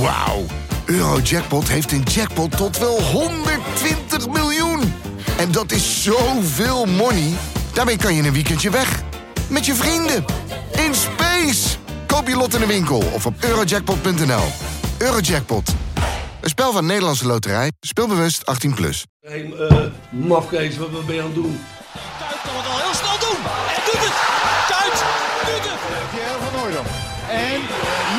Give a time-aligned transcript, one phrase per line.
[0.00, 0.44] Wauw.
[0.84, 4.94] Eurojackpot heeft een jackpot tot wel 120 miljoen.
[5.38, 7.32] En dat is zoveel money.
[7.72, 9.02] Daarmee kan je een weekendje weg.
[9.48, 10.24] Met je vrienden.
[10.72, 11.76] In space.
[12.06, 14.44] Koop je lot in de winkel of op eurojackpot.nl.
[14.98, 15.74] Eurojackpot.
[16.40, 17.72] Een spel van Nederlandse Loterij.
[17.80, 18.74] Speelbewust 18+.
[18.74, 19.04] Plus.
[19.20, 19.76] Hey, eh
[20.10, 21.60] mafkees, wat, wat ben je aan het doen?
[22.18, 23.40] Kuit kan het al heel snel doen.
[23.74, 24.16] En doet het.
[24.68, 25.04] Kuit
[25.46, 26.10] doet het.
[26.10, 26.86] Pierre van Hooydonk.
[27.30, 27.60] En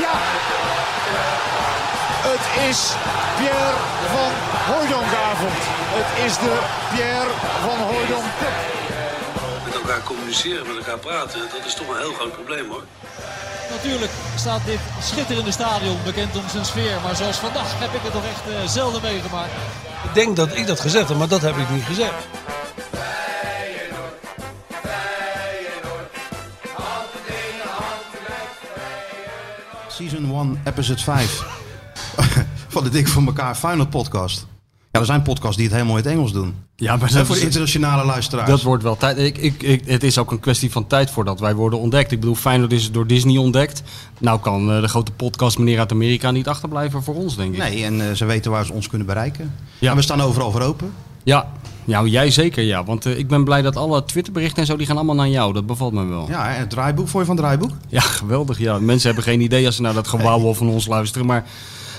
[0.02, 0.59] ja!
[2.42, 2.80] Het is
[3.38, 3.78] Pierre
[4.16, 4.32] van
[4.70, 5.60] Hooydonkavond.
[5.98, 6.56] Het is de
[6.92, 7.32] Pierre
[7.66, 8.28] van Hooydonk.
[9.66, 12.84] Met elkaar communiceren, met elkaar praten, dat is toch een heel groot probleem hoor.
[13.70, 16.98] Natuurlijk staat dit schitterende stadion bekend om zijn sfeer.
[17.04, 19.52] Maar zoals vandaag heb ik het nog echt eh, zelden meegemaakt.
[20.04, 22.14] Ik denk dat ik dat gezegd heb, maar dat heb ik niet gezegd.
[29.88, 31.59] Season 1, episode 5
[32.68, 34.48] van de Dik voor elkaar Final Podcast.
[34.92, 36.56] Ja, er zijn podcasts die het helemaal in het Engels doen.
[36.76, 38.50] Ja, maar dat, voor de internationale luisteraars.
[38.50, 39.18] dat wordt wel tijd.
[39.18, 42.12] Ik, ik, ik, het is ook een kwestie van tijd voordat wij worden ontdekt.
[42.12, 43.84] Ik bedoel, Feyenoord is door Disney ontdekt.
[44.20, 47.60] Nou kan eh, de grote podcast meneer uit Amerika niet achterblijven voor ons, denk ik.
[47.60, 49.56] Nee, en eh, ze weten waar ze ons kunnen bereiken.
[49.80, 49.90] Ja.
[49.90, 50.94] En we staan overal voor open.
[51.24, 51.52] Ja,
[51.86, 52.84] ja jij zeker, ja.
[52.84, 55.54] Want eh, ik ben blij dat alle Twitterberichten en zo, die gaan allemaal naar jou.
[55.54, 56.28] Dat bevalt me wel.
[56.30, 57.08] Ja, en het draaiboek.
[57.08, 57.72] Voor je van het draaiboek?
[57.88, 58.60] Ja, geweldig.
[58.60, 58.80] Ja.
[58.80, 61.28] Mensen hebben geen idee als ze naar dat gewauwel van ons luisteren.
[61.28, 61.46] Maar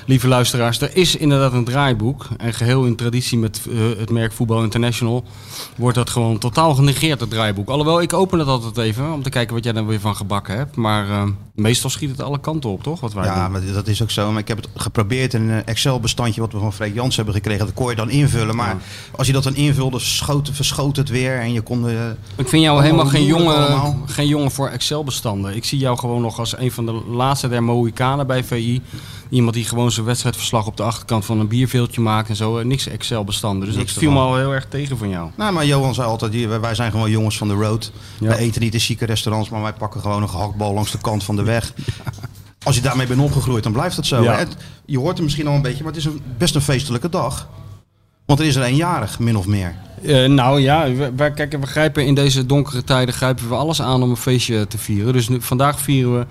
[0.06, 2.26] lieve luisteraars, er is inderdaad een draaiboek.
[2.36, 5.24] En geheel in traditie met eh, het merk Voetbal International
[5.76, 7.68] wordt dat gewoon totaal genegeerd, het draaiboek.
[7.68, 10.56] Alhoewel, ik open het altijd even om te kijken wat jij er weer van gebakken
[10.56, 10.76] hebt.
[10.76, 11.22] Maar eh,
[11.54, 13.00] meestal schiet het alle kanten op, toch?
[13.00, 14.30] Wat wij Ja, maar dat is ook zo.
[14.30, 17.64] Maar ik heb het geprobeerd in een Excel-bestandje wat we van Freek Jans hebben gekregen.
[17.66, 18.56] Dat kon je dan invullen.
[18.56, 18.76] Maar
[19.16, 21.38] als je dat dan invulde, schoot, verschoot het weer.
[21.40, 21.88] En je kon...
[21.88, 21.94] eh,
[22.36, 25.56] Ik vind jou helemaal geen jongen, geen jongen voor Excel-bestanden.
[25.56, 28.80] Ik zie jou gewoon nog als een van de laatste der Mohikanen bij VI.
[29.30, 32.58] Iemand die gewoon zijn wedstrijdverslag op de achterkant van een bierveeltje maakt en zo.
[32.58, 33.66] Eh, Niks Excel-bestanden.
[33.68, 35.30] Dus Niks dat viel me al heel erg tegen van jou.
[35.36, 37.92] Nou, maar Johan zei altijd, hier, wij zijn gewoon jongens van de road.
[38.20, 38.26] Ja.
[38.28, 41.24] Wij eten niet in chique restaurants, maar wij pakken gewoon een gehaktbal langs de kant
[41.24, 41.72] van de weg.
[42.62, 44.22] Als je daarmee bent opgegroeid, dan blijft dat zo.
[44.22, 44.32] Ja.
[44.32, 44.38] hè.
[44.38, 47.08] Het- Je hoort het misschien al een beetje, maar het is een, best een feestelijke
[47.08, 47.48] dag.
[48.26, 49.74] Want er is er eenjarig, min of meer.
[50.02, 53.82] Eh, nou ja, we, wij, kijk, we grijpen in deze donkere tijden grijpen we alles
[53.82, 55.12] aan om een feestje te vieren.
[55.12, 56.26] Dus nu, vandaag vieren we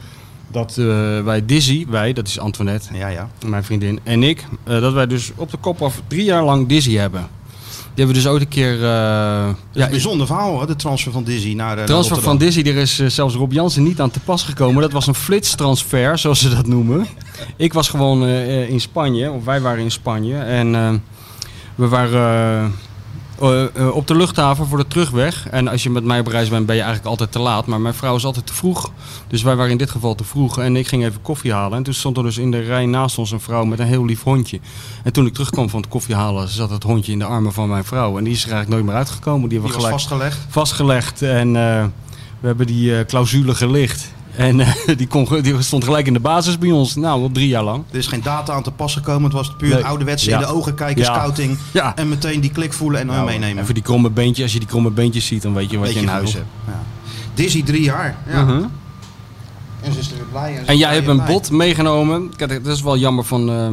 [0.51, 0.85] dat eh,
[1.23, 3.29] wij Dizzy, wij, dat is Antoinette, Ja, ja.
[3.45, 6.67] mijn vriendin en ik, eh, dat wij dus op de kop af drie jaar lang
[6.67, 7.27] Dizzy hebben.
[7.93, 8.73] Die hebben we dus ooit een keer...
[8.73, 12.37] eh, Ja, een bijzonder verhaal, hè, de transfer van Dizzy naar, naar transfer van.
[12.37, 14.81] Dizzy, er is zelfs Rob Jansen niet aan te pas gekomen.
[14.81, 17.07] Dat was een flitstransfer, zoals ze dat noemen.
[17.57, 20.35] Ik was gewoon in Spanje, of wij waren in Spanje.
[20.37, 20.71] En
[21.75, 22.73] we waren
[23.41, 25.47] eh, eh, op de luchthaven voor de terugweg.
[25.49, 27.65] En als je met mij op reis bent, ben je eigenlijk altijd te laat.
[27.65, 28.91] Maar mijn vrouw is altijd te vroeg.
[29.27, 30.59] Dus wij waren in dit geval te vroeg.
[30.59, 31.77] En ik ging even koffie halen.
[31.77, 34.05] En toen stond er dus in de rij naast ons een vrouw met een heel
[34.05, 34.59] lief hondje.
[35.03, 37.69] En toen ik terugkwam van het koffie halen, zat het hondje in de armen van
[37.69, 38.17] mijn vrouw.
[38.17, 39.49] En die is er eigenlijk nooit meer uitgekomen.
[39.49, 40.45] Die hebben we was gelijk vastgelegd.
[40.49, 41.21] vastgelegd.
[41.21, 41.85] En eh,
[42.39, 44.17] we hebben die clausule gelicht.
[44.35, 44.67] En eh,
[44.97, 46.95] die, kon, die stond gelijk in de basis bij ons.
[46.95, 47.83] Nou, al drie jaar lang.
[47.91, 49.23] Er is geen data aan te pas gekomen.
[49.23, 49.85] Het was puur Nee.
[49.85, 50.35] ouderwetse Ja.
[50.35, 51.13] in de ogen kijken, Ja.
[51.13, 51.57] scouting.
[51.71, 51.95] Ja.
[51.95, 53.63] En meteen die klik voelen en dan Nou, meenemen.
[53.63, 54.43] Even die kromme beentjes.
[54.43, 56.33] Als je die kromme beentjes ziet, dan weet je wat Weet je in je huis
[56.33, 56.45] hebt.
[56.67, 56.81] Ja.
[57.33, 58.17] Dizzy drie jaar.
[58.27, 58.43] Ja.
[58.43, 58.63] Mhm.
[59.81, 60.53] En ze is er weer blij.
[60.53, 62.35] is En jij hebt en een bot meegenomen.
[62.35, 63.67] Kijk, dat is wel jammer van, eh,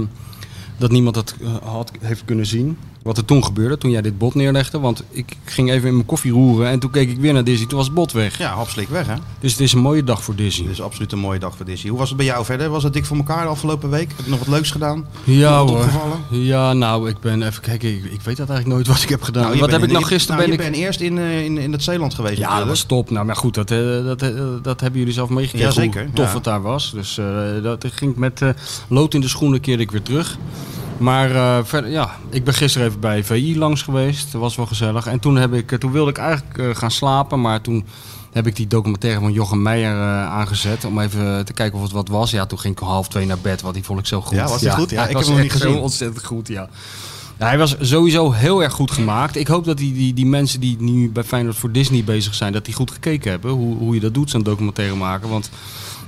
[0.76, 2.78] dat niemand dat eh, had, heeft kunnen zien.
[3.06, 4.78] Wat er toen gebeurde, toen jij dit bot neerlegde.
[4.78, 7.66] Want ik ging even in mijn koffie roeren en toen keek ik weer naar Dizzy.
[7.66, 8.38] Toen was het bot weg.
[8.38, 9.14] Ja, hapslik weg hè.
[9.40, 10.62] Dus het is een mooie dag voor Dizzy.
[10.62, 11.88] Dit is absoluut een mooie dag voor Dizzy.
[11.88, 12.68] Hoe was het bij jou verder?
[12.68, 14.08] Was het dik voor elkaar de afgelopen week?
[14.16, 15.06] Heb je nog wat leuks gedaan?
[15.24, 15.78] Ja Nog hoor.
[15.78, 16.18] opgevallen?
[16.30, 17.88] Ja, nou, ik ben even kijken.
[17.88, 19.42] Ik, ik weet dat eigenlijk nooit wat ik heb gedaan.
[19.42, 20.36] Nou, wat heb ik nou gisteren?
[20.36, 20.72] nou, ben je ik...
[20.72, 23.10] bent eerst in, eh, in, in het Zeeland geweest Ja, dat was top.
[23.10, 24.30] Nou, maar goed, dat, eh, dat, eh,
[24.62, 25.66] dat hebben jullie zelf meegekregen.
[25.66, 26.34] Jazeker, Hoe tof ja.
[26.34, 26.92] het daar was.
[26.92, 27.20] Dus
[27.62, 28.40] dat ging met
[28.88, 30.38] lood in de schoenen keerde ik weer terug.
[30.98, 34.32] Maar eh, verder, ja, ik ben gisteren even bij VI langs geweest.
[34.32, 35.06] Dat was wel gezellig.
[35.06, 37.84] En toen, heb ik, eh, toen wilde ik eigenlijk eh, gaan slapen, maar toen
[38.32, 42.08] heb ik die documentaire van Jochem Meijer aangezet om even te kijken of het wat
[42.08, 42.30] was.
[42.30, 44.36] Ja, toen ging ik om half twee naar bed, want die vond ik zo goed.
[44.36, 44.90] Ja, was die goed?
[44.90, 45.78] Ja, ik heb hem niet zo gezien.
[45.78, 46.68] ontzettend goed, ja.
[47.38, 49.36] Ja, hij was sowieso heel erg goed gemaakt.
[49.36, 52.52] Ik hoop dat die, die, die mensen die nu bij Feyenoord voor Disney bezig zijn,
[52.52, 53.50] dat die goed gekeken hebben.
[53.50, 55.28] Hoe, hoe je dat doet, zo'n documentaire maken.
[55.28, 55.50] Want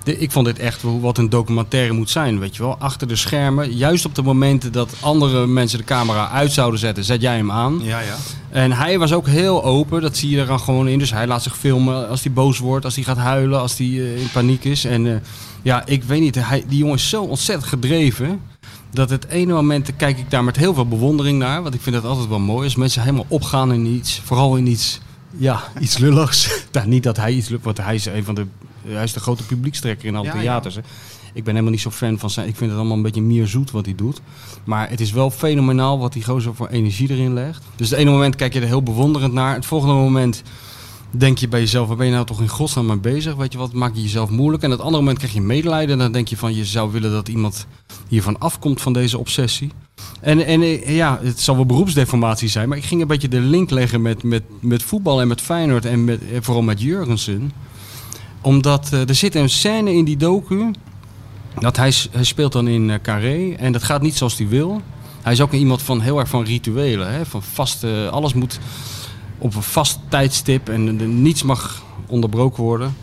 [0.09, 2.77] de- ik vond dit echt wat een documentaire moet zijn, weet je wel.
[2.79, 7.05] Achter de schermen, juist op de momenten dat andere mensen de camera uit zouden zetten,
[7.05, 7.81] zet jij hem aan.
[7.83, 8.17] Ja, ja.
[8.51, 10.99] En hij was ook heel open, dat zie je er dan gewoon in.
[10.99, 13.87] Dus hij laat zich filmen als hij boos wordt, als hij gaat huilen, als hij
[13.87, 14.85] eh, in paniek is.
[14.85, 15.21] En eh,
[15.63, 18.41] ja, ik weet niet, hij, die jongen is zo ontzettend gedreven.
[18.91, 21.63] Dat het ene moment kijk ik daar met heel veel bewondering naar.
[21.63, 22.65] Want ik vind dat altijd wel mooi.
[22.65, 25.01] Als mensen helemaal opgaan in iets, vooral in iets,
[25.37, 26.49] ja, iets lulligs.
[26.73, 28.47] nou, niet dat hij iets lulligs, want hij is een van de,
[28.89, 30.77] hij is de grote publiekstrekker in alle Ja, theaters.
[31.33, 32.49] Ik ben helemaal niet zo fan van zijn.
[32.49, 34.21] Ik vind het allemaal een beetje meer zoet wat hij doet.
[34.65, 37.65] Maar het is wel fenomenaal wat die gozer voor energie erin legt.
[37.77, 39.55] Dus het ene moment kijk je er heel bewonderend naar.
[39.55, 40.43] Het volgende moment
[41.11, 43.35] denk je bij jezelf, waar ben je nou toch in godsnaam mee bezig?
[43.35, 44.63] Weet je wat, maak je jezelf moeilijk.
[44.63, 45.93] En het andere moment krijg je medelijden.
[45.93, 47.67] En dan denk je van, je zou willen dat iemand
[48.09, 49.71] hiervan afkomt van deze obsessie.
[50.21, 52.69] En, en eh, ja, het zal wel beroepsdeformatie zijn.
[52.69, 55.85] Maar ik ging een beetje de link leggen met, met, met voetbal en met Feyenoord.
[55.85, 57.53] En met, eh, vooral met Jurgensen.
[58.41, 60.71] Omdat eh, er zit een scène in die docu.
[61.59, 61.91] Dat hij,
[62.21, 63.53] speelt dan in eh, Carré.
[63.55, 64.81] En dat gaat niet zoals hij wil.
[65.23, 67.13] Hij is ook iemand van heel erg van rituelen.
[67.13, 67.27] Hè?
[67.27, 68.59] Van vaste, alles moet
[69.39, 72.97] op een vast tijdstip en er- niets mag onderbroken worden.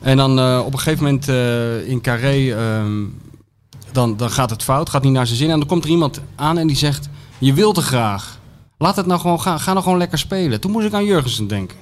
[0.00, 1.28] En dan eh, op een gegeven moment
[1.88, 3.04] in Carré, ehm,
[3.92, 5.50] dan, dan gaat het fout, gaat niet naar zijn zin.
[5.50, 8.38] En dan komt er iemand aan en die zegt, je wilt te graag.
[8.78, 10.60] Laat het nou gewoon gaan, ga nou gewoon lekker spelen.
[10.60, 11.76] Toen moest ik aan Jurgensen denken.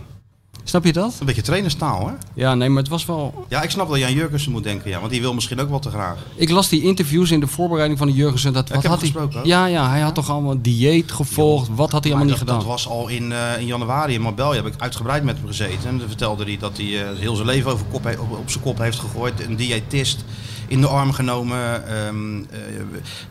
[0.65, 1.17] Snap je dat?
[1.21, 2.13] Een beetje trainerstaal, hè?
[2.35, 3.47] Ja, nee, maar het was wel...
[3.49, 4.99] Ja, ik snap dat je aan Jurgensen moet denken, ja.
[4.99, 6.17] Want die wil misschien ook wel te graag.
[6.35, 8.53] Ik las die interviews in de voorbereiding van de Jurgensen.
[8.53, 9.13] Dat, wat heb had hij?
[9.23, 9.33] ook.
[9.43, 11.69] Ja, ja, hij had toch allemaal dieet gevolgd.
[11.75, 12.57] Wat had hij allemaal niet gedaan?
[12.57, 14.55] dat was al in, eh, in januari in Marbella.
[14.55, 15.89] Heb ik uitgebreid met hem gezeten.
[15.89, 18.65] En dan vertelde hij dat hij eh, heel zijn leven over kop op, op zijn
[18.65, 19.41] kop heeft gegooid.
[19.47, 20.25] Een diëtist
[20.69, 21.87] in de arm genomen.
[21.89, 22.59] ehm, eh,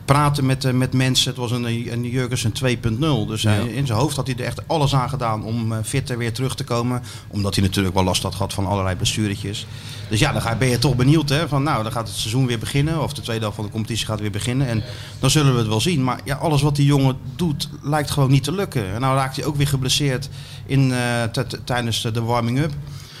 [0.04, 1.28] praten met, eh, met mensen.
[1.28, 3.26] Het was een, een Jurgensen 2.0.
[3.26, 6.18] Dus hij- in zijn hoofd had hij er echt alles aan gedaan om eh, fitter
[6.18, 7.02] weer terug te komen.
[7.28, 9.66] Omdat hij natuurlijk wel last had gehad van allerlei blessuretjes.
[10.08, 11.28] Dus ja, dan ga, ben je toch benieuwd.
[11.28, 11.48] Hè?
[11.48, 13.02] Van, nou, dan gaat het seizoen weer beginnen.
[13.02, 14.66] Of de tweede helft van de competitie gaat weer beginnen.
[14.68, 14.82] En
[15.18, 16.04] dan zullen we het wel zien.
[16.04, 18.94] Maar ja, alles wat die jongen doet, lijkt gewoon niet te lukken.
[18.94, 20.28] En nou raakt hij ook weer geblesseerd
[20.66, 21.22] in, eh,
[21.64, 22.72] tijdens de warming-up.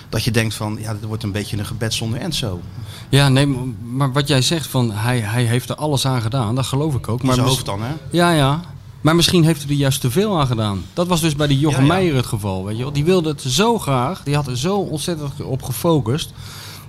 [0.08, 2.60] Dat je denkt van, ja, dit wordt een beetje een gebed zonder end zo.
[3.08, 3.46] Ja, nee,
[3.82, 7.08] maar wat jij zegt van hij, hij heeft er alles aan gedaan, dat geloof ik
[7.08, 7.20] ook.
[7.20, 7.92] In Maar zijn hoofd dan, hè?
[8.10, 8.60] Ja, ja.
[9.00, 10.84] Maar misschien heeft hij er juist te veel aan gedaan.
[10.92, 11.92] Dat was dus bij die Jochem Ja, ja.
[11.92, 12.64] Meijer het geval.
[12.64, 12.92] Weet je wel.
[12.92, 16.32] Die wilde het zo graag, die had er zo ontzettend op gefocust,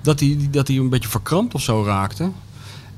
[0.01, 2.31] dat hij, dat hij een beetje verkrampt of zo raakte.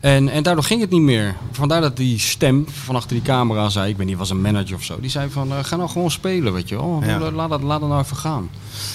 [0.01, 1.36] En, en daardoor ging het niet meer.
[1.51, 4.75] Vandaar dat die stem van achter die camera zei, ik weet niet, was een manager
[4.75, 5.00] of zo.
[5.00, 7.01] Die zei van, eh, ga nou gewoon spelen, weet je wel.
[7.06, 7.31] Ja.
[7.31, 8.50] Laat, dat, laat het nou even gaan.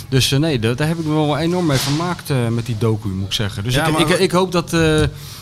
[0.09, 2.79] Dus eh, nee, daar daar heb ik me wel enorm mee vermaakt eh, met die
[2.79, 3.65] docu, moet ik zeggen.
[3.65, 4.73] Dus Ja, ik, maar- ik, ik hoop dat,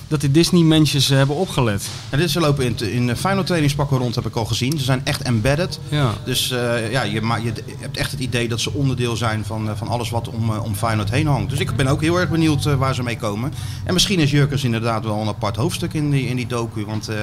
[0.08, 1.82] dat die Disney-mensjes eh, hebben opgelet.
[2.10, 4.78] En dit ze lopen in, in de final trainingspakken rond, heb ik al gezien.
[4.78, 5.78] Ze zijn echt embedded.
[5.88, 6.12] Ja.
[6.24, 9.68] Dus eh, ja, je, ma- je hebt echt het idee dat ze onderdeel zijn van,
[9.68, 11.50] eh, van alles wat om, eh, om Feyenoord heen hangt.
[11.50, 13.52] Dus ik ben ook heel erg benieuwd eh, waar ze mee komen.
[13.84, 16.84] En misschien is Jurkens inderdaad wel een apart hoofdstuk in die, in die docu.
[16.86, 17.16] Want eh,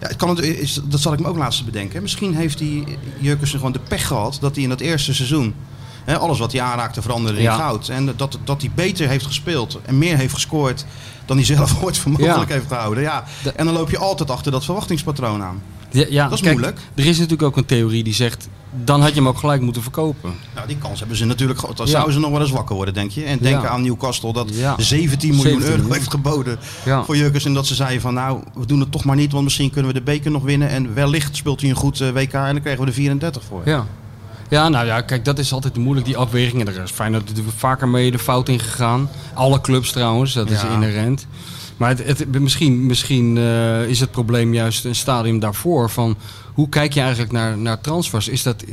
[0.00, 2.02] ja, het kan, is, dat zal ik me ook laatst bedenken.
[2.02, 2.84] Misschien heeft die
[3.18, 5.54] Jurkens gewoon de pech gehad dat hij in dat eerste seizoen...
[6.06, 7.56] alles wat hij aanraakte veranderde in Ja.
[7.56, 7.88] goud.
[7.88, 10.84] En dat, dat hij beter heeft gespeeld en meer heeft gescoord
[11.26, 12.54] dan hij zelf ooit voor mogelijk Ja.
[12.54, 13.02] heeft gehouden.
[13.02, 13.24] Ja.
[13.42, 15.62] De- En dan loop je altijd achter dat verwachtingspatroon aan.
[15.92, 16.80] Ja, ja, Dat is kijk, moeilijk.
[16.94, 18.48] Er is natuurlijk ook een theorie die zegt,
[18.84, 20.32] dan had je hem ook gelijk moeten verkopen.
[20.54, 21.76] Nou, die kans hebben ze natuurlijk gehad.
[21.76, 21.92] Dan Ja.
[21.92, 23.24] zouden ze nog wel eens wakker worden, denk je.
[23.24, 23.68] En denk Ja.
[23.68, 24.74] aan Newcastle dat Ja.
[24.78, 25.96] 17 miljoen 17 euro miljoen.
[25.98, 27.04] heeft geboden Ja.
[27.04, 27.44] voor Jurkens.
[27.44, 29.92] En dat ze zeiden van nou, we doen het toch maar niet, want misschien kunnen
[29.92, 30.68] we de beker nog winnen.
[30.68, 33.62] En wellicht speelt hij een goed eh, WK en dan krijgen we er 34 voor.
[33.64, 33.86] Ja.
[34.50, 36.60] Ja, nou ja, kijk, dat is altijd moeilijk, die afweging.
[36.60, 39.10] En er is Feyenoord natuurlijk vaker mee de fout in gegaan.
[39.34, 40.68] Alle clubs trouwens, dat is Ja.
[40.72, 41.26] inherent.
[41.76, 46.16] Maar het, het- misschien, misschien eh, is het probleem juist een stadium daarvoor van...
[46.54, 48.28] Hoe kijk je eigenlijk naar, naar transfers?
[48.28, 48.64] Is, dat,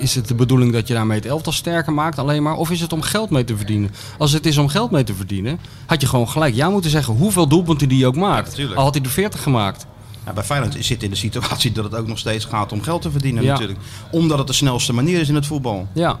[0.00, 2.54] is het de bedoeling dat je daarmee het elftal sterker maakt alleen maar?
[2.54, 3.90] Of is het om geld mee te verdienen?
[4.18, 7.14] Als het is om geld mee te verdienen, had je gewoon gelijk ja moeten zeggen
[7.14, 8.58] hoeveel doelpunten die ook maakt.
[8.74, 9.86] Al had hij er 40 gemaakt.
[10.34, 13.10] Bij Feyenoord zit in de situatie dat het ook nog steeds gaat om geld te
[13.10, 13.52] verdienen Ja.
[13.52, 13.78] natuurlijk.
[14.10, 15.88] Omdat het de snelste manier is in het voetbal.
[15.92, 16.18] Ja?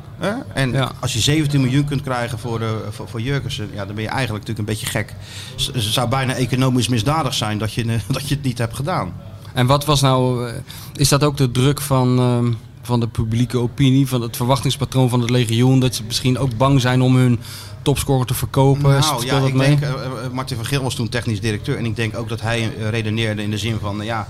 [0.52, 0.92] En Ja.
[1.00, 4.10] als je 17 miljoen kunt krijgen voor, de, voor, voor Jurkensen, ja, dan ben je
[4.10, 5.14] eigenlijk natuurlijk een beetje gek.
[5.56, 8.74] Z- Het zou bijna economisch misdadig zijn dat je, eh, dat je het niet hebt
[8.76, 9.12] gedaan.
[9.54, 10.54] En wat was nou, eh,
[10.94, 12.52] is dat ook de druk van, ehm,
[12.82, 16.80] van de publieke opinie, van het verwachtingspatroon van het legioen, dat ze misschien ook bang
[16.80, 17.38] zijn om hun
[17.86, 18.82] topscorer te verkopen?
[18.90, 19.68] Nou Speelt ja, dat ik mee?
[19.68, 19.88] denk, eh,
[20.24, 21.76] eh, Martin van Geel was toen technisch directeur.
[21.78, 24.28] En ik denk ook dat hij eh, redeneerde in de zin van, ja,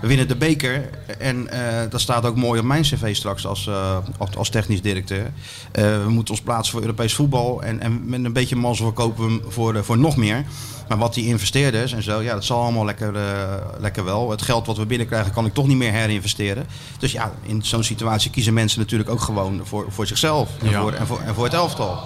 [0.00, 0.90] we winnen de beker.
[1.18, 3.96] En eh, dat staat ook mooi op mijn cv straks als, eh,
[4.36, 5.32] als, technisch directeur.
[5.72, 7.62] Eh, we moeten ons plaatsen voor Europees voetbal.
[7.62, 10.44] En, en met een beetje mazzel verkopen we hem voor, voor nog meer.
[10.88, 13.12] Maar wat die investeerders en zo, ja, dat zal allemaal lekker,
[13.78, 14.30] lekker wel.
[14.30, 16.66] Het geld wat we binnenkrijgen kan ik toch niet meer herinvesteren.
[16.98, 20.48] Dus ja, in zo'n situatie kiezen mensen natuurlijk ook gewoon voor, voor zichzelf.
[20.62, 20.80] En, Ja.
[20.80, 21.98] voor, en, voor, en voor het elftal.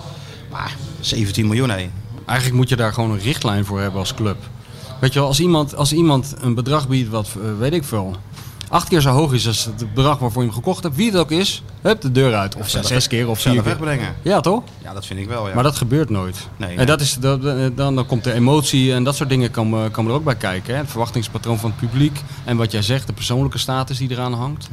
[0.51, 1.91] Maar 17 miljoen, hé.
[2.27, 4.37] Eigenlijk moet je daar gewoon een richtlijn voor hebben als club.
[5.01, 8.17] Weet je wel, als iemand, als iemand een bedrag biedt wat, eh, weet ik veel,
[8.69, 11.21] acht keer zo hoog is als het bedrag waarvoor je hem gekocht hebt, wie het
[11.21, 12.57] ook is, hup, de deur uit.
[12.57, 13.63] Of zes keer of vier keer.
[13.63, 14.15] wegbrengen.
[14.23, 14.63] Ja, toch?
[14.83, 15.55] Ja, dat vind ik wel, ja.
[15.55, 16.49] Maar dat gebeurt nooit.
[16.57, 17.43] Nee, en dat is, dat,
[17.77, 20.75] dan, dan komt de emotie en dat soort dingen komen, komen er ook bij kijken.
[20.75, 20.81] Hè?
[20.81, 22.21] Het verwachtingspatroon van het publiek.
[22.45, 24.69] En wat jij zegt, de persoonlijke status die eraan hangt.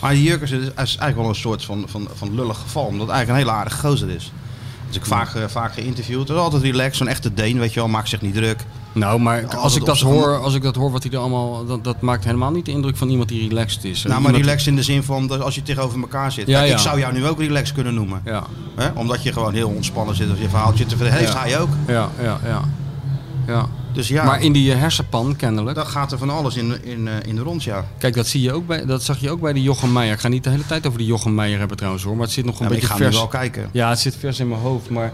[0.00, 2.84] Maar die Jurkens is, is eigenlijk wel een soort van, van, van lullig geval.
[2.84, 4.32] Omdat het eigenlijk een hele aardige gozer is.
[4.86, 6.28] Dus ik vaak, eh, vaak geïnterviewd.
[6.28, 7.88] Hij is altijd relaxed, zo'n echte Deen, weet je wel.
[7.88, 8.64] Maakt zich niet druk.
[8.92, 11.64] Nou, maar Altijd als ik, dat hoor, als ik dat hoor wat hij er allemaal...
[11.66, 14.02] Dat, dat maakt helemaal niet de indruk van iemand die relaxed is.
[14.02, 16.46] Nou, maar relaxed in de zin van dat als je tegenover elkaar zit.
[16.46, 16.74] Ja, Kijk, ja.
[16.74, 18.20] Ik zou jou nu ook relaxed kunnen noemen.
[18.24, 18.88] Ja, Hè?
[18.94, 21.20] Omdat je gewoon heel ontspannen zit of je verhaaltje te vertellen.
[21.20, 21.68] Heeft hij ook.
[21.86, 22.60] ja, ja, ja.
[23.46, 23.66] ja.
[23.96, 25.76] Dus ja, Maar in die eh, hersenpan kennelijk.
[25.76, 27.84] dan gaat er van alles in, in, eh, in de rond, ja.
[27.98, 30.14] Kijk, dat, zie je ook bij, dat zag je ook bij de Jochem Meijer.
[30.14, 32.16] Ik ga niet de hele tijd over die Jochem Meijer hebben trouwens hoor.
[32.16, 33.16] Maar het zit nog een Ja, maar ik beetje ga vers.
[33.16, 33.68] wel kijken.
[33.72, 34.90] Ja, het zit vers in mijn hoofd.
[34.90, 35.12] Maar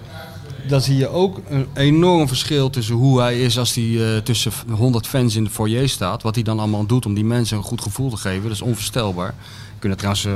[0.68, 4.52] dan zie je ook een enorm verschil tussen hoe hij is als hij eh, tussen
[4.70, 6.22] 100 fans in de foyer staat.
[6.22, 8.42] Wat hij dan allemaal doet om die mensen een goed gevoel te geven.
[8.42, 9.34] Dat is onvoorstelbaar.
[9.78, 10.26] Kunnen trouwens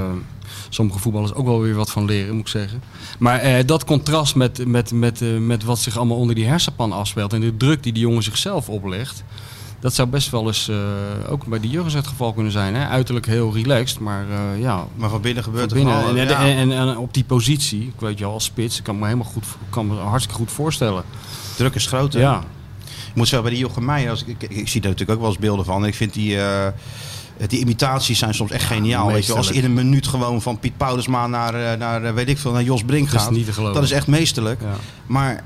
[0.76, 2.82] sommige voetballers ook wel weer wat van leren, moet ik zeggen.
[3.18, 6.92] Maar eh, dat contrast met, met, met, eh, met wat zich allemaal onder die hersenpan
[6.92, 7.32] afspeelt.
[7.32, 9.24] En de druk die die jongen zichzelf oplegt.
[9.80, 10.76] Dat zou best wel eens eh,
[11.28, 12.74] ook bij de Jurgens het geval kunnen zijn.
[12.74, 12.86] Hè?
[12.86, 14.26] Uiterlijk heel relaxed, maar
[14.58, 15.96] ja, Maar van binnen gebeurt van binnen.
[15.96, 16.30] En, alles.
[16.30, 19.04] en, en, en op die positie, ik weet je al, als spits, ik kan me
[19.04, 21.02] helemaal goed, kan me hartstikke goed voorstellen.
[21.56, 22.20] Druk is groot, hè?
[22.20, 22.44] Ja,
[23.08, 25.24] Ik moet zeggen, bij die Jochem Meijer, als ik, ik, ik zie daar natuurlijk ook
[25.24, 25.86] wel eens beelden van.
[25.86, 26.38] Ik vind die,
[27.46, 29.06] die imitaties zijn soms echt geniaal.
[29.12, 32.12] Weet je, als je in een minuut gewoon van Piet Paulusma naar, eh, naar eh,
[32.12, 33.30] weet ik veel, naar Jos Brink Dat is gaat.
[33.30, 33.54] niet.
[33.56, 34.60] Dat is echt meesterlijk.
[34.60, 34.74] ja.
[35.06, 35.44] Maar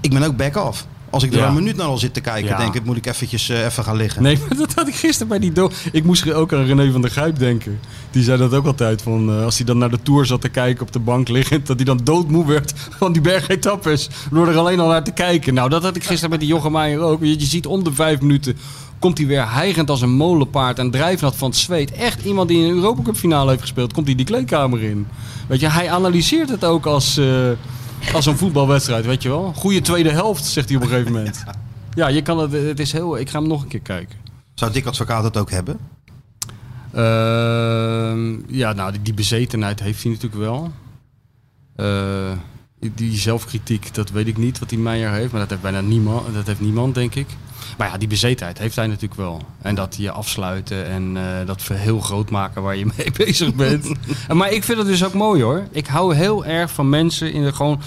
[0.00, 0.86] ik ben ook back-off.
[1.10, 1.46] Als ik er Ja.
[1.48, 2.56] een minuut naar al zit te kijken, Ja.
[2.58, 4.22] denk ik, moet ik eventjes eh, even gaan liggen.
[4.22, 7.00] Nee, maar dat had ik gisteren bij die do Ik moest ook aan René van
[7.00, 7.80] der Gijp denken.
[8.10, 9.02] Die zei dat ook altijd.
[9.02, 11.66] Van, eh, als hij dan naar de Tour zat te kijken op de bank liggend.
[11.66, 14.08] Dat hij dan doodmoe werd van die bergetappes.
[14.30, 15.54] Door er alleen al naar te kijken.
[15.54, 17.20] Nou, dat had ik gisteren met die Jochem Meijer ook.
[17.20, 18.56] Je, je ziet om de vijf minuten.
[19.04, 21.92] Komt hij weer hijgend als een molenpaard en drijfnat van het zweet.
[21.92, 23.92] Echt iemand die een Europa Cup finale heeft gespeeld.
[23.92, 25.06] Komt hij die kleedkamer in.
[25.48, 27.50] Weet je, hij analyseert het ook als, eh,
[28.14, 29.06] als een voetbalwedstrijd.
[29.06, 29.52] Weet je wel.
[29.52, 31.44] Goede tweede helft, zegt hij op een gegeven moment.
[31.94, 33.18] Ja, je kan het, het is heel...
[33.18, 34.16] Ik ga hem nog een keer kijken.
[34.54, 35.78] Zou Dick Advocaat het ook hebben?
[36.92, 40.72] Ehm, ja, nou, die, die bezetenheid heeft hij natuurlijk wel.
[41.76, 42.32] Eh,
[42.94, 45.30] die- zelfkritiek, dat weet ik niet wat die Meijer heeft.
[45.30, 47.26] Maar dat heeft bijna niemand, dat heeft niemand, denk ik.
[47.78, 49.42] Maar ja, die bezetenheid heeft hij natuurlijk wel.
[49.62, 53.92] En dat je afsluiten en eh, dat heel groot maken waar je mee bezig bent.
[54.28, 55.66] En maar ik vind het dus ook mooi hoor.
[55.70, 57.80] Ik hou heel erg van mensen in de gewoon...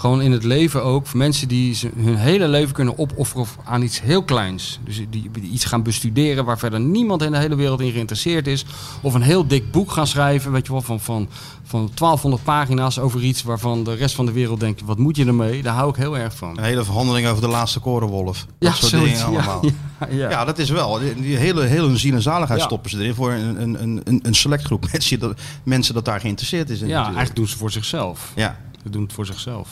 [0.00, 1.14] Gewoon in het leven ook.
[1.14, 4.78] Mensen die hun hele leven kunnen opofferen aan iets heel kleins.
[4.84, 8.46] Dus die, die iets gaan bestuderen waar verder niemand in de hele wereld in geïnteresseerd
[8.46, 8.64] is.
[9.02, 10.52] Of een heel dik boek gaan schrijven.
[10.52, 11.28] Weet je wel, van, van,
[11.62, 15.26] van 1200 pagina's over iets waarvan de rest van de wereld denkt: wat moet je
[15.26, 15.62] ermee?
[15.62, 16.58] Daar hou ik heel erg van.
[16.58, 18.46] Een hele verhandeling over de laatste korenwolf.
[18.58, 19.64] Dat soort dingen allemaal.
[19.64, 19.70] Ja,
[20.10, 20.30] ja, ja.
[20.30, 20.98] Ja, dat is wel.
[21.20, 22.66] Die, hele, hele ziel en zaligheid Ja.
[22.66, 26.20] stoppen ze erin voor een, een, een, een- select groep mensen dat, mensen dat daar
[26.20, 26.86] geïnteresseerd is in.
[26.88, 27.16] Ja, natuurlijk.
[27.16, 28.32] eigenlijk doen ze voor zichzelf.
[28.36, 28.58] Ja.
[28.82, 29.68] Ze doen het voor zichzelf.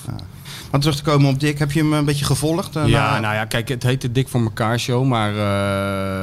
[0.71, 2.77] Maar terug te komen op Dick, heb je hem een beetje gevolgd?
[2.77, 5.05] Eh, Ja, na- nou ja, kijk, het heet de Dik voor elkaar show.
[5.07, 5.35] Maar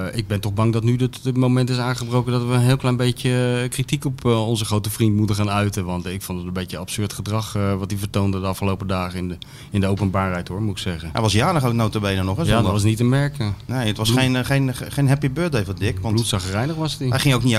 [0.09, 2.59] eh, ik ben toch bang dat nu het, het moment is aangebroken dat we een
[2.59, 5.85] heel klein beetje eh, kritiek op onze grote vriend moeten gaan uiten.
[5.85, 9.27] Want ik vond het een beetje absurd gedrag wat hij vertoonde de afgelopen dagen in
[9.27, 9.37] de,
[9.69, 11.09] in de openbaarheid hoor, moet ik zeggen.
[11.13, 12.43] Hij was jarig ook notabene nog, hè?
[12.43, 13.55] Ja, dat was niet te merken.
[13.65, 15.99] Nee, het was Bloed- geen, geen, geen happy birthday voor Dick.
[15.99, 17.07] Want Bloedzagrijnig was hij.
[17.07, 17.57] hij ging ook niet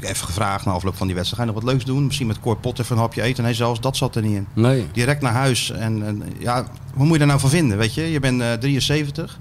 [0.00, 1.42] even gevraagd na afloop van die wedstrijd.
[1.42, 2.04] Ga je nog wat leuks doen?
[2.06, 3.44] Misschien met Cor Pot even een hapje eten.
[3.44, 4.41] Nee, zelfs dat zat er niet in.
[4.52, 4.86] Nee.
[4.92, 5.70] Direct naar huis.
[5.70, 7.78] En, en ja, hoe moet je daar nou van vinden?
[7.78, 9.38] Weet je, je bent eh, 73,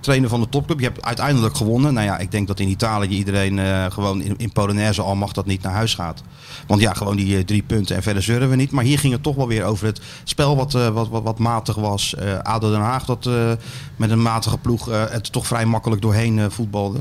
[0.00, 0.78] trainer van de topclub.
[0.78, 1.94] Je hebt uiteindelijk gewonnen.
[1.94, 5.32] Nou ja, ik denk dat in Italië iedereen eh, gewoon in, in Polonaise al mag
[5.32, 6.22] dat niet naar huis gaat.
[6.66, 8.70] Want ja, gewoon die eh, drie punten en verder zeuren we niet.
[8.70, 11.38] Maar hier ging het toch wel weer over het spel wat, eh, wat, wat, wat
[11.38, 12.14] matig was.
[12.14, 13.52] Eh ADO Den Haag dat eh,
[13.96, 16.98] met een matige ploeg eh, het toch vrij makkelijk doorheen eh, voetbalde.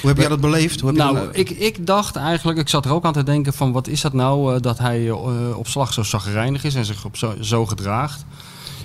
[0.00, 0.80] Hoe heb jij dat beleefd?
[0.80, 3.22] Hoe heb je Nou, dat- ik, ik dacht eigenlijk, ik zat er ook aan te
[3.22, 6.74] denken van wat is dat nou eh, dat hij eh, op slag zo zagrijnig is
[6.74, 8.24] en zich op zo, zo gedraagt.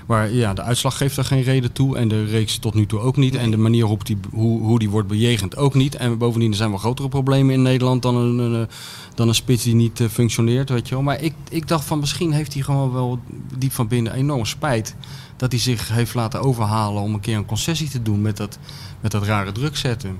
[0.08, 3.00] Maar ja, de uitslag geeft er geen reden toe en de reeks tot nu toe
[3.00, 3.36] ook niet.
[3.36, 5.96] En de manier waarop die, hoe, hoe die wordt bejegend ook niet.
[5.96, 8.74] En bovendien er zijn wel grotere problemen in Nederland dan een, een, eh,
[9.16, 11.04] dan een spits die niet functioneert, weet je wel.
[11.04, 13.20] Maar ik, ik dacht van misschien heeft hij gewoon wel
[13.58, 14.96] diep van binnen enorm spijt
[15.38, 18.58] dat hij zich heeft laten overhalen om een keer een concessie te doen met dat,
[19.02, 20.18] met dat rare druk zetten.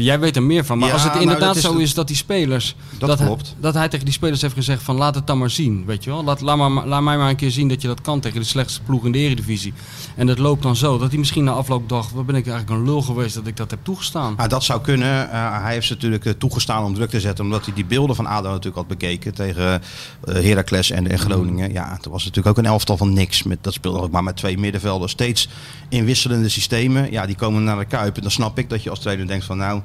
[0.00, 1.94] Jij weet er meer van, maar Ja, als het nou, inderdaad is zo het- is
[1.94, 2.76] dat die spelers...
[2.98, 3.56] Dat hij- klopt.
[3.60, 6.10] dat hij tegen die spelers heeft gezegd van laat het dan maar zien, weet je
[6.10, 6.24] wel.
[6.24, 8.46] Laat, laat, maar, laat mij maar een keer zien dat je dat kan tegen de
[8.46, 9.72] slechtste ploeg in de eredivisie.
[10.16, 12.78] En dat loopt dan zo, dat hij misschien na afloop dacht, wat ben ik eigenlijk
[12.80, 14.36] een lul geweest dat ik dat heb toegestaan.
[14.36, 15.30] Ah, dat zou kunnen.
[15.30, 17.44] Eh, hij heeft ze natuurlijk eh, toegestaan om druk te zetten.
[17.44, 19.34] Omdat hij die beelden van ADO natuurlijk had bekeken.
[19.34, 19.82] Tegen
[20.24, 21.72] eh Heracles en, en Groningen.
[21.72, 23.42] Ja, er was natuurlijk ook een elftal van niks.
[23.42, 25.08] Met, dat speelde ook maar met twee middenvelden.
[25.08, 25.48] Steeds
[25.88, 27.10] in wisselende systemen.
[27.12, 28.16] Ja, die komen naar de Kuip.
[28.16, 29.80] En dan snap ik dat je als trainer denkt van nou...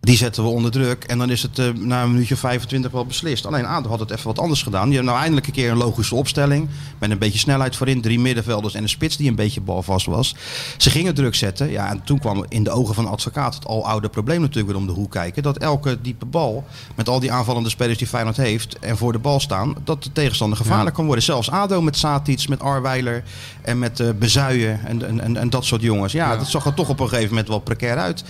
[0.00, 3.06] Die zetten we onder druk en dan is het eh, na een minuutje 25 wel
[3.06, 3.46] beslist.
[3.46, 4.84] Alleen ADO had het even wat anders gedaan.
[4.84, 6.68] Die hebben nou eindelijk een keer een logische opstelling.
[6.98, 8.00] Met een beetje snelheid voorin.
[8.00, 10.34] Drie middenvelders en een spits die een beetje balvast was.
[10.76, 11.70] Ze gingen druk zetten.
[11.70, 14.76] Ja, en toen kwam in de ogen van de advocaat het aloude probleem natuurlijk weer
[14.80, 15.42] om de hoek kijken.
[15.42, 16.64] Dat elke diepe bal,
[16.94, 20.12] met al die aanvallende spelers die Feyenoord heeft en voor de bal staan, dat de
[20.12, 20.94] tegenstander gevaarlijk Ja.
[20.94, 21.24] kan worden.
[21.24, 23.22] Zelfs ADO met Satic, met Arweiler
[23.62, 26.12] en met eh Bezuijen en, en, en, en dat soort jongens.
[26.12, 28.24] Ja, dat zag er toch op een gegeven moment wel precair uit.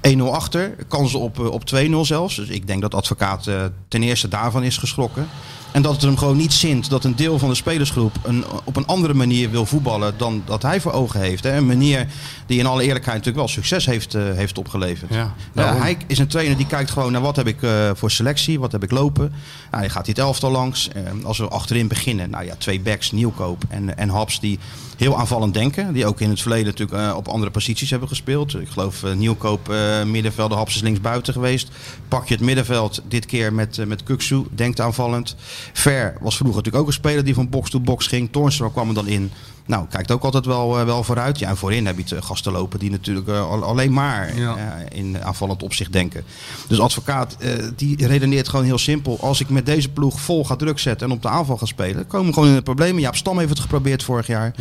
[0.00, 2.36] 1-0 achter, kansen op, eh, op 2-0 zelfs.
[2.36, 5.28] Dus ik denk dat advocaat eh, ten eerste daarvan is geschrokken.
[5.74, 8.76] En dat het hem gewoon niet zint dat een deel van de spelersgroep een, op
[8.76, 11.44] een andere manier wil voetballen dan dat hij voor ogen heeft.
[11.44, 11.56] Hè.
[11.56, 12.06] Een manier
[12.46, 15.14] die in alle eerlijkheid natuurlijk wel succes heeft, eh, heeft opgeleverd.
[15.14, 15.80] Ja, daarom.
[15.80, 18.72] hij is een trainer die kijkt gewoon naar wat heb ik eh, voor selectie, wat
[18.72, 19.32] heb ik lopen.
[19.70, 20.88] Nou, hij gaat dit elftal langs.
[20.88, 24.58] Eh, als we achterin beginnen, nou ja, twee backs, Nieuwkoop en, en Haps die
[24.96, 25.92] heel aanvallend denken.
[25.92, 28.54] Die ook in het verleden natuurlijk op andere posities hebben gespeeld.
[28.54, 31.68] Ik geloof Nieuwkoop eh middenvelder, Haps is linksbuiten geweest.
[32.08, 35.36] Pak je het middenveld dit keer met, met Kuksu, denkt aanvallend.
[35.72, 38.28] Ver was vroeger natuurlijk ook een speler die van box to box ging.
[38.32, 39.30] Toornstra kwam er dan in.
[39.66, 41.38] Nou, kijkt ook altijd wel, eh, wel vooruit.
[41.38, 44.56] Ja, en voorin heb je het, gasten lopen die natuurlijk eh, al- alleen maar Ja.
[44.56, 46.24] eh, in aanvallend opzicht denken.
[46.68, 47.36] Dus advocaat,
[47.76, 49.18] die redeneert gewoon heel simpel.
[49.20, 52.06] Als ik met deze ploeg vol ga druk zetten en op de aanval ga spelen,
[52.06, 53.00] komen we gewoon in de problemen.
[53.02, 54.54] Jaap Stam heeft het geprobeerd vorig jaar.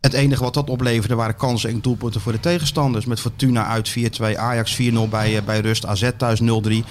[0.00, 3.04] Het enige wat dat opleverde waren kansen en doelpunten voor de tegenstanders.
[3.04, 6.84] Met Fortuna uit 4-2, Ajax 4-0 bij, bij Rust, AZ thuis 0-3.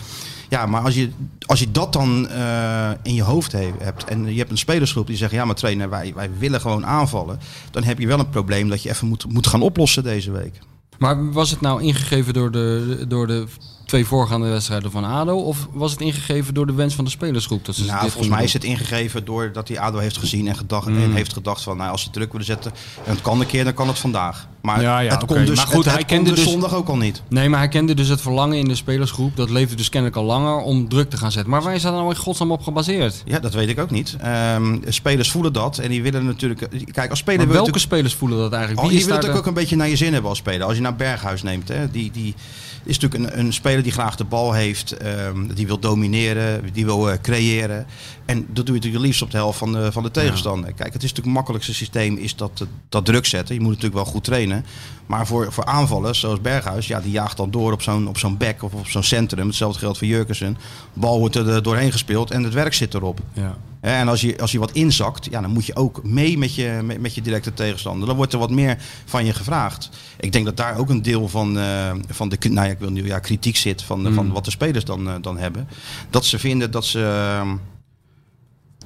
[0.53, 1.09] Ja, maar als je,
[1.45, 5.07] als je dat dan eh, in je hoofd he- hebt en je hebt een spelersgroep
[5.07, 5.31] die zegt...
[5.31, 7.39] ja, maar trainer, wij, wij willen gewoon aanvallen.
[7.71, 10.59] Dan heb je wel een probleem dat je even moet, moet gaan oplossen deze week.
[10.97, 13.45] Maar was het nou ingegeven door de, door de
[13.93, 15.35] twee voorgaande wedstrijden van ADO?
[15.35, 17.65] Of was het ingegeven door de wens van de spelersgroep?
[17.65, 20.55] Dat ze Nou, dit volgens mij is het ingegeven doordat hij ADO heeft gezien en,
[20.55, 21.03] gedacht, Mm.
[21.03, 21.77] en heeft gedacht van...
[21.77, 22.71] Nou, als ze druk willen zetten
[23.05, 24.47] en het kan een keer, dan kan het vandaag.
[24.61, 26.73] Maar Ja, ja, het kon dus, Maar goed, het, hij het kende dus dus- zondag
[26.75, 27.21] ook al niet.
[27.29, 29.35] Nee, maar hij kende dus het verlangen in de spelersgroep.
[29.35, 31.51] Dat leefde dus kennelijk al langer om druk te gaan zetten.
[31.51, 33.21] Maar waar is dat nou in godsnaam op gebaseerd?
[33.25, 34.15] Ja, dat weet ik ook niet.
[34.19, 36.67] Ehm, spelers voelen dat en die willen natuurlijk...
[36.91, 38.81] Kijk, als speler wil welke spelers voelen dat eigenlijk?
[38.83, 40.67] Oh, Wie je daar het de- ook een beetje naar je zin hebben als speler.
[40.67, 42.35] Als je naar Berghuis neemt, hè, die, die
[42.83, 44.91] is natuurlijk een, een speler die graag de bal heeft.
[44.91, 47.85] ehm, die wil domineren, die wil eh, creëren.
[48.25, 50.73] En dat doe je natuurlijk liefst op de helft van de, van de tegenstander.
[50.73, 53.55] Kijk, het is natuurlijk het makkelijkste systeem is dat, eh, dat druk zetten.
[53.55, 54.65] Je moet natuurlijk wel goed trainen.
[55.05, 58.37] Maar voor, voor aanvallers zoals Berghuis, ja, die jaagt dan door op zo'n, op zo'n
[58.37, 59.47] back of op zo'n centrum.
[59.47, 60.57] Hetzelfde geldt voor Jurkensen.
[60.93, 63.19] Bal wordt er eh, doorheen gespeeld en het werk zit erop.
[63.33, 63.57] Ja.
[63.83, 66.79] En als je, als je wat inzakt, ja, dan moet je ook mee met je,
[66.83, 68.07] met, met je directe tegenstander.
[68.07, 69.89] Dan wordt er wat meer van je gevraagd.
[70.19, 72.89] Ik denk dat daar ook een deel van, eh, van de nou ja, ik wil
[72.91, 75.67] nu, ja, kritiek zit van, van wat de spelers dan, eh, dan hebben.
[76.09, 76.99] Dat ze vinden dat ze,
[77.41, 77.51] eh,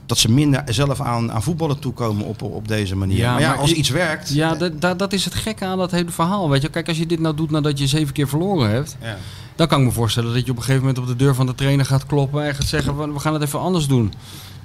[0.05, 3.17] dat ze minder zelf aan, aan voetballen toekomen op, op deze manier.
[3.17, 4.33] Ja, maar ja, maar als iets werkt...
[4.33, 4.55] Ja,
[4.95, 6.49] dat, is het gekke aan dat hele verhaal.
[6.49, 9.17] Weet je, kijk, als je dit nou doet nadat je zeven keer verloren hebt, Ja.
[9.55, 11.45] dan kan ik me voorstellen dat je op een gegeven moment op de deur van
[11.45, 14.13] de trainer gaat kloppen en gaat zeggen: "We- we gaan het even anders doen.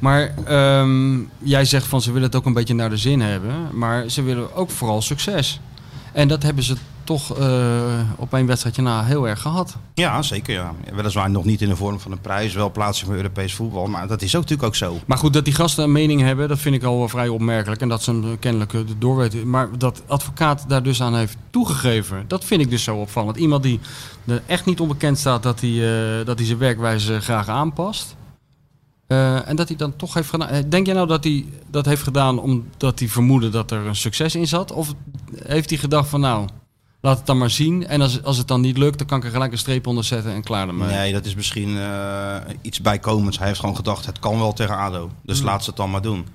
[0.03, 3.69] Maar ehm, jij zegt van ze willen het ook een beetje naar de zin hebben,
[3.73, 5.61] maar ze willen ook vooral succes.
[6.13, 9.77] En dat hebben ze toch eh, op één wedstrijdje na heel erg gehad.
[9.95, 10.55] ja, zeker.
[10.55, 10.75] Ja.
[10.95, 13.87] Weliswaar nog niet in de vorm van een prijs, wel plaatsing voor Europees voetbal.
[13.87, 14.99] Maar dat is ook natuurlijk ook zo.
[15.07, 17.81] Maar goed, dat die gasten een mening hebben, dat vind ik al vrij opmerkelijk.
[17.81, 19.51] En dat ze hem kennelijk eh, doorweten.
[19.51, 23.37] Maar dat advocaat daar dus aan heeft toegegeven, dat vind ik dus zo opvallend.
[23.37, 23.81] Iemand die
[24.27, 28.17] er echt niet onbekend staat dat hij, eh, dat hij zijn werkwijze graag aanpast.
[29.13, 30.49] Eh, en dat hij dan toch heeft gedaan.
[30.49, 33.97] Eh, Denk jij nou dat hij dat heeft gedaan omdat hij vermoedde dat er een
[33.97, 34.73] succes in zat?
[34.73, 34.93] Of
[35.45, 36.49] heeft hij gedacht van nou,
[37.01, 37.87] laat het dan maar zien.
[37.87, 40.05] En als, als het dan niet lukt, dan kan ik er gelijk een streep onder
[40.05, 40.89] zetten en klaar ermee.
[40.89, 43.39] Nee, dat is misschien eh, iets bijkomends.
[43.39, 45.11] Hij heeft gewoon gedacht, het kan wel tegen ADO.
[45.23, 45.47] Dus Hmm.
[45.47, 46.27] laat ze het dan maar doen.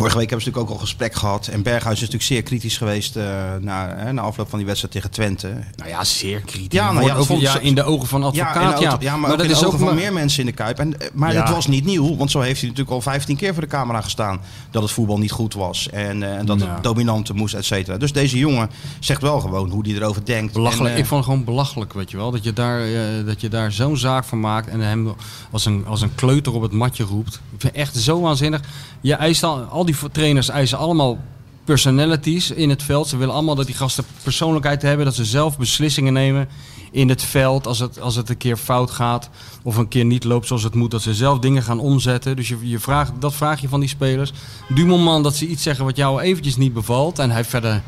[0.00, 1.46] Vorige week hebben ze natuurlijk ook al gesprek gehad.
[1.46, 3.24] En Berghuis is natuurlijk zeer kritisch geweest eh,
[3.60, 5.48] na, hè, na afloop van die wedstrijd tegen Twente.
[5.76, 6.78] Nou ja, zeer kritisch.
[6.78, 8.86] Ja, nou ja, ook, vond- ja, in de ogen van advocaat, ja.
[8.88, 10.46] auto- ja, maar, ook dat in de is ogen ook van maar- meer mensen in
[10.46, 10.78] de Kuip.
[10.78, 13.52] En, eh, maar het was niet nieuw, want zo heeft hij natuurlijk al 15 keer
[13.52, 14.40] voor de camera gestaan.
[14.70, 17.96] Dat het voetbal niet goed was en, eh, en dat het dominante moest, et cetera.
[17.96, 20.52] Dus deze jongen zegt wel gewoon hoe hij erover denkt.
[20.52, 20.94] Belachelijk.
[20.94, 22.30] En, ik vond het gewoon belachelijk, weet je wel.
[22.30, 22.82] Dat je daar,
[23.24, 25.14] dat je daar zo'n zaak van maakt en hem
[25.50, 27.34] als een, als een kleuter op het matje roept.
[27.34, 28.60] Ik vind het echt zo waanzinnig.
[29.00, 31.18] Je eist al, al die trainers eisen allemaal
[31.64, 33.08] personalities in het veld.
[33.08, 35.04] Ze willen allemaal dat die gasten persoonlijkheid hebben.
[35.04, 36.48] Dat ze zelf beslissingen nemen
[36.90, 37.66] in het veld.
[37.66, 39.30] Als het, als het een keer fout gaat
[39.62, 40.90] of een keer niet loopt zoals het moet.
[40.90, 42.36] Dat ze zelf dingen gaan omzetten.
[42.36, 44.32] Dus je, je vraagt, dat vraag je van die spelers.
[44.68, 47.18] Du moment dat ze iets zeggen wat jou eventjes niet bevalt.
[47.18, 47.82] En hij verder...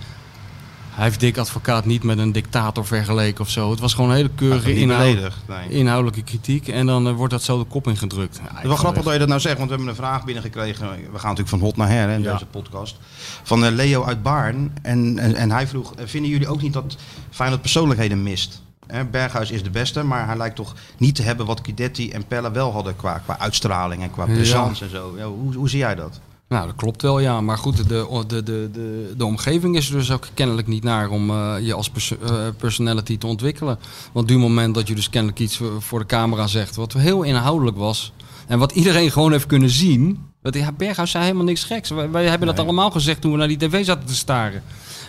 [0.92, 3.70] Hij heeft dik advocaat niet met een dictator vergeleken of zo.
[3.70, 5.68] Het was gewoon een hele keurige inhoud, nee.
[5.68, 6.68] inhoudelijke kritiek.
[6.68, 8.36] En dan eh, wordt dat zo de kop ingedrukt.
[8.36, 10.24] Ik Het is wel grappig dat je dat nou zegt, want we hebben een vraag
[10.24, 10.88] binnengekregen.
[10.90, 12.32] We gaan natuurlijk van hot naar her hè, in Ja.
[12.32, 12.96] deze podcast.
[13.42, 14.72] Van eh, Leo uit Baarn.
[14.82, 16.96] En, en, en hij vroeg, eh, vinden jullie ook niet dat
[17.30, 18.62] Feyenoord persoonlijkheden mist?
[18.86, 22.26] Hè, Berghuis is de beste, maar hij lijkt toch niet te hebben wat Guidetti en
[22.26, 24.32] Pelle wel hadden qua, qua uitstraling en qua Ja.
[24.32, 25.14] presence en zo.
[25.16, 26.20] Ja, hoe, hoe zie jij dat?
[26.52, 27.40] Nou, dat klopt wel, ja.
[27.40, 27.84] Maar goed, de,
[28.26, 31.74] de, de, de, de omgeving is er dus ook kennelijk niet naar om eh, je
[31.74, 33.78] als perso- eh, personality te ontwikkelen.
[34.12, 37.22] Want op het moment dat je dus kennelijk iets voor- de camera zegt, wat heel
[37.22, 38.12] inhoudelijk was.
[38.46, 40.18] En wat iedereen gewoon heeft kunnen zien.
[40.42, 41.90] Want ja, Berghuis zei helemaal niks geks.
[41.90, 44.62] Wij, wij hebben dat allemaal gezegd toen we naar die tv zaten te staren.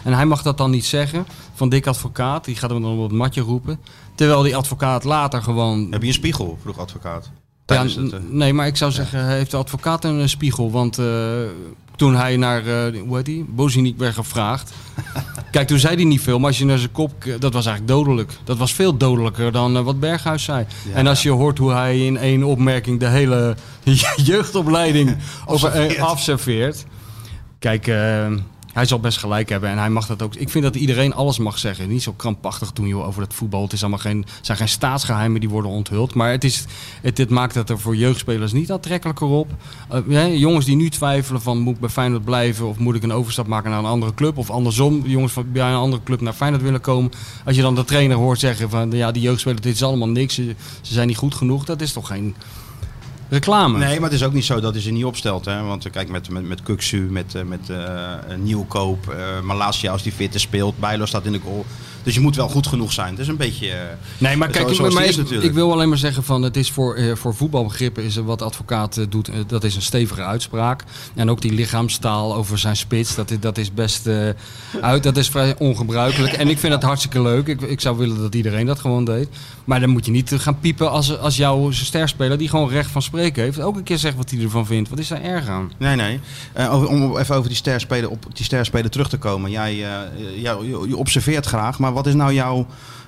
[0.03, 2.45] En hij mag dat dan niet zeggen van dik advocaat.
[2.45, 3.79] Die gaat hem dan op het matje roepen.
[4.15, 7.31] Terwijl die advocaat later gewoon Heb je een spiegel, vroeg advocaat?
[7.65, 10.71] Ja, Tijdens het, eh, nee, maar ik zou zeggen, heeft de advocaat een eh, spiegel?
[10.71, 11.05] Want eh,
[11.95, 14.73] toen hij naar, eh hoe heet die, Boziniek werd gevraagd.
[15.51, 17.97] Kijk, toen zei hij niet veel, maar als je naar zijn kop, dat was eigenlijk
[17.97, 18.31] dodelijk.
[18.43, 20.65] Dat was veel dodelijker dan eh, wat Berghuis zei.
[20.93, 23.55] en als je hoort hoe hij in één opmerking de hele
[24.31, 26.85] jeugdopleiding over, eh, Afserveert.
[27.59, 28.31] Kijk, eh,
[28.73, 30.35] hij zal best gelijk hebben en hij mag dat ook.
[30.35, 31.89] Ik vind dat iedereen alles mag zeggen.
[31.89, 33.61] Niet zo krampachtig doen joh, over het voetbal.
[33.63, 36.13] Het is allemaal geen, zijn geen staatsgeheimen die worden onthuld.
[36.13, 36.65] Maar het, is,
[37.01, 39.51] het, het maakt het er voor jeugdspelers niet aantrekkelijker op.
[40.09, 42.67] Eh, jongens die nu twijfelen van moet ik bij Feyenoord blijven...
[42.67, 44.37] of moet ik een overstap maken naar een andere club...
[44.37, 47.11] of andersom, jongens van bij een andere club naar Feyenoord willen komen.
[47.45, 48.91] Als je dan de trainer hoort zeggen van...
[48.91, 51.65] ja, die jeugdspelers, dit is allemaal niks, ze zijn niet goed genoeg.
[51.65, 52.35] Dat is toch geen
[53.33, 53.77] reclame?
[53.77, 55.45] Nee, maar het is ook niet zo dat hij ze niet opstelt.
[55.45, 55.63] Hè?
[55.63, 60.11] Want eh, kijk, met, met, met Kuksu, met, eh, met eh, Nieuwkoop, Malasia als die
[60.11, 60.79] fitte speelt.
[60.79, 61.65] Bijlo staat in de goal.
[62.03, 63.09] Dus je moet wel goed genoeg zijn.
[63.09, 63.69] Het is een beetje...
[63.69, 63.79] eh,
[64.17, 65.47] Nee, maar Zo- kijk, zoals maar is ik- natuurlijk.
[65.47, 68.97] ik wil alleen maar zeggen van het is voor, eh, voor voetbalbegrippen is wat advocaat
[68.97, 70.83] eh, doet, dat is een stevige uitspraak.
[71.15, 74.07] En ook die lichaamstaal over zijn spits, dat is, dat is best
[74.81, 76.33] uit, dat is vrij ongebruikelijk.
[76.33, 77.47] En ik vind het hartstikke leuk.
[77.47, 79.27] Ik, ik zou willen dat iedereen dat gewoon deed.
[79.65, 83.01] Maar dan moet je niet gaan piepen als, als jouw sterspeler die gewoon recht van
[83.01, 84.89] spreken heeft, ook een keer zegt wat hij ervan vindt.
[84.89, 85.71] Wat is daar erg aan?
[85.77, 86.19] Nee, nee.
[86.69, 89.51] Over- om even over die sterspeler, op die sterspeler terug te komen.
[89.51, 90.07] Jij je,
[90.87, 92.65] je observeert graag, maar wat is nou jouw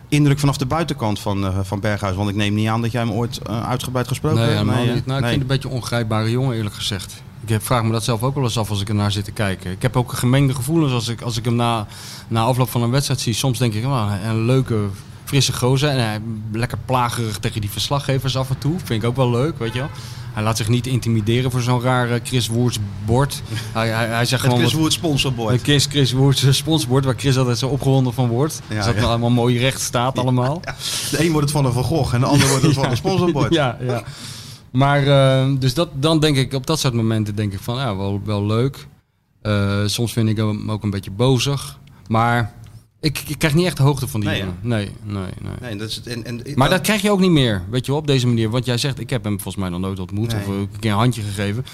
[0.09, 2.15] indruk vanaf de buitenkant van, eh, van Berghuis?
[2.15, 4.65] Want ik neem niet aan dat jij hem ooit eh, uitgebreid gesproken Nee, hebt.
[4.65, 4.75] niet.
[4.75, 5.15] Nou, ik Nee.
[5.17, 7.23] vind het een beetje een ongrijpbare jongen, eerlijk gezegd.
[7.43, 9.31] Ik heb, vraag me dat zelf ook wel eens af als ik ernaar zit te
[9.31, 9.71] kijken.
[9.71, 11.87] Ik heb ook gemengde gevoelens als ik, als ik hem na,
[12.27, 13.33] na afloop van een wedstrijd zie.
[13.33, 14.79] Soms denk ik, oh, een leuke,
[15.23, 15.89] frisse gozer.
[15.89, 16.21] En hij
[16.51, 18.73] lekker plagerig tegen die verslaggevers af en toe.
[18.83, 19.89] Vind ik ook wel leuk, weet je wel.
[20.35, 23.41] Hij laat zich niet intimideren voor zo'n raar eh, Chris Woerts bord.
[23.73, 24.67] Hij, hij, hij zegt Het gewoon...
[24.67, 25.53] Chris Wood sponsorbord.
[25.53, 28.61] een Chris, Chris Woerts eh, sponsorbord, waar Chris altijd zo opgewonden van wordt.
[28.67, 29.01] Ja, dus dat ja.
[29.01, 30.61] allemaal mooi recht staat allemaal.
[31.11, 32.97] De een wordt het van een Van Gogh en de ander wordt het van een
[33.05, 33.53] sponsorbord.
[33.53, 34.03] Ja, ja.
[34.71, 37.95] Maar eh, dus dat, dan denk ik, op dat soort momenten denk ik van, ja,
[37.95, 38.87] wel, wel leuk.
[39.85, 41.79] Soms vind ik hem ook een beetje bozig.
[42.07, 42.53] Maar
[43.05, 44.57] ik, ik krijg niet echt de hoogte van die Nee, jongen.
[44.61, 45.53] Nee, nee, nee.
[45.61, 46.07] Nee, dat is het.
[46.07, 48.49] En, en, Maar dat krijg je ook niet meer, weet je wel, op deze manier.
[48.49, 50.41] Want jij zegt, ik heb hem volgens mij nog nooit ontmoet Nee.
[50.41, 51.65] of ook een keer een handje gegeven.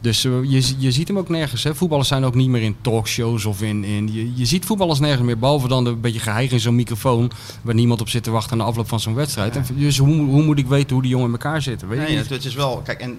[0.00, 1.62] Dus eh, je, je ziet hem ook nergens.
[1.64, 1.74] Hè.
[1.74, 3.84] Voetballers zijn ook niet meer in talkshows of in...
[3.84, 7.30] in je, je ziet voetballers nergens meer, behalve dan een beetje geheig in zo'n microfoon...
[7.62, 9.56] waar niemand op zit te wachten na afloop van zo'n wedstrijd.
[9.56, 11.88] En, dus hoe, hoe moet ik weten hoe die jongen in elkaar zitten?
[11.88, 12.80] Weet Nee, het, het is wel.
[12.84, 13.18] Kijk, en.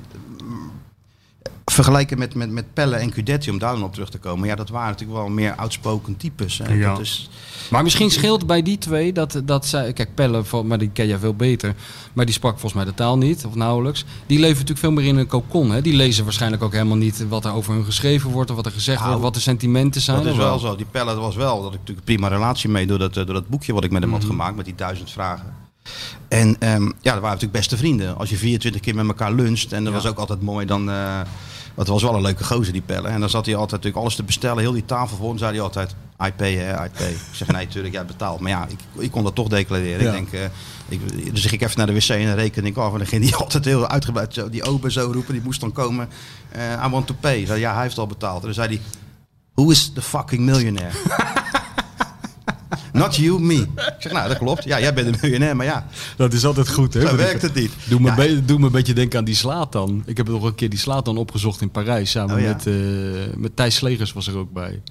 [1.71, 4.47] Vergelijken met, met, met Pelle en Cudetti, om daar dan op terug te komen.
[4.47, 6.57] Ja, dat waren natuurlijk wel meer outspoken types.
[6.57, 6.73] Hè.
[6.73, 6.89] Ja.
[6.91, 7.29] Dat is,
[7.69, 9.93] Maar misschien scheelt bij die twee dat, dat zij...
[9.93, 11.75] Kijk, Pelle, van- maar die ken jij veel beter.
[12.13, 14.05] Maar die sprak volgens mij de taal niet, of nauwelijks.
[14.25, 15.71] Die leven natuurlijk veel meer in een kokon.
[15.71, 15.81] Hè?
[15.81, 18.49] Die lezen waarschijnlijk ook helemaal niet wat er over hun geschreven wordt...
[18.49, 20.17] of wat er gezegd Nou, wordt, wat de sentimenten zijn.
[20.23, 20.75] dat is wel zo.
[20.75, 21.55] Die Pelle was wel.
[21.61, 23.91] Dat ik natuurlijk een prima relatie mee door dat, eh, door dat boekje wat ik
[23.91, 24.55] met hem had gemaakt.
[24.55, 25.53] Met die duizend vragen.
[26.27, 28.17] En ehm, ja, dat waren natuurlijk beste vrienden.
[28.17, 29.73] Als je 24 keer met elkaar luncht.
[29.73, 30.89] En dat was ook altijd mooi dan.
[30.89, 31.21] eh
[31.75, 33.07] het was wel een leuke gozer, die Pelle.
[33.07, 34.59] En dan zat hij altijd natuurlijk alles te bestellen.
[34.63, 35.31] Heel die tafel vol.
[35.31, 35.95] En zei hij altijd,
[36.25, 37.09] I pay, hè, I pay.
[37.09, 38.39] Ik zeg, nee, natuurlijk, jij betaalt.
[38.39, 40.03] Maar ja, ik, ik kon dat toch declareren.
[40.03, 40.13] Ja.
[40.13, 40.49] Ik denk, eh,
[40.89, 42.91] ik, dus ik ging even naar de wc en dan reken ik af.
[42.91, 45.33] En dan ging hij altijd heel uitgebreid zo, die open zo roepen.
[45.33, 46.09] Die moest dan komen,
[46.51, 47.45] eh I want to pay.
[47.45, 48.39] Zei, ja, hij heeft al betaald.
[48.39, 48.81] En dan zei hij,
[49.53, 50.91] who is the fucking millionaire?
[52.93, 53.53] Not you, me.
[53.55, 54.63] Ik zeg, nou, dat klopt.
[54.63, 57.07] Ja, jij bent een miljonair, maar ja, Dat is altijd goed, hè?
[57.07, 57.71] zo werkt het niet.
[57.89, 60.03] Doe me, Ja, be- doe me een beetje denken aan die Slatan.
[60.05, 62.11] Ik heb nog een keer die Slatan opgezocht in Parijs.
[62.11, 62.47] Samen Oh ja.
[62.47, 62.73] met, eh,
[63.35, 64.81] met Thijs Slegers was er ook bij.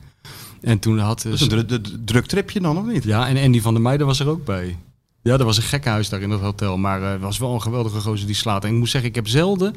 [0.60, 1.22] En toen had...
[1.22, 3.04] Dat is een dru- dru- druk tripje dan, of niet?
[3.04, 4.76] Ja, en Andy van der Meijden was er ook bij.
[5.22, 6.76] Ja, er was een gekkenhuis daar in dat hotel.
[6.76, 8.64] Maar eh, het was wel een geweldige gozer die slaat.
[8.64, 9.74] En ik moet zeggen, ik heb zelden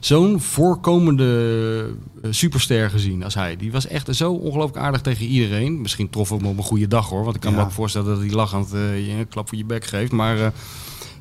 [0.00, 3.56] zo'n voorkomende eh, superster gezien als hij.
[3.56, 5.80] Die was echt zo ongelooflijk aardig tegen iedereen.
[5.80, 7.24] Misschien trof hem op een goede dag hoor.
[7.24, 9.64] Want ik kan me ook voorstellen dat hij lachend eh, je een klap voor je
[9.64, 10.12] bek geeft.
[10.12, 10.46] Maar eh,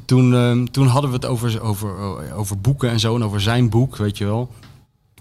[0.05, 1.93] toen, eh, toen hadden we het over, over,
[2.33, 3.15] over boeken en zo.
[3.15, 4.51] En over zijn boek, weet je wel.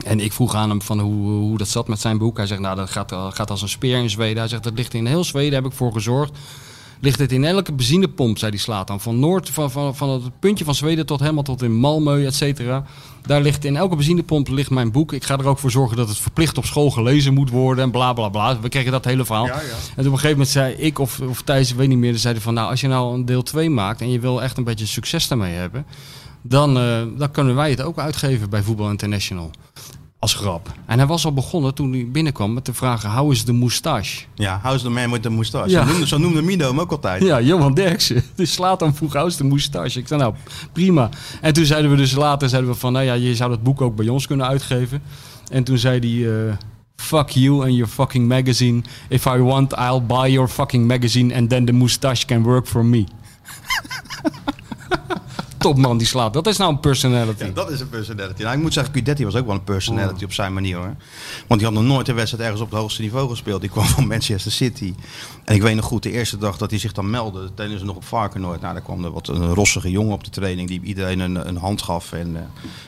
[0.04, 2.36] En ik vroeg aan hem van hoe, hoe dat zat met zijn boek.
[2.36, 4.38] Hij zegt, nou, dat gaat, gaat als een speer in Zweden.
[4.38, 6.38] Hij zegt, dat ligt in heel Zweden, heb ik voor gezorgd.
[7.00, 9.00] Ligt het in elke benzinepomp, zei die slaat dan.
[9.00, 12.34] Van Noord, van, van, van het puntje van Zweden tot helemaal tot in Malmö, et
[12.34, 12.84] cetera.
[13.26, 15.12] Daar ligt in elke benzinepomp ligt mijn boek.
[15.12, 17.90] Ik ga er ook voor zorgen dat het verplicht op school gelezen moet worden en
[17.90, 18.60] bla bla bla.
[18.60, 19.46] We kregen dat hele verhaal.
[19.46, 22.42] En op een gegeven moment zei ik of, of Thijs, ik weet niet meer, zeiden
[22.42, 24.86] van nou, als je nou een deel 2 maakt en je wil echt een beetje
[24.86, 25.86] succes daarmee hebben,
[26.42, 29.50] dan, eh, dan kunnen wij het ook uitgeven bij Voetbal International.
[30.20, 30.72] Als grap.
[30.86, 34.24] En hij was al begonnen toen hij binnenkwam met de vraag: How is de moustache?
[34.34, 35.70] Ja, how's the man with the moustache?
[35.70, 35.84] Ja.
[35.84, 37.22] Zo, noemde, zo noemde Mino hem ook altijd.
[37.22, 38.22] Ja, Johan Derksen.
[38.36, 39.98] Dus slaat dan vroeg How is de moustache?
[39.98, 40.34] Ik zei nou,
[40.72, 41.08] prima.
[41.40, 43.80] En toen zeiden we dus later zeiden we van: Nou ja, je zou dat boek
[43.80, 45.02] ook bij ons kunnen uitgeven.
[45.50, 46.46] En toen zei hij.
[46.48, 46.54] eh,
[46.96, 48.82] Fuck you and your fucking magazine.
[49.08, 52.84] If I want, I'll buy your fucking magazine and then the moustache can work for
[52.84, 53.04] me.
[55.58, 56.34] Topman die slaapt.
[56.34, 57.44] Dat is nou een personality.
[57.44, 58.42] Ja, dat is een personality.
[58.42, 60.94] Nou, ik moet zeggen, Cudetti was ook wel een personality op zijn manier hoor.
[61.46, 63.60] Want die had nog nooit een wedstrijd ergens op het hoogste niveau gespeeld.
[63.60, 64.94] Die kwam van Manchester City.
[65.44, 67.78] En ik weet nog goed, de eerste dag dat hij zich dan meldde, toen trainen
[67.78, 68.60] ze nog op Varkenoord.
[68.60, 71.56] Nou, daar kwam er wat een rossige jongen op de training die iedereen een, een
[71.56, 72.42] hand gaf en eh,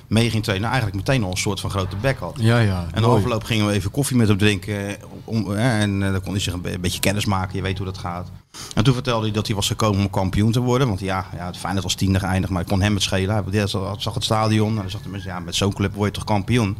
[0.06, 0.68] mee ging trainen.
[0.70, 2.36] Nou, eigenlijk meteen al een soort van grote bek had.
[2.40, 2.86] Ja, ja.
[2.92, 3.16] En mooi.
[3.22, 4.88] afloop gingen we even koffie met hem drinken.
[4.88, 7.56] eh, Om, eh, en eh, dan kon hij zich een beetje kennis maken.
[7.56, 8.30] Je weet hoe dat gaat.
[8.74, 10.88] En toen vertelde hij dat hij was gekomen om kampioen te worden.
[10.88, 12.52] Want ja, ja het Feyenoord was tiende geëindigd.
[12.52, 13.44] Maar ik kon hem het schelen.
[13.50, 13.66] Hij
[13.98, 14.68] zag het stadion.
[14.68, 16.76] En dan zag hij, ja, met zo'n club word je toch kampioen.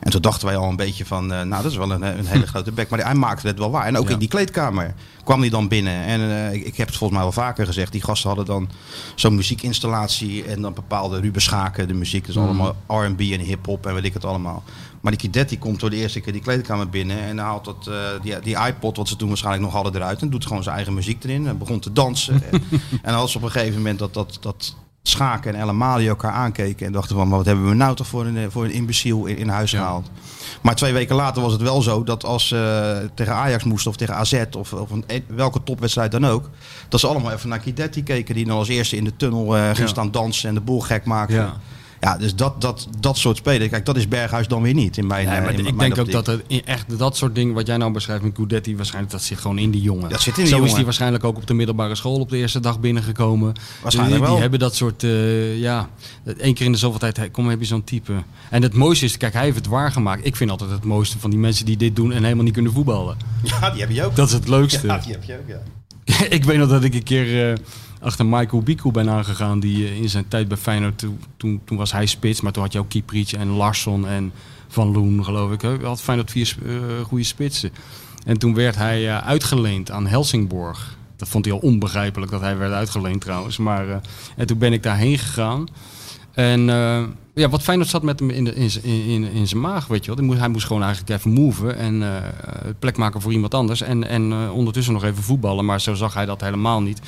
[0.00, 1.32] En toen dachten wij al een beetje van...
[1.32, 2.88] eh, nou, dat is wel een, een hele grote bek.
[2.88, 3.86] Maar hij maakte het wel waar.
[3.86, 4.12] En ook Ja.
[4.12, 6.04] in die kleedkamer kwam hij dan binnen.
[6.04, 7.92] En eh, ik, ik heb het volgens mij wel vaker gezegd.
[7.92, 8.70] Die gasten hadden dan
[9.14, 10.44] zo'n muziekinstallatie.
[10.44, 12.26] En dan bepaalde Ruben Schaken, de muziek.
[12.26, 14.62] Dus allemaal R&B en hip-hop en weet ik het allemaal.
[15.00, 17.18] Maar die Kidetti komt door de eerste keer die kleedkamer binnen.
[17.18, 20.22] En haalt dat, eh, die, die iPod, wat ze toen waarschijnlijk nog hadden, eruit.
[20.22, 21.46] En doet gewoon zijn eigen muziek erin.
[21.46, 22.42] En begon te dansen.
[23.02, 26.86] en, ze op een gegeven moment dat, dat, dat Schaken en El Amali elkaar aankeken.
[26.86, 29.26] En dachten van, maar wat hebben we nou toch voor een, eh, voor een imbeciel
[29.26, 30.10] in, in huis gehaald.
[30.60, 33.96] Maar twee weken later was het wel zo dat als ze tegen Ajax moesten of
[33.96, 36.50] tegen AZ of, of een, e- welke topwedstrijd dan ook.
[36.88, 38.34] Dat ze allemaal even naar Kidetti keken.
[38.34, 39.86] Die dan als eerste in de tunnel eh, ging Ja.
[39.86, 41.34] staan dansen en de boel gek maakte.
[41.34, 41.56] Ja.
[42.00, 43.70] Ja, dus dat, dat, dat soort spelen.
[43.70, 45.94] Kijk, dat is Berghuis dan weer niet in mijn Nee, eh, maar in ik mijn
[45.94, 49.12] denk ook dat het echt dat soort dingen wat jij nou beschrijft met Gudetti, waarschijnlijk
[49.12, 50.10] dat zit gewoon in die jongen.
[50.10, 50.74] Dat zit in die Zo is jongen.
[50.74, 53.52] hij waarschijnlijk ook op de middelbare school op de eerste dag binnengekomen.
[53.82, 54.42] Waarschijnlijk die, die wel.
[54.42, 55.88] hebben dat soort, eh, ja,
[56.38, 58.12] één keer in de zoveel tijd, kom heb je zo'n type.
[58.50, 60.26] En het mooiste is, kijk, hij heeft het waargemaakt.
[60.26, 62.72] Ik vind altijd het mooiste van die mensen die dit doen en helemaal niet kunnen
[62.72, 63.16] voetballen.
[63.42, 64.16] Ja, die heb je ook.
[64.16, 64.86] Dat is het leukste.
[64.86, 65.60] Ja, die heb je ook, ja.
[66.36, 67.56] ik weet nog dat ik een keer eh,
[68.00, 69.60] achter Michael Biku ben aangegaan.
[69.60, 70.98] Die eh, in zijn tijd bij Feyenoord,
[71.36, 72.40] toen, toen, was hij spits.
[72.40, 74.32] Maar toen had je ook Kieprits en Larsson en
[74.68, 75.60] Van Loen, geloof ik.
[75.60, 75.76] Hè.
[75.82, 77.70] Had Feyenoord vier eh, goede spitsen.
[78.24, 80.96] En toen werd hij eh, uitgeleend aan Helsingborg.
[81.16, 83.56] Dat vond hij al onbegrijpelijk dat hij werd uitgeleend trouwens.
[83.56, 84.00] Maar,
[84.36, 85.66] en toen ben ik daarheen gegaan.
[86.32, 86.68] En
[87.34, 90.14] ja, wat Feyenoord zat met hem in, de, in, in, in, zijn maag, weet je
[90.14, 90.24] wel.
[90.24, 92.22] Moest- Hij moest gewoon eigenlijk even moven en eh,
[92.78, 93.80] plek maken voor iemand anders.
[93.80, 97.00] En, en ondertussen nog even voetballen, maar zo zag hij dat helemaal niet.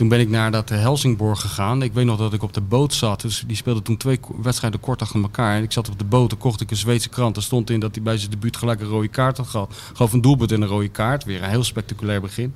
[0.00, 1.82] Toen ben ik naar dat Helsingborg gegaan.
[1.82, 3.20] Ik weet nog dat ik op de boot zat.
[3.20, 5.56] Dus die speelde toen twee wedstrijden kort achter elkaar.
[5.56, 7.36] En ik zat op de boot, toen kocht ik een Zweedse krant.
[7.36, 9.74] Er stond in dat hij bij zijn debuut gelijk een rode kaart had gehad.
[9.92, 11.24] Gewoon een doelpunt en een rode kaart.
[11.24, 12.54] Weer een heel spectaculair begin.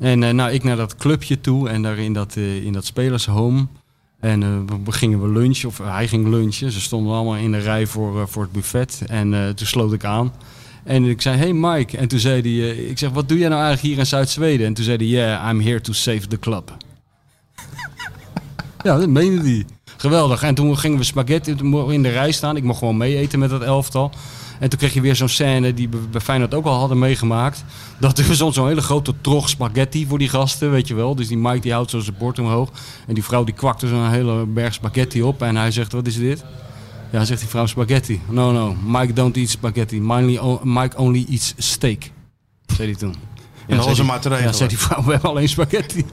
[0.00, 2.84] En eh, nou, ik naar dat clubje toe en daar in dat, eh, in dat
[2.84, 3.66] spelershome.
[4.20, 4.48] En eh,
[4.84, 6.72] we- gingen we lunchen, of hij ging lunchen.
[6.72, 9.02] Ze stonden allemaal in de rij voor, eh, voor het buffet.
[9.06, 10.32] En eh, toen sloot ik aan.
[10.88, 11.96] En ik zei, hey Mike.
[11.96, 14.66] En toen zei hij, eh, ik zeg, wat doe jij nou eigenlijk hier in Zuid-Zweden?
[14.66, 16.76] En toen zei hij, yeah, I'm here to save the club.
[18.84, 19.64] ja, dat meende hij.
[19.96, 20.42] Geweldig.
[20.42, 21.56] En toen gingen we spaghetti
[21.88, 22.56] in de rij staan.
[22.56, 24.10] Ik mocht gewoon mee eten met dat elftal.
[24.58, 27.64] En toen kreeg je weer zo'n scène die we bij Feyenoord ook al hadden meegemaakt.
[28.00, 31.14] Dat er stond zo'n hele grote trog spaghetti voor die gasten, weet je wel.
[31.14, 32.70] Dus die Mike die houdt zo zijn bord omhoog.
[33.06, 35.42] En die vrouw die kwakte zo'n hele berg spaghetti op.
[35.42, 36.44] En hij zegt, wat is dit?
[37.10, 38.20] Ja, zegt die vrouw spaghetti.
[38.28, 40.00] No, no, Mike don't eat spaghetti.
[40.00, 42.10] Mike only, Mike only eats steak.
[42.76, 43.14] Zei hij toen.
[43.66, 44.50] En dat zei was hem maar te regelen.
[44.50, 46.04] Ja, zei die vrouw, we hebben alleen spaghetti.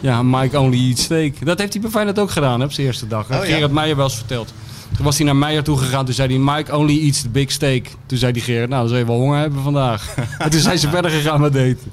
[0.00, 1.46] Ja, Mike only eats steak.
[1.46, 3.30] Dat heeft hij bij Feyenoord ook gedaan, hè, op zijn eerste dag.
[3.30, 3.54] Oh, ja.
[3.54, 4.54] Gerard Meijer wel eens verteld.
[4.96, 6.04] Toen was hij naar Meijer toe gegaan.
[6.04, 7.86] Toen zei hij, Mike only eats the big steak.
[8.06, 10.14] Toen zei die Gerard, nou, dan zul je wel honger hebben vandaag.
[10.38, 11.92] en toen zijn ze verder gegaan met eten.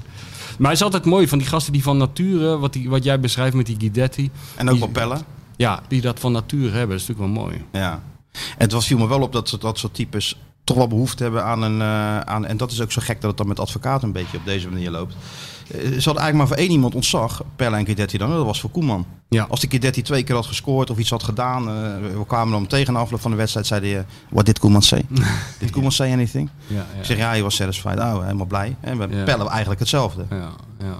[0.58, 3.20] Maar hij is altijd mooi van die gasten die van nature, wat, die, wat jij
[3.20, 4.30] beschrijft met die Guidetti.
[4.56, 5.20] En ook wel pellen.
[5.56, 6.96] Ja, die dat van nature hebben.
[6.96, 7.64] Dat is natuurlijk wel mooi.
[7.72, 8.02] Ja.
[8.50, 11.44] En het was, viel me wel op dat, dat soort types toch wel behoefte hebben
[11.44, 11.80] aan een...
[11.80, 14.36] eh, aan, en dat is ook zo gek dat het dan met advocaten een beetje
[14.36, 15.14] op deze manier loopt.
[15.14, 18.30] Eh, Ze hadden eigenlijk maar voor één iemand ontzag, Pelle en Kidetti dan.
[18.30, 19.06] Dat was voor Koeman.
[19.28, 19.46] Ja.
[19.50, 21.68] Als die Kidetti twee keer had gescoord of iets had gedaan.
[21.68, 21.74] eh,
[22.18, 23.66] we kwamen dan tegen de afloop van de wedstrijd.
[23.66, 25.04] Zeiden je, what did Koeman say?
[25.60, 26.50] did Koeman say anything?
[26.66, 27.98] Ja, Ik zeg, ja, hij was satisfied.
[27.98, 28.76] Oh, helemaal blij.
[28.80, 29.24] En we Ja.
[29.24, 30.24] Pelle eigenlijk hetzelfde.
[30.30, 30.98] ja, ja.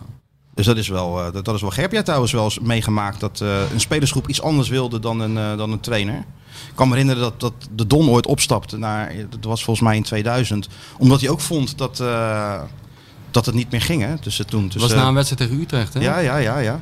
[0.61, 1.81] Dus dat is wel, eh, dat, dat is wel gek.
[1.81, 5.39] Heb jij trouwens wel eens meegemaakt dat eh, een spelersgroep iets anders wilde dan een,
[5.39, 6.19] eh, dan een trainer?
[6.69, 9.97] Ik kan me herinneren dat, dat de Don ooit opstapte naar, dat was volgens mij
[9.97, 10.69] in 2000,
[10.99, 11.97] omdat hij ook vond dat,
[13.31, 14.03] dat het niet meer ging.
[14.03, 14.19] Hè?
[14.19, 14.63] Tussen toen.
[14.63, 16.01] Het Tussen, was na een wedstrijd tegen Utrecht, hè?
[16.01, 16.81] ja, ja, ja, ja.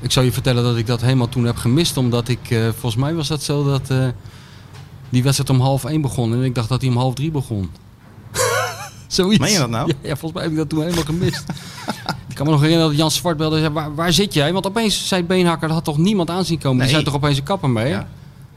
[0.00, 1.96] Ik zou je vertellen dat ik dat helemaal toen heb gemist.
[1.96, 2.40] Omdat ik,
[2.70, 3.92] volgens mij was dat zo dat
[5.08, 6.32] die wedstrijd om half één begon.
[6.32, 7.70] En ik dacht dat hij om half drie begon.
[9.06, 9.38] Zoiets.
[9.38, 9.86] Meen je dat nou?
[9.86, 11.44] Ja, ja, volgens mij heb ik dat toen helemaal gemist.
[12.40, 14.52] ik kan me nog herinneren dat Jan Zwart belde zei, waar, waar zit jij?
[14.52, 16.72] Want opeens zei Beenhakker, er had toch niemand aanzien komen.
[16.72, 16.90] Die Nee.
[16.90, 17.88] zei toch opeens een kapper mee?
[17.88, 18.08] Ja.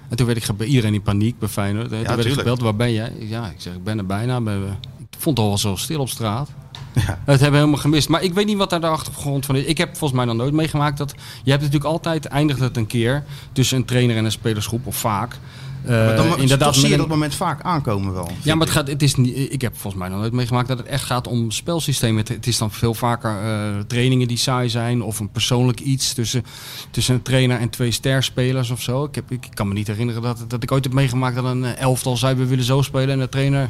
[0.10, 1.90] En toen werd ik gebe- iedereen in paniek bij Feyenoord.
[1.90, 3.14] Toen werd ik gebeld, waar ben jij?
[3.20, 4.38] Ja, ik zeg, ik ben er bijna.
[4.38, 6.50] Ik vond het al wel zo stil op straat.
[6.94, 7.02] Ja.
[7.06, 8.10] Dat hebben we helemaal gemist.
[8.10, 9.64] Maar ik weet niet wat daar de achtergrond van is.
[9.64, 11.14] Ik heb volgens mij nog nooit meegemaakt dat...
[11.44, 13.24] Je hebt natuurlijk altijd, eindigt het een keer...
[13.52, 15.38] tussen een trainer en een spelersgroep, of vaak.
[15.86, 18.32] Eh, Maar dan, inderdaad, zie je dat moment vaak aankomen wel.
[18.42, 20.78] ja, maar het gaat, het is niet, ik heb volgens mij nog nooit meegemaakt dat
[20.78, 22.18] het echt gaat om spelsystemen.
[22.18, 26.14] Het, het is dan veel vaker eh, trainingen die saai zijn of een persoonlijk iets
[26.14, 26.46] tussen,
[26.92, 29.04] tussen een trainer en twee sterspelers of zo.
[29.04, 31.66] Ik, heb, ik kan me niet herinneren dat, dat ik ooit heb meegemaakt dat een
[31.66, 33.70] eh, elftal zei we willen zo spelen en de trainer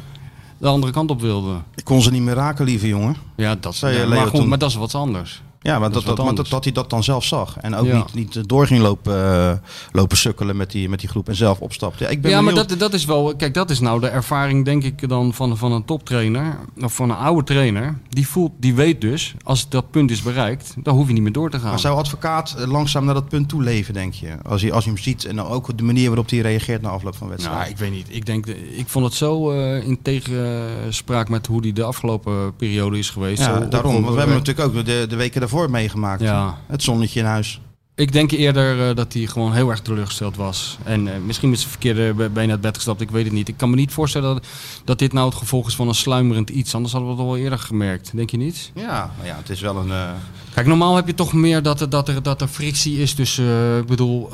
[0.58, 1.54] de andere kant op wilde.
[1.74, 3.16] Ik kon ze niet meer raken, lieve jongen.
[3.36, 5.42] Ja, dat, Zei je, ja, maar, goed, maar dat is wat anders.
[5.64, 7.56] Ja, maar Dat dat, dat, maar dat, hij dat dan zelf zag.
[7.60, 7.96] En ook Ja.
[7.96, 9.52] niet, niet door ging lopen, eh,
[9.92, 12.04] lopen sukkelen met die, met die groep en zelf opstapte.
[12.04, 13.34] Ja, ik ben Ja, maar dat, dat is wel.
[13.36, 16.56] Kijk, dat is nou de ervaring, denk ik, dan van, van een toptrainer.
[16.82, 17.98] Of van een oude trainer.
[18.08, 21.32] Die voelt, die weet dus, als dat punt is bereikt, dan hoef je niet meer
[21.32, 21.68] door te gaan.
[21.70, 24.28] Maar zou advocaat eh, langzaam naar dat punt toe leven, denk je?
[24.42, 26.88] Als hij, als hij hem ziet en dan ook de manier waarop hij reageert na
[26.88, 27.58] afloop van wedstrijd.
[27.58, 28.06] Nou, ik weet niet.
[28.10, 28.46] Ik, denk,
[28.76, 33.42] ik vond het zo eh, in tegenspraak met hoe die de afgelopen periode is geweest.
[33.42, 33.92] ja, daarom.
[33.92, 36.20] Want we hebben natuurlijk ook de, de weken daarvoor meegemaakt.
[36.20, 36.58] Ja.
[36.66, 37.60] Het zonnetje in huis.
[37.96, 40.78] Ik denk eerder eh, dat hij gewoon heel erg teleurgesteld was.
[40.84, 43.48] En eh, misschien met zijn verkeerde be- been uit bed gestapt, ik weet het niet.
[43.48, 44.46] Ik kan me niet voorstellen dat,
[44.84, 46.74] dat dit nou het gevolg is van een sluimerend iets.
[46.74, 48.10] Anders hadden we het al eerder gemerkt.
[48.16, 48.70] Denk je niet?
[48.74, 49.90] Ja, nou ja, het is wel een...
[49.90, 50.08] eh,
[50.54, 53.78] Kijk, normaal heb je toch meer dat er, dat er, dat er frictie is tussen...
[53.78, 54.30] ik bedoel,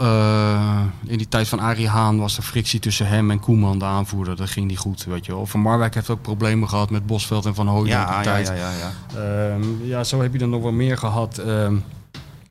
[1.07, 4.37] in die tijd van Arie Haan was er frictie tussen hem en Koeman, de aanvoerder.
[4.37, 5.47] Dat ging niet goed, weet je wel.
[5.47, 8.47] Van Marwijk heeft ook problemen gehad met Bosveld en Van Hooijdonk ja, die ja, tijd.
[8.49, 9.51] ja, ja, ja.
[9.51, 11.39] Ehm, ja, zo heb je er nog wel meer gehad.
[11.39, 11.75] Ehm,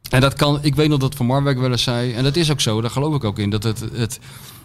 [0.10, 2.52] en dat kan, ik weet nog dat Van Marwijk wel eens zei, en dat is
[2.52, 4.20] ook zo, daar geloof ik ook in, dat het, het,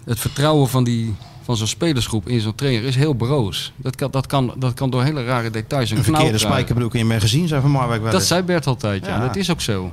[0.05, 3.73] het vertrouwen van, die, van zo'n spelersgroep in zo'n trainer is heel broos.
[3.77, 5.91] Dat kan, dat kan, dat kan door hele rare details.
[5.91, 6.49] Een verkeerde knauw krijgen.
[6.51, 8.29] spijkerbroek in mijn gezien, zei Van Marwijk wel Dat eens.
[8.29, 9.15] zei Bert altijd, ja.
[9.15, 9.27] Ja.
[9.27, 9.91] Dat is ook zo.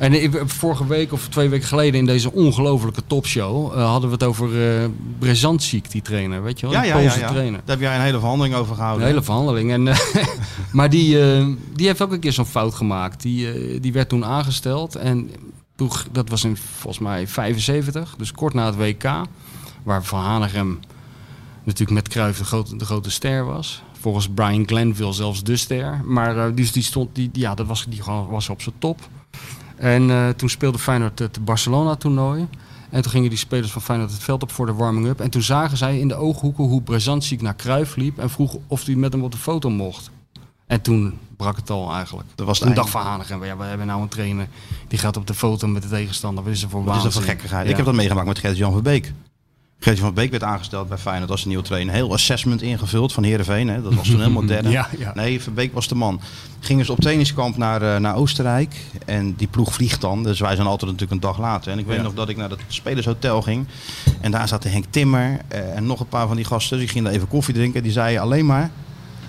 [0.00, 4.14] En ik- vorige week of twee weken geleden in deze ongelofelijke topshow eh, hadden we
[4.14, 4.50] het over
[5.18, 6.74] Brezantsik, die trainer, weet je wel?
[6.74, 7.28] Ja, ja, ja, Poolse ja.
[7.28, 7.60] trainer.
[7.64, 9.02] Daar heb jij een hele verhandeling over gehouden.
[9.02, 9.70] Een hele verhandeling.
[9.72, 9.98] En, eh,
[10.72, 11.18] maar die,
[11.74, 13.22] die heeft ook een keer zo'n fout gemaakt.
[13.22, 14.94] Die, die werd toen aangesteld.
[14.96, 15.30] En
[15.76, 19.10] toen, dat was in volgens mij 75, dus kort na het WK.
[19.82, 20.80] Waar Van Hanegem
[21.64, 23.82] natuurlijk met Cruijff de grote, de grote ster was.
[24.00, 26.00] Volgens Brian Glenville zelfs de ster.
[26.04, 29.00] Maar dus die stond, die, ja, dat was, die was op zijn top.
[29.80, 32.46] En eh, toen speelde Feyenoord het Barcelona-toernooi.
[32.90, 35.20] En toen gingen die spelers van Feyenoord het veld op voor de warming-up.
[35.20, 38.18] En toen zagen zij in de ooghoeken hoe Brezantsik naar Cruijff liep...
[38.18, 40.10] en vroeg of hij met hem op de foto mocht.
[40.66, 42.28] En toen brak het al eigenlijk.
[42.34, 42.74] Dat was einde.
[42.74, 44.48] dacht Van Hanegem, ja, we hebben nou een trainer...
[44.88, 46.44] die gaat op de foto met de tegenstander.
[46.44, 47.64] Wat is er voor Wat is dat voor gekkigheid?
[47.64, 47.70] Ja.
[47.70, 48.82] Ik heb dat meegemaakt met Gert-Jan van
[49.82, 51.94] Gert-Jan van Beek werd aangesteld bij Feyenoord als een nieuwe trainer.
[51.94, 53.68] Heel assessment ingevuld van Heerenveen.
[53.68, 53.82] Hè.
[53.82, 54.48] Dat was toen.
[54.70, 55.12] Ja, ja.
[55.14, 56.20] Nee, Van Beek was de man.
[56.60, 58.74] Gingen ze op trainingskamp naar, eh, naar Oostenrijk.
[59.06, 60.22] En die ploeg vliegt dan.
[60.22, 61.72] Dus wij zijn altijd natuurlijk een dag later.
[61.72, 62.02] En ik weet Ja.
[62.02, 63.66] nog dat ik naar het spelershotel ging.
[64.20, 66.78] En daar zaten Henk Timmer eh, en nog een paar van die gasten.
[66.78, 67.82] Die gingen daar even koffie drinken.
[67.82, 68.70] Die zeiden alleen maar...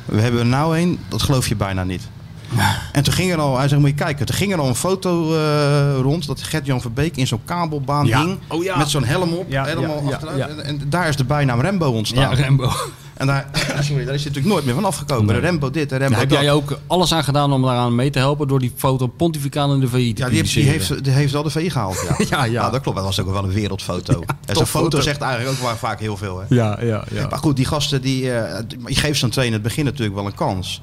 [0.06, 2.10] We hebben er nou een, dat geloof je bijna niet.
[2.92, 4.76] En toen ging er al, hij zegt, moet je kijken, er ging er al een
[4.76, 8.20] foto eh, rond dat Gert-Jan Verbeek in zo'n kabelbaan Ja.
[8.24, 8.38] hing.
[8.48, 8.78] Oh ja.
[8.78, 10.40] Met zo'n helm op, helemaal achteruit.
[10.58, 12.38] En, en daar is de bijnaam Rembo ontstaan.
[12.38, 12.70] Ja, Rembo.
[13.14, 13.48] En daar,
[13.80, 15.34] sorry, daar is hij natuurlijk nooit meer van afgekomen.
[15.34, 15.42] Nee.
[15.42, 16.40] Rembo dit, de Rembo heb dat.
[16.42, 18.48] jij ook alles aan gedaan om daaraan mee te helpen...
[18.48, 21.32] door die foto pontificaal in de VI te Ja, die heeft, die, heeft, die heeft
[21.34, 22.06] wel de V gehaald.
[22.18, 22.70] Ja, Ja, ja.
[22.70, 22.98] dat klopt.
[22.98, 24.24] Dat was ook wel een wereldfoto.
[24.46, 26.40] en zo'n foto zegt eigenlijk ook wel vaak heel veel.
[26.40, 26.56] Hè?
[26.56, 27.28] Ja, ja, ja.
[27.30, 30.26] Maar goed, die gasten, die, eh, je geeft zo'n trainer in het begin natuurlijk wel
[30.26, 30.82] een kans.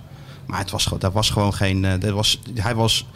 [0.48, 1.84] Maar het was, dat was gewoon geen...
[1.84, 3.06] eh, dat was, hij was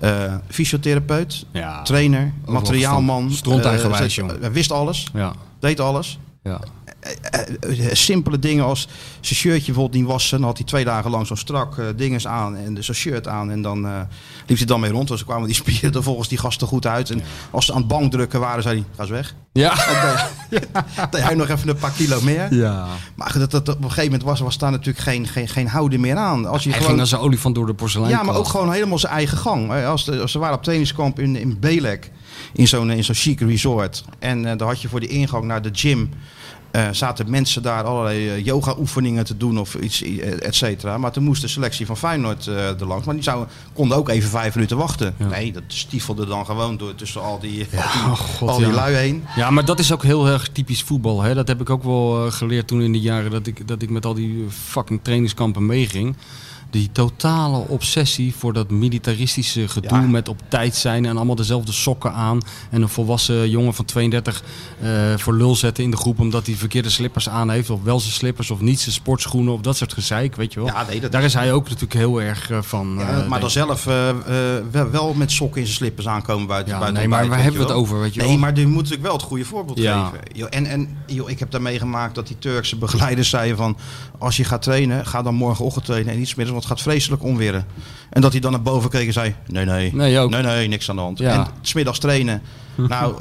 [0.00, 1.82] eh, fysiotherapeut, ja.
[1.82, 3.30] trainer, materiaalman.
[3.30, 4.26] Stronteigenwijs, eh.
[4.40, 6.18] Hij wist alles, Ja, deed alles.
[6.42, 6.60] ja.
[7.30, 8.88] Eh, eh, simpele dingen als
[9.20, 10.38] zijn shirtje bijvoorbeeld niet wassen.
[10.38, 13.50] Dan had hij twee dagen lang zo'n strak eh dinges aan en zo'n shirt aan.
[13.50, 14.06] En dan
[14.46, 15.08] liep hij dan mee rond.
[15.08, 17.10] Dus kwamen die spieren er volgens die gasten goed uit.
[17.10, 19.34] En als ze aan het bankdrukken waren, zei hij, ga eens weg.
[19.52, 19.74] Ja.
[21.10, 22.54] Dan hij nog even een paar kilo meer.
[22.54, 22.86] ja.
[23.14, 26.00] Maar dat, dat, op een gegeven moment was, was daar natuurlijk geen, geen, geen houden
[26.00, 26.46] meer aan.
[26.46, 28.10] Als je Hij gewoon, ging als een olifant door de porselein.
[28.10, 29.84] ja, maar ook gewoon helemaal zijn eigen gang.
[29.84, 32.10] Als, de, als ze waren op trainingskamp in, in Belek,
[32.52, 34.04] in zo'n in zo'n chic resort.
[34.18, 36.10] En eh daar had je voor de ingang naar de gym...
[36.76, 40.98] eh, zaten mensen daar allerlei eh, yoga-oefeningen te doen of iets, eh, et cetera.
[40.98, 43.06] Maar toen moest de selectie van Feyenoord eh er langs.
[43.06, 43.30] Maar die
[43.72, 45.14] konden ook even vijf minuten wachten.
[45.18, 45.26] Ja.
[45.26, 48.66] Nee, dat stiefelde dan gewoon door tussen al die, al die, oh god, al die
[48.66, 48.72] ja.
[48.72, 49.24] lui heen.
[49.36, 51.22] Ja, maar dat is ook heel erg typisch voetbal.
[51.22, 51.34] Hè?
[51.34, 54.06] Dat heb ik ook wel geleerd toen in de jaren dat ik, dat ik met
[54.06, 56.16] al die fucking trainingskampen meeging.
[56.70, 60.06] Die totale obsessie voor dat militaristische gedoe Ja.
[60.06, 62.40] met op tijd zijn en allemaal dezelfde sokken aan.
[62.70, 64.42] En een volwassen jongen van 32
[64.80, 67.70] eh, voor lul zetten in de groep omdat hij verkeerde slippers aan heeft.
[67.70, 70.68] Of wel zijn slippers of niet zijn sportschoenen of dat soort gezeik, weet je wel.
[70.68, 72.94] Ja, nee, dat Daar is hij ook natuurlijk heel erg eh, van.
[72.98, 73.84] Ja, eh, maar dan zelf
[74.70, 77.60] wel, wel met sokken in zijn slippers aankomen buiten, Ja, buiten nee, maar waar hebben
[77.60, 78.38] we het over, weet je Nee, wel?
[78.38, 80.10] maar je moet natuurlijk wel het goede voorbeeld geven.
[80.32, 83.76] Joh, en en joh, ik heb daar meegemaakt dat die Turkse begeleiders zeiden van...
[84.18, 86.82] als je gaat trainen, ga dan morgenochtend trainen en niet 's middags, want het gaat
[86.92, 87.66] vreselijk onweren.
[88.10, 90.30] En dat hij dan naar boven keek en zei, nee, nee, Nee, ook.
[90.30, 91.18] nee, nee, niks aan de hand.
[91.18, 91.32] Ja.
[91.32, 92.42] En 's middags trainen.
[92.88, 93.14] Nou,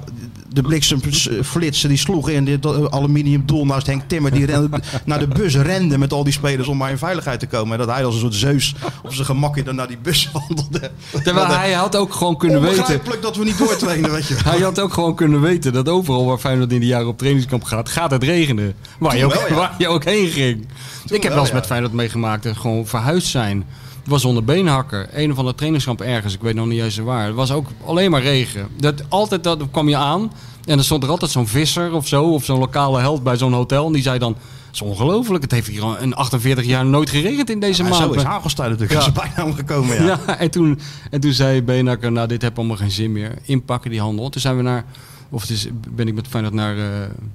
[0.50, 4.32] de bliksemflitsen die sloegen in dit aluminium doel naast Henk Timmer.
[4.32, 7.48] Die rende, naar de bus rende met al die spelers om maar in veiligheid te
[7.48, 7.72] komen.
[7.72, 10.92] En dat hij als een soort zeus op zijn gemakje dan naar die bus wandelde.
[11.24, 13.02] Terwijl hij had ook gewoon kunnen weten.
[13.22, 14.36] Dat we niet doortrainen, weet je.
[14.44, 17.64] Hij had ook gewoon kunnen weten dat overal waar Feyenoord in de jaren op trainingskamp
[17.64, 18.76] gaat, gaat het regenen.
[19.00, 19.56] Waar, je ook, wel, ja.
[19.62, 20.68] waar je ook heen ging.
[21.06, 21.56] ik heb wel, wel eens ja.
[21.56, 23.66] met Feyenoord meegemaakt dat gewoon verhuisd zijn.
[24.06, 25.08] Het was onder beenhakker.
[25.14, 26.34] Een of andere trainingskamp ergens.
[26.34, 27.26] Ik weet nog niet juist waar.
[27.26, 28.68] Het was ook alleen maar regen.
[28.78, 30.22] Dat, altijd dat kwam je aan.
[30.66, 32.24] En dan stond er altijd zo'n visser of zo.
[32.24, 33.88] Of zo'n lokale held bij zo'n hotel.
[33.88, 34.32] En die zei dan...
[34.66, 35.44] Het is ongelooflijk.
[35.44, 38.04] Het heeft hier al in 48 jaar nooit geregend in deze Maar maand.
[38.04, 39.06] zo is Hagelstein natuurlijk Ja.
[39.06, 39.12] ja.
[39.12, 39.96] bijna omgekomen.
[40.04, 40.20] Ja.
[40.28, 40.80] Ja, en, toen,
[41.12, 43.34] en toen zei Beenhakker, nou dit heeft allemaal geen zin meer.
[43.44, 44.30] Inpakken die handel.
[44.30, 44.86] Toen zijn we naar,
[45.30, 46.84] of het is, ben ik met Feyenoord naar eh,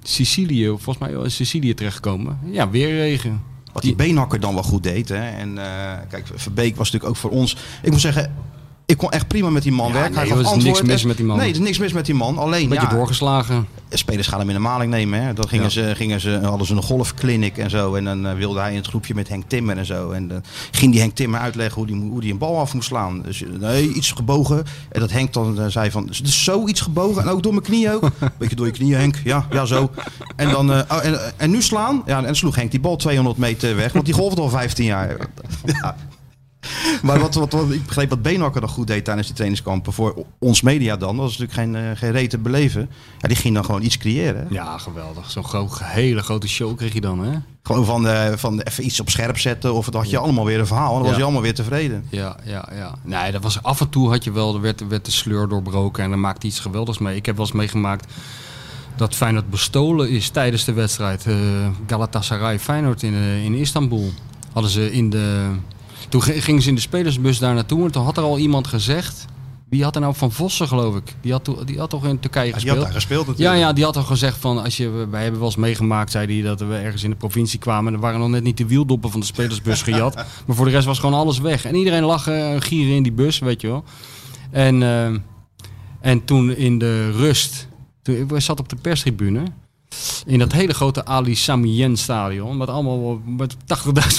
[0.03, 2.39] Sicilië, of volgens mij in Sicilië terechtgekomen.
[2.51, 3.43] Ja, weer regen.
[3.73, 5.09] Wat die beenhakker dan wel goed deed.
[5.09, 5.29] Hè.
[5.31, 7.57] En eh, kijk, Verbeek was natuurlijk ook voor ons.
[7.83, 8.35] Ik moet zeggen,
[8.91, 10.11] ik kon echt prima met die man Ja, werken.
[10.15, 11.37] nee, Hij er gaf niks mis met die man.
[11.37, 12.39] Nee, er is niks mis met die man.
[12.39, 13.67] Alleen, Beetje ja, doorgeslagen.
[13.89, 15.23] spelers gaan hem in de maling nemen.
[15.23, 15.33] Hè.
[15.33, 15.71] Dan gingen Ja.
[15.71, 17.95] ze, gingen ze, hadden ze een golfclinic en zo.
[17.95, 20.11] En dan eh, wilde hij in het groepje met Henk Timmer en zo.
[20.11, 22.89] En dan ging die Henk Timmer uitleggen hoe die, hoe die een bal af moest
[22.89, 23.23] slaan.
[23.23, 24.65] Dus eh, nee, iets gebogen.
[24.93, 27.23] En dat Henk dan eh, zei van, dus zo iets gebogen.
[27.23, 28.11] En ook door mijn knieën ook.
[28.39, 29.15] Beetje door je knieën Henk.
[29.25, 29.91] Ja, ja zo.
[30.37, 32.03] En, dan, oh, en, en nu slaan.
[32.07, 33.93] Ja, en sloeg Henk die bal 200 meter weg.
[33.93, 35.17] Want die golfde al 15 jaar.
[35.65, 35.97] Ja.
[37.03, 39.93] Maar wat, wat, wat, ik begreep wat Beenhakker nog goed deed tijdens die trainingskampen.
[39.93, 41.17] Voor ons media dan.
[41.17, 42.91] Dat was natuurlijk geen, eh, geen reet te beleven.
[43.19, 44.47] Ja, die ging dan gewoon iets creëren.
[44.49, 44.55] hè.
[44.55, 45.31] Ja, geweldig.
[45.31, 47.39] Zo'n gro- hele grote show kreeg je dan, hè?
[47.63, 49.75] Gewoon van, eh, van even iets op scherp zetten.
[49.75, 50.91] Of dan had je allemaal weer een verhaal.
[50.93, 52.07] En dan was je allemaal weer tevreden.
[52.11, 52.95] Ja, ja, ja.
[53.03, 56.05] Nee, dat was af en toe had je wel, er werd, werd de sleur doorbroken
[56.05, 57.17] en dan maakte iets geweldigs mee.
[57.17, 58.13] Ik heb wel eens meegemaakt
[58.97, 61.27] dat Feyenoord bestolen is tijdens de wedstrijd.
[61.27, 61.35] eh
[61.87, 64.13] Galatasaray Feyenoord in, in Istanbul.
[64.53, 65.47] Hadden ze in de...
[66.11, 69.27] Toen gingen ze in de spelersbus daar naartoe en toen had er al iemand gezegd...
[69.71, 71.15] Wie had er nou van Vossen, geloof ik?
[71.21, 72.77] Die had, die had toch in Turkije Die gespeeld?
[72.77, 73.61] had daar gespeeld Ja, natuurlijk.
[73.61, 76.43] ja, die had al gezegd van, als je, wij hebben wel eens meegemaakt, zei hij,
[76.43, 77.87] dat we ergens in de provincie kwamen.
[77.87, 80.15] En er waren nog net niet de wieldoppen van de spelersbus gejat.
[80.47, 81.65] maar voor de rest was gewoon alles weg.
[81.65, 83.85] En iedereen lag eh, gieren in die bus, weet je wel.
[84.51, 85.07] En, eh,
[86.01, 87.69] en toen in de rust,
[88.03, 89.43] toen, ik zat op de perstribune.
[90.27, 92.57] In dat hele grote Ali Samien stadion.
[92.57, 93.61] Met allemaal met 80.000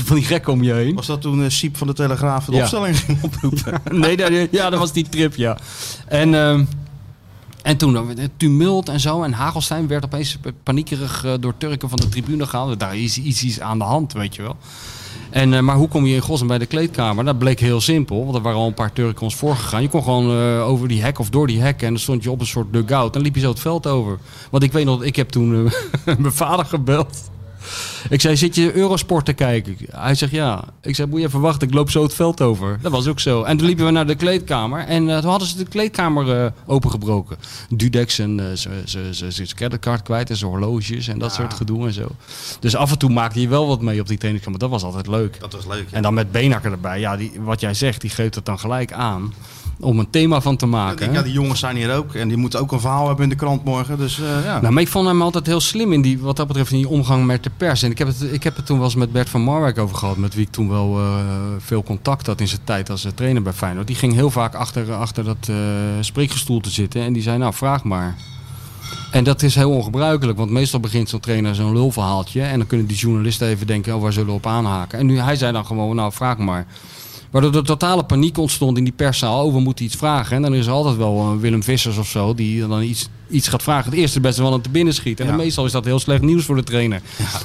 [0.05, 0.95] van die gekken om je heen.
[0.95, 2.61] Was dat toen eh, Siep van de Telegraaf de Ja.
[2.61, 3.81] opstelling ging oproepen?
[4.01, 5.57] nee, nee, ja, dat was die trip, ja.
[6.07, 6.63] En, ehm,
[7.61, 9.23] en toen eh, tumult en zo.
[9.23, 12.79] En Hagelstein werd opeens paniekerig eh, door Turken van de tribune gehaald.
[12.79, 14.57] Daar is iets, iets aan de hand, weet je wel.
[15.31, 17.25] En, eh, maar hoe kom je in godsnaam bij de kleedkamer?
[17.25, 19.81] Dat bleek heel simpel, want er waren al een paar Turken ons voorgegaan.
[19.81, 22.31] Je kon gewoon eh, over die hek of door die hek en dan stond je
[22.31, 23.13] op een soort dugout.
[23.13, 24.17] Dan liep je zo het veld over.
[24.49, 25.71] Want ik weet nog, ik heb toen
[26.05, 27.29] eh, mijn vader gebeld.
[28.09, 29.75] Ik zei, zit je Eurosport te kijken?
[29.91, 30.63] Hij zegt ja.
[30.81, 32.79] Ik zei, moet je even wachten, ik loop zo het veld over.
[32.81, 33.43] Dat was ook zo.
[33.43, 36.51] En toen liepen we naar de kleedkamer en eh, toen hadden ze de kleedkamer eh,
[36.65, 37.37] opengebroken.
[37.69, 41.53] Dudex en eh, ze- ze- ze- zijn creditcard kwijt en zijn horloges en dat soort
[41.53, 42.07] gedoe en zo.
[42.59, 44.59] Dus af en toe maakte je wel wat mee op die trainingskamp.
[44.59, 45.39] Dat was altijd leuk.
[45.39, 45.85] Dat was leuk.
[45.89, 45.95] ja.
[45.97, 46.99] En dan met Benakker erbij.
[46.99, 49.33] Ja, die, wat jij zegt, die geeft het dan gelijk aan.
[49.79, 51.13] Om een thema van te maken.
[51.13, 52.13] ja, die jongens zijn hier ook.
[52.13, 53.97] En die moeten ook een verhaal hebben in de krant morgen.
[53.97, 54.61] Dus eh, ja.
[54.61, 56.87] Nou, maar ik vond hem altijd heel slim in die, wat dat betreft, in die
[56.87, 57.83] omgang met de pers.
[57.83, 59.95] En ik heb het, ik heb het toen wel eens met Bert van Marwijk over
[59.95, 61.25] gehad, met wie ik toen wel eh,
[61.59, 63.87] veel contact had in zijn tijd als eh, trainer bij Feyenoord.
[63.87, 65.55] Die ging heel vaak achter, achter dat eh
[65.99, 68.15] spreekgestoel te zitten en die zei, nou, vraag maar.
[69.11, 72.87] En dat is heel ongebruikelijk, want meestal begint zo'n trainer zo'n lulverhaaltje en dan kunnen
[72.87, 74.99] die journalisten even denken, oh, waar zullen we op aanhaken?
[74.99, 76.65] En nu, hij zei dan gewoon, nou, vraag maar.
[77.31, 79.45] Waardoor er totale paniek ontstond in die perszaal.
[79.45, 80.35] Oh, we moeten iets vragen.
[80.35, 83.47] En dan is er altijd wel een Willem Vissers of zo die dan iets, iets
[83.47, 83.89] gaat vragen.
[83.91, 85.19] Het eerste beste wel aan te binnen schiet.
[85.19, 85.35] En Ja.
[85.35, 87.01] meestal is dat heel slecht nieuws voor de trainer.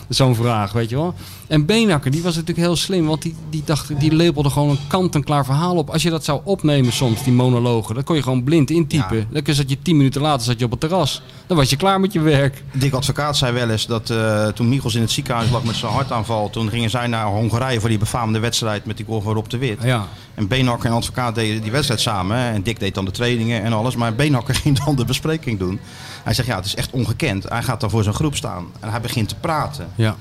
[0.08, 1.14] Zo'n vraag, weet je wel.
[1.46, 3.06] En Beenhakker, die was natuurlijk heel slim.
[3.06, 5.90] Want die, die, dacht, die lepelde gewoon een kant-en-klaar verhaal op.
[5.90, 7.94] Als je dat zou opnemen soms, die monologen.
[7.94, 9.26] Dan kon je gewoon blind intypen.
[9.30, 11.22] Dan zat je tien minuten later zat je op het terras.
[11.46, 12.62] Dan was je klaar met je werk.
[12.72, 15.92] Dick Advocaat zei wel eens dat eh, toen Michels in het ziekenhuis lag met zijn
[15.92, 16.50] hartaanval.
[16.50, 19.58] Toen gingen zij naar Hongarije voor die befaamde wedstrijd met die goal van Rob de
[19.58, 19.78] Wit.
[19.82, 20.06] Ja.
[20.36, 22.36] En Beenhakker en Advocaat deden die wedstrijd samen.
[22.36, 23.96] En Dick deed dan de trainingen en alles.
[23.96, 25.80] Maar Beenhakker ging dan de bespreking doen.
[26.24, 27.48] Hij zegt ja, het is echt ongekend.
[27.48, 28.66] Hij gaat dan voor zijn groep staan.
[28.80, 29.88] En hij begint te praten.
[29.94, 30.16] Ja.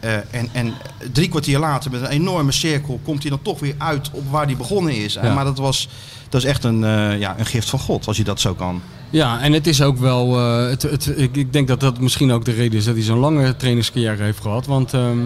[0.00, 0.72] Eh, en, en
[1.12, 4.46] drie kwartier later met een enorme cirkel komt hij dan toch weer uit op waar
[4.46, 5.12] hij begonnen is.
[5.14, 5.34] Ja.
[5.34, 5.88] maar dat was,
[6.28, 8.82] dat is echt een, eh, ja, een gift van God, als je dat zo kan.
[9.10, 10.38] Ja, en het is ook wel.
[10.38, 13.04] eh, het, het, ik, ik denk dat dat misschien ook de reden is dat hij
[13.04, 14.66] zo'n lange trainingscarrière heeft gehad.
[14.66, 15.18] Want ehm,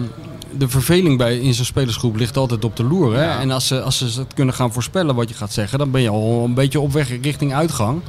[0.57, 3.15] de verveling bij, in zo'n spelersgroep ligt altijd op de loer.
[3.15, 3.23] Hè?
[3.23, 3.39] Ja.
[3.39, 6.01] En als ze, als ze het kunnen gaan voorspellen wat je gaat zeggen, dan ben
[6.01, 8.01] je al een beetje op weg richting uitgang.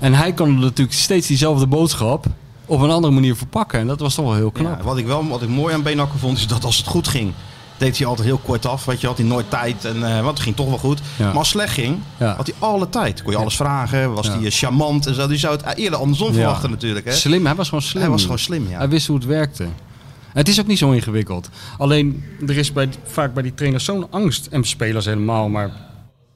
[0.00, 2.26] En hij kan natuurlijk steeds diezelfde boodschap
[2.66, 3.78] op een andere manier verpakken.
[3.80, 4.78] En dat was toch wel heel knap.
[4.78, 7.08] Ja, wat ik wel wat ik mooi aan Benakker vond, is dat als het goed
[7.08, 7.32] ging,
[7.76, 8.84] deed hij altijd heel kort af.
[8.84, 9.84] Weet je, had hij nooit tijd.
[9.84, 11.00] En, eh, want het ging toch wel goed.
[11.16, 11.26] Ja.
[11.26, 12.34] Maar als het slecht ging, Ja.
[12.36, 13.22] had hij alle tijd.
[13.22, 15.26] Kon je alles vragen, was hij eh, charmant en zo.
[15.26, 17.06] Die zou het eerder andersom verwachten natuurlijk.
[17.06, 17.12] Hè?
[17.12, 18.02] Slim, hij was gewoon slim.
[18.02, 18.78] Hij was gewoon slim, ja.
[18.78, 19.66] Hij wist hoe het werkte.
[20.38, 21.50] Het is ook niet zo ingewikkeld.
[21.78, 24.46] Alleen, er is bij, vaak bij die trainers zo'n angst.
[24.46, 25.70] En spelers helemaal, maar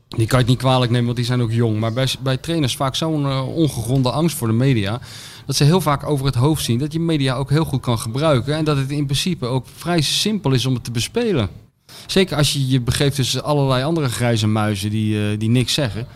[0.09, 1.78] die kan je het niet kwalijk nemen, want die zijn ook jong.
[1.78, 5.00] Maar bij, bij trainers vaak zo'n eh, ongegronde angst voor de media.
[5.46, 7.98] Dat ze heel vaak over het hoofd zien dat je media ook heel goed kan
[7.98, 8.55] gebruiken.
[8.57, 11.48] En dat het in principe ook vrij simpel is om het te bespelen.
[12.07, 16.07] Zeker als je je begeeft tussen allerlei andere grijze muizen die, eh, die niks zeggen.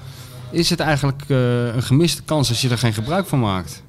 [0.51, 3.83] Is het eigenlijk eh, een gemiste kans als je er geen gebruik van maakt.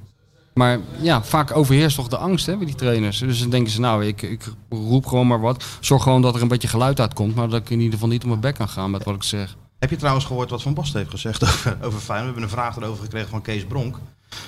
[0.57, 3.19] Maar ja, vaak overheerst toch de angst hè, bij die trainers.
[3.19, 5.63] Dus dan denken ze, nou, ik, ik roep gewoon maar wat.
[5.79, 7.35] Zorg gewoon dat er een beetje geluid uitkomt.
[7.35, 9.23] Maar dat ik in ieder geval niet op mijn bek kan gaan met wat ik
[9.23, 9.55] zeg.
[9.79, 12.35] Heb je trouwens gehoord wat Van Basten heeft gezegd over, over Feyenoord?
[12.35, 13.97] We hebben een vraag erover gekregen van Kees Bronk.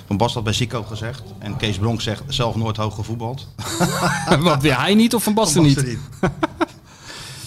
[0.06, 1.24] Van Basten had bij Zico gezegd.
[1.40, 3.48] En Kees Bronk zegt zelf nooit hoog gevoetbald.
[4.40, 5.98] wat, weer hij niet of Van Basten Van niet?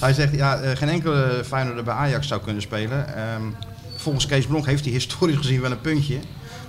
[0.00, 3.16] Hij zegt, ja, eh, geen enkele Feyenoorder bij Ajax zou kunnen spelen.
[3.16, 3.42] Ehm,
[3.96, 6.18] volgens Kees Bronk heeft hij historisch gezien wel een puntje.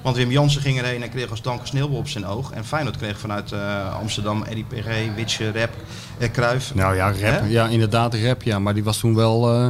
[0.04, 2.52] Want Wim Jansen ging erheen en kreeg als dank een sneeuwbal op zijn oog.
[2.52, 5.74] En Feyenoord kreeg vanuit eh, Amsterdam Eddie PG, Witsche, Rep,
[6.18, 6.76] eh, Cruijff.
[6.76, 7.20] Nou ja, rap.
[7.20, 7.48] Hè?
[7.48, 8.44] Ja, inderdaad, rap.
[8.44, 9.54] Ja, maar die was toen wel...
[9.54, 9.68] eh,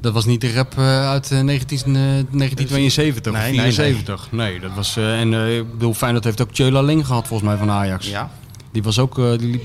[0.00, 3.72] dat was niet de rap uit eh, 19, eh, 1972 Nee, of nee, nee.
[3.72, 4.28] 74.
[4.30, 4.96] Nee, dat was...
[4.96, 8.08] en ik bedoel, Feyenoord heeft ook Tjöla Ling gehad volgens mij van Ajax.
[8.08, 8.30] Ja,
[8.72, 9.14] Die was ook...
[9.16, 9.64] die liep,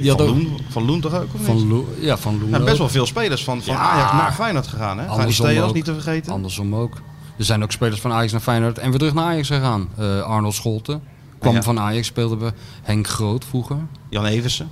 [0.00, 0.34] die had van ook...
[0.36, 1.34] Loen, van Loen toch ook?
[1.34, 1.44] Of?
[1.44, 3.80] Van ja, van Loen Ja, best wel veel spelers van, van Ja.
[3.80, 4.98] Ajax naar Feyenoord gegaan.
[4.98, 5.06] Hè?
[5.06, 5.74] Andersom Steels ook.
[5.74, 6.32] niet te vergeten.
[6.32, 7.00] Andersom ook.
[7.38, 9.88] Er zijn ook spelers van Ajax naar Feyenoord en weer terug naar Ajax gegaan.
[9.98, 11.02] Eh, Arnold Scholten
[11.38, 11.62] kwam Ja.
[11.62, 13.76] van Ajax, speelde bij Henk Groot vroeger.
[14.10, 14.70] Jan Eversen.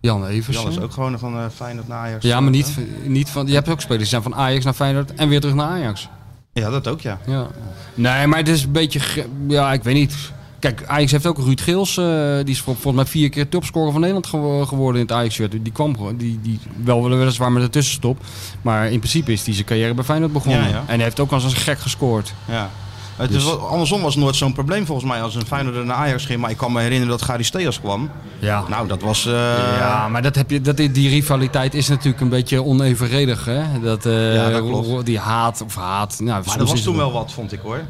[0.00, 0.62] Jan Eversen.
[0.62, 2.24] Jan is ook gewoon van eh, Feyenoord naar Ajax.
[2.24, 3.46] Ja, maar niet, niet van...
[3.46, 6.08] Je hebt ook spelers die zijn van Ajax naar Feyenoord en weer terug naar Ajax.
[6.52, 7.18] Ja, dat ook ja.
[7.26, 7.46] Ja.
[7.94, 9.26] Nee, maar het is een beetje...
[9.48, 10.32] Ja, ik weet niet.
[10.60, 11.96] Kijk, Ajax heeft ook Ruud Geels.
[11.96, 12.04] eh,
[12.36, 15.50] die is vol- volgens mij vier keer topscorer van Nederland gewo- geworden in het Ajax-shirt.
[15.52, 16.16] Die kwam gewoon...
[16.16, 18.18] Die, die, wel weliswaar met een tussenstop.
[18.62, 20.62] Maar in principe is hij zijn carrière bij Feyenoord begonnen.
[20.62, 20.82] Ja, ja.
[20.86, 22.32] En hij heeft ook als een gek gescoord.
[22.44, 22.70] ja.
[23.16, 25.96] Het Dus- is andersom was het nooit zo'n probleem volgens mij als een Feyenoord naar
[25.96, 26.40] Ajax ging.
[26.40, 28.10] Maar ik kan me herinneren dat Gary Steers kwam.
[28.38, 28.64] Ja.
[28.68, 29.26] Nou, dat was...
[29.26, 29.32] eh,
[29.78, 33.44] Ja, maar dat heb je, dat, die rivaliteit is natuurlijk een beetje onevenredig.
[33.44, 33.62] Hè?
[33.82, 35.06] Dat, eh, Ja, dat klopt.
[35.06, 36.16] Die haat of haat.
[36.20, 37.80] Nou, Maar dat was toen wel wat, vond ik hoor.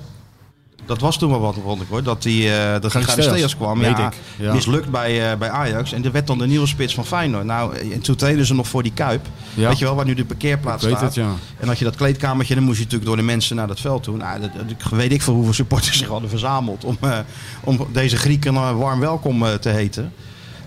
[0.90, 2.02] Dat was toen wel wat, vond ik hoor.
[2.02, 3.78] Dat die, dat Gary Gary Steers, kwam.
[3.78, 4.52] weet ja, ik, ja.
[4.52, 5.92] Mislukt bij, eh, bij Ajax.
[5.92, 7.44] En er werd dan de nieuwe spits van Feyenoord.
[7.44, 9.26] Nou, en toen treden ze nog voor die Kuip.
[9.54, 9.68] Ja.
[9.68, 11.14] Weet je wel, waar nu de parkeerplaats staat.
[11.14, 11.24] het.
[11.58, 14.02] En had je dat kleedkamertje, dan moest je natuurlijk door de mensen naar dat veld
[14.02, 14.16] toe.
[14.16, 17.18] Nou, dat, dat- weet ik veel hoeveel supporters zich hadden verzameld om, eh,
[17.60, 20.12] om deze Grieken eh, warm welkom te heten.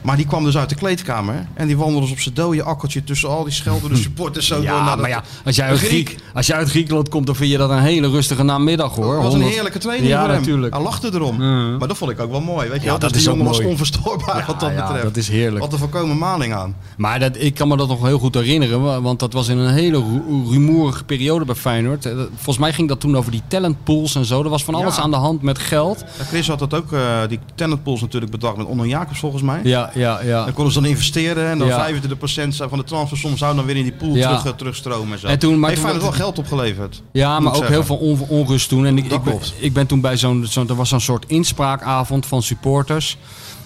[0.03, 3.03] Maar die kwam dus uit de kleedkamer en die wandelde dus op zijn dode akkertje
[3.03, 5.79] tussen al die scheldende supporters zo door Ja, naar dat- maar ja, als jij, uit
[5.79, 9.13] Griek, als jij uit Griekenland komt, dan vind je dat een hele rustige namiddag hoor.
[9.13, 10.39] Het was een 100 heerlijke training ja, voor hem.
[10.39, 10.73] natuurlijk.
[10.73, 11.37] Hij lachte erom.
[11.77, 12.69] Maar dat vond ik ook wel mooi.
[12.69, 15.03] Weet je Ja, dat Dus is jongen was onverstoorbaar Ja, wat dat betreft.
[15.03, 15.59] dat is heerlijk.
[15.63, 16.75] Wat een voorkomen maling aan.
[16.97, 19.57] Maar dat, ik kan me dat nog heel goed herinneren, wa- want dat was in
[19.57, 22.05] een hele ru- rumoerige periode bij Feyenoord.
[22.05, 24.43] Eh, dat- Volgens mij ging dat toen over die talentpools en zo.
[24.43, 26.03] Er was van alles aan de hand met geld.
[26.27, 29.59] Chris had dat ook, eh, die talentpools natuurlijk bedacht met Onno Jacobs volgens mij.
[29.63, 30.43] Ja, ja, ja.
[30.43, 31.77] Dan konden ze dan investeren en dan Ja.
[31.77, 34.27] 25% van de transfersom zou dan weer in die pool Ja.
[34.27, 35.13] terug, eh, terugstromen.
[35.13, 35.27] En zo.
[35.27, 37.01] En toen- maar Heeft toen- Feyenoord wel geld opgeleverd.
[37.11, 38.85] Ja, maar ook heel veel on- onrust toen.
[38.85, 42.25] En ik, ik, ben, ik ben toen bij zo'n, zo'n er was zo'n soort inspraakavond
[42.25, 43.17] van supporters.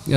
[0.08, 0.14] Eh,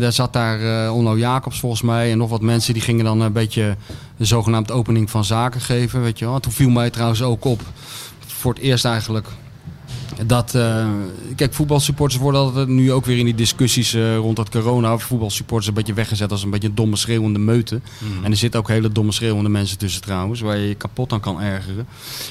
[0.00, 3.20] daar zat daar eh Onno Jacobs volgens mij en nog wat mensen die gingen dan
[3.20, 3.76] een beetje
[4.16, 6.02] de zogenaamde opening van zaken geven.
[6.02, 6.40] Weet je wel.
[6.40, 7.60] Toen viel mij trouwens ook op,
[8.26, 9.26] voor het eerst eigenlijk,
[10.26, 10.86] dat, eh,
[11.36, 14.98] kijk, voetbalsupporters worden altijd nu ook weer in die discussies eh, rond dat corona.
[14.98, 17.80] Voetbalsupporters een beetje weggezet als een beetje domme schreeuwende meute.
[18.22, 21.20] En er zitten ook hele domme schreeuwende mensen tussen trouwens, waar je je kapot aan
[21.20, 21.86] kan ergeren.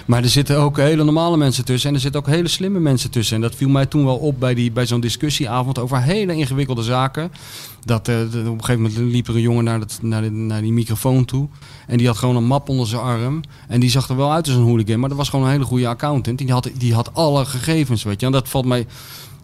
[0.06, 3.12] Maar er zitten ook hele normale mensen tussen en er zitten ook hele slimme mensen
[3.12, 3.36] tussen.
[3.36, 6.84] En dat viel mij toen wel op bij, die, bij zo'n discussieavond over hele ingewikkelde
[6.84, 7.32] zaken.
[7.86, 10.62] Dat eh, op een gegeven moment liep er een jongen naar, dat, naar, de- naar
[10.62, 11.48] die microfoon toe.
[11.88, 13.42] En die had gewoon een map onder zijn arm.
[13.68, 15.00] En die zag er wel uit als een hooligan.
[15.00, 16.38] Maar dat was gewoon een hele goede accountant.
[16.38, 18.26] Die had, die had alle gegevens, weet je.
[18.26, 18.86] En dat valt mij,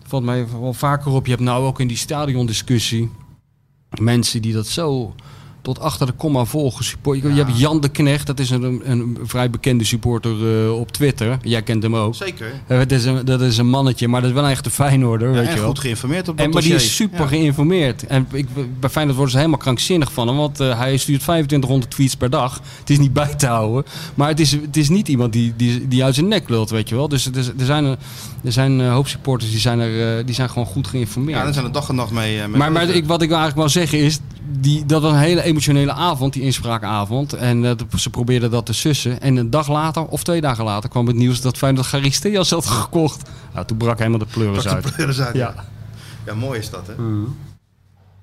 [0.07, 1.25] valt mij wel vaker op.
[1.25, 3.09] Je hebt nou ook in die stadiondiscussie...
[4.01, 5.13] mensen die dat zo
[5.61, 7.21] tot achter de komma vol gesupport.
[7.21, 10.91] Je, je hebt Jan de Knecht, dat is een, een vrij bekende supporter eh, op
[10.91, 11.37] Twitter.
[11.41, 12.15] Jij kent hem ook.
[12.15, 12.51] Zeker.
[12.67, 15.27] Eh, dat, is een, dat is een mannetje, maar dat is wel een echte Feyenoorder,
[15.27, 15.67] Ja, weet en je wel.
[15.67, 17.27] goed geïnformeerd op dat En, maar die is super Ja.
[17.27, 18.05] geïnformeerd.
[18.07, 18.47] En ik,
[18.79, 20.37] bij Feyenoord worden ze helemaal krankzinnig van hem.
[20.37, 22.61] Want eh, hij stuurt 2500 tweets per dag.
[22.79, 23.85] Het is niet bij te houden.
[24.15, 26.89] Maar het is, het is niet iemand die, die, die uit zijn nek lult, weet
[26.89, 27.07] je wel.
[27.07, 27.97] Dus er zijn, een-
[28.43, 31.37] er zijn een hoop supporters die zijn, er, eh, die zijn gewoon goed geïnformeerd.
[31.37, 32.41] Ja, daar zijn we dag en nacht mee.
[32.41, 34.19] eh, Maar, maar ik, wat ik eigenlijk wil zeggen is,
[34.59, 37.33] die, dat was een hele emotionele avond, die inspraakavond.
[37.33, 39.21] En eh, ze probeerden dat te sussen.
[39.21, 42.65] En een dag later, of twee dagen later, kwam het nieuws dat Feyenoord Charisteas had
[42.65, 43.29] gekocht.
[43.53, 44.93] Nou, toen brak helemaal de pleuris de uit.
[44.95, 45.53] pleuris uit, Ja.
[45.55, 45.65] ja.
[46.25, 46.93] ja, mooi is dat, hè?
[46.93, 47.27] Zullen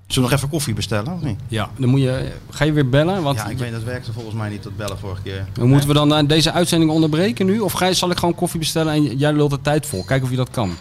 [0.06, 1.38] we nog even koffie bestellen, of niet?
[1.48, 3.22] Ja, dan moet je, ga je weer bellen?
[3.22, 5.46] Want Ja, ik weet, dat werkte volgens mij niet, dat bellen vorige keer.
[5.52, 7.58] Dan moeten we dan eh, deze uitzending onderbreken nu?
[7.58, 10.04] Of ga je, zal ik gewoon koffie bestellen en jij lult de tijd vol?
[10.04, 10.76] Kijk of je dat kan.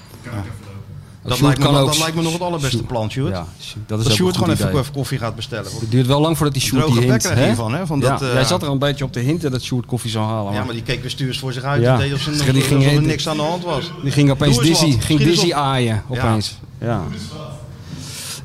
[1.23, 2.87] Dat, lijkt me, dat, ook- dat lijkt me nog het allerbeste Sjoerd.
[2.87, 3.31] plan, Sjoerd.
[3.33, 3.47] Ja, dat
[3.87, 4.79] dat is ook Sjoerd gewoon even, idee.
[4.79, 5.71] even koffie gaat bestellen.
[5.79, 7.23] Het duurt wel lang voordat die Sjoerd die hint.
[7.29, 7.45] hè?
[7.45, 7.85] hiervan, hè?
[7.85, 10.11] Van ja, dat, eh, jij zat er een beetje op te hinten dat Sjoerd koffie
[10.11, 10.53] zou halen.
[10.53, 11.81] Ja, maar die keek weer stuurs voor zich uit.
[11.81, 11.97] Ja.
[11.97, 13.91] Deed alsof, Die ging ging er niks aan de hand was.
[14.03, 16.03] Die ging opeens dizzy, ging dizzy aaien.
[16.09, 16.57] Opeens.
[16.79, 17.01] Ja.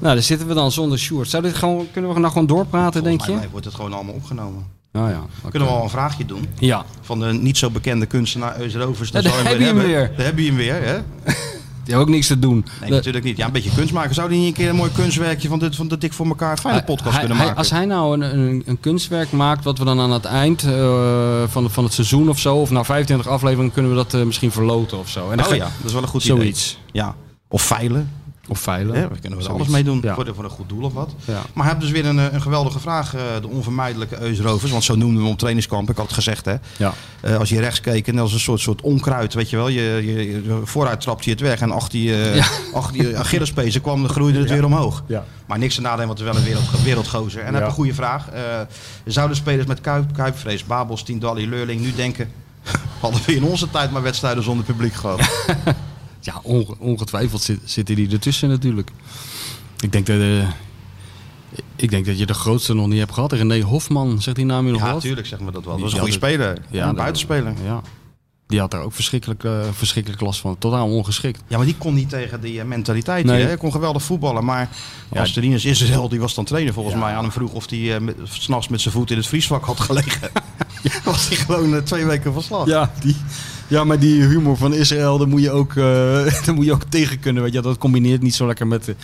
[0.01, 1.29] Nou, dan zitten we dan zonder Sjoerd.
[1.29, 3.33] Zou dit gewoon, kunnen we nou gewoon doorpraten, denk je?
[3.33, 4.67] mij wordt het gewoon allemaal opgenomen.
[4.93, 5.21] Nou ja.
[5.51, 6.49] Kunnen we al een vraagje doen?
[6.59, 6.85] Ja.
[7.01, 9.11] Van de niet zo bekende kunstenaar Eus Rovers.
[9.11, 9.87] Ja, daar zou heb je hem hebben.
[9.95, 10.13] weer.
[10.17, 10.99] Daar heb je hem weer, hè?
[11.89, 12.65] Die hebben ook niks te doen.
[12.81, 13.37] Nee, natuurlijk niet.
[13.37, 14.15] Ja, een beetje kunst maken.
[14.15, 16.59] Zou die niet een keer een mooi kunstwerkje van, dit, van de Dik voor elkaar
[16.59, 17.59] fijne podcast Hij- kunnen hij- maken?
[17.61, 21.43] als hij nou een, een, een kunstwerk maakt, wat we dan aan het eind eh,
[21.47, 24.51] van, van het seizoen of zo, of na 25 afleveringen, kunnen we dat eh, misschien
[24.53, 25.31] verloten of zo.
[25.31, 26.71] En oh ja, dat is wel een goed zoiets.
[26.71, 27.03] idee.
[27.03, 27.15] Ja.
[27.49, 28.11] Of veilen.
[28.49, 28.95] Of veilen.
[28.95, 29.09] Hè?
[29.09, 30.01] We kunnen er alles mee doen.
[30.03, 30.15] Ja.
[30.15, 31.11] Voor, de- voor een goed doel of wat.
[31.25, 31.43] Ja.
[31.53, 33.15] Maar heeft dus weer een, eh, een geweldige vraag.
[33.15, 34.71] eh, de onvermijdelijke Eus Rovers.
[34.73, 35.91] Want zo noemden we hem op trainingskamp.
[35.91, 36.55] Ik had het gezegd hè.
[36.77, 36.93] Ja.
[37.21, 39.69] Eh, als je rechts keek en dat was een soort, soort onkruid, weet je wel.
[39.69, 42.47] Je, je, je- vooruit trapte je het weg en achter je, Ja.
[42.73, 45.03] achter je Achillespezen kwam, dan groeide het weer omhoog.
[45.07, 45.25] Ja.
[45.47, 47.43] Maar niks te nadelen, want het is wel een wereld, wereldgozer.
[47.43, 48.29] En heeft een goede vraag.
[49.05, 52.31] Zouden spelers met kuip, kuipvrees, Babels, Tiendalli, Leurling nu denken...
[53.01, 55.21] hadden we in onze tijd maar wedstrijden zonder publiek gehad?
[56.21, 58.91] Ja, onge- ongetwijfeld zit- zitten die ertussen natuurlijk.
[59.81, 60.49] Ik denk dat, eh,
[61.77, 63.33] ik denk dat je de grootste nog niet hebt gehad.
[63.33, 64.95] René Hofman, zegt die naam je nog ja, wat?
[64.95, 65.73] natuurlijk zeggen we dat wel.
[65.73, 66.59] Dat was een goede speler.
[66.71, 67.53] Ja, een dat- buitenspeler.
[67.65, 67.81] Ja.
[68.47, 70.59] Die had daar ook verschrikkelijk, eh, verschrikkelijk last van.
[70.59, 71.43] Totaal ongeschikt.
[71.47, 73.25] Ja, maar die kon niet tegen die eh, mentaliteit.
[73.25, 73.45] Nee.
[73.45, 74.45] Hij kon geweldig voetballen.
[74.45, 74.69] Maar
[75.13, 75.21] Ja.
[75.21, 77.01] als Rinus Israël, die was dan trainer volgens Ja.
[77.01, 79.65] mij, aan hem vroeg of hij eh, met- s'nachts met zijn voet in het vriesvak
[79.65, 80.31] had gelegen.
[81.05, 82.67] was hij gewoon eh, twee weken van slag.
[82.67, 83.17] Ja, die,
[83.69, 85.85] ja, maar die humor van Israël, daar moet je ook, eh,
[86.45, 87.43] daar moet je ook tegen kunnen.
[87.43, 87.61] Weet je.
[87.61, 88.95] Dat combineert niet zo lekker met, eh,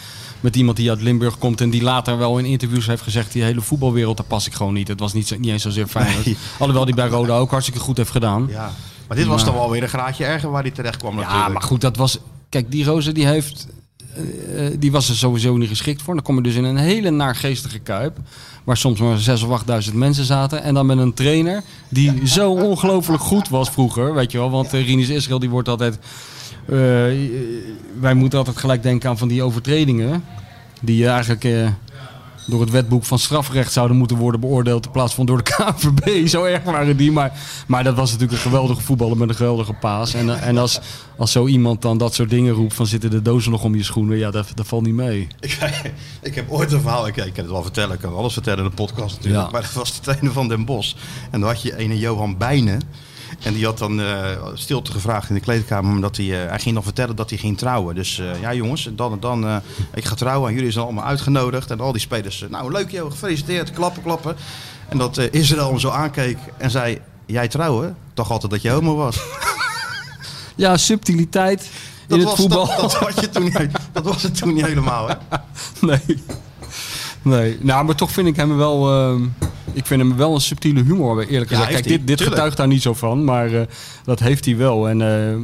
[0.41, 3.43] met iemand die uit Limburg komt en die later wel in interviews heeft gezegd: die
[3.43, 4.89] hele voetbalwereld, daar pas ik gewoon niet.
[4.89, 6.17] Het was niet, niet eens zozeer fijn.
[6.25, 6.37] Nee.
[6.59, 8.47] Alhoewel die bij Roda ook hartstikke goed heeft gedaan.
[8.51, 8.73] Ja.
[9.09, 11.47] Maar dit was Maar- dan wel weer een graadje erger waar hij terecht kwam natuurlijk.
[11.47, 12.19] Ja, maar goed, dat was.
[12.49, 13.67] Kijk, die Roze die heeft.
[14.15, 16.15] Eh, die was er sowieso niet geschikt voor.
[16.15, 18.17] Dan kom je dus in een hele naargeestige kuip.
[18.65, 20.63] Waar soms maar 6 of 8000 mensen zaten.
[20.63, 24.15] En dan met een trainer die zo ongelooflijk goed was vroeger.
[24.15, 25.99] Weet je wel, want uh, Rinus Israël die wordt altijd.
[26.67, 26.75] eh,
[28.01, 30.25] wij moeten altijd gelijk denken aan van die overtredingen.
[30.81, 31.45] Die eigenlijk.
[31.45, 31.69] eh,
[32.45, 36.27] door het wetboek van strafrecht zouden moeten worden beoordeeld in plaats van door de KNVB.
[36.27, 37.13] Zo erg waren die.
[37.13, 37.33] Maar,
[37.67, 40.15] maar dat was natuurlijk een geweldige voetballer met een geweldige paas.
[40.15, 40.81] En, eh, en als,
[41.17, 43.83] als zo iemand dan dat soort dingen roept van zitten de dozen nog om je
[43.83, 44.19] schoenen.
[44.19, 45.29] Ja, dat, dat valt niet mee.
[45.41, 45.93] Ik,
[46.23, 48.65] ik heb ooit een verhaal, ik, ik kan het wel vertellen, ik kan alles vertellen
[48.65, 49.45] in de podcast natuurlijk.
[49.45, 49.51] Ja.
[49.51, 50.95] Maar dat was de trainer van Den Bosch.
[51.31, 52.81] En dan had je ene Johan Bijnen.
[53.43, 55.91] En die had dan eh, stilte gevraagd in de kleedkamer.
[55.91, 57.95] Omdat hij, eh, hij ging nog vertellen dat hij ging trouwen.
[57.95, 59.63] Dus eh, ja jongens, dan en dan.
[59.95, 61.71] ik ga trouwen en jullie zijn allemaal uitgenodigd.
[61.71, 64.37] En al die spelers, nou leuk joh, gefeliciteerd, klappen, klappen.
[64.89, 67.97] En dat Israël hem zo aankeek en zei, jij trouwen?
[68.15, 69.19] Toch altijd dat je homo was.
[70.57, 71.69] Ja, subtiliteit in
[72.09, 72.67] Dat, het was, voetbal.
[72.67, 75.15] dat, dat, had je toen niet, dat was het toen niet helemaal hè.
[75.81, 76.23] Nee.
[77.23, 77.59] Nee.
[77.61, 78.93] Nou, maar toch vind ik hem wel...
[78.93, 79.23] ehm,
[79.75, 81.73] ik vind hem wel een subtiele humor, eerlijk Ja, gezegd.
[81.73, 82.05] Kijk, dit, hij.
[82.07, 83.61] dit getuigt daar niet zo van, maar eh,
[84.05, 84.89] dat heeft hij wel.
[84.89, 85.37] En eh,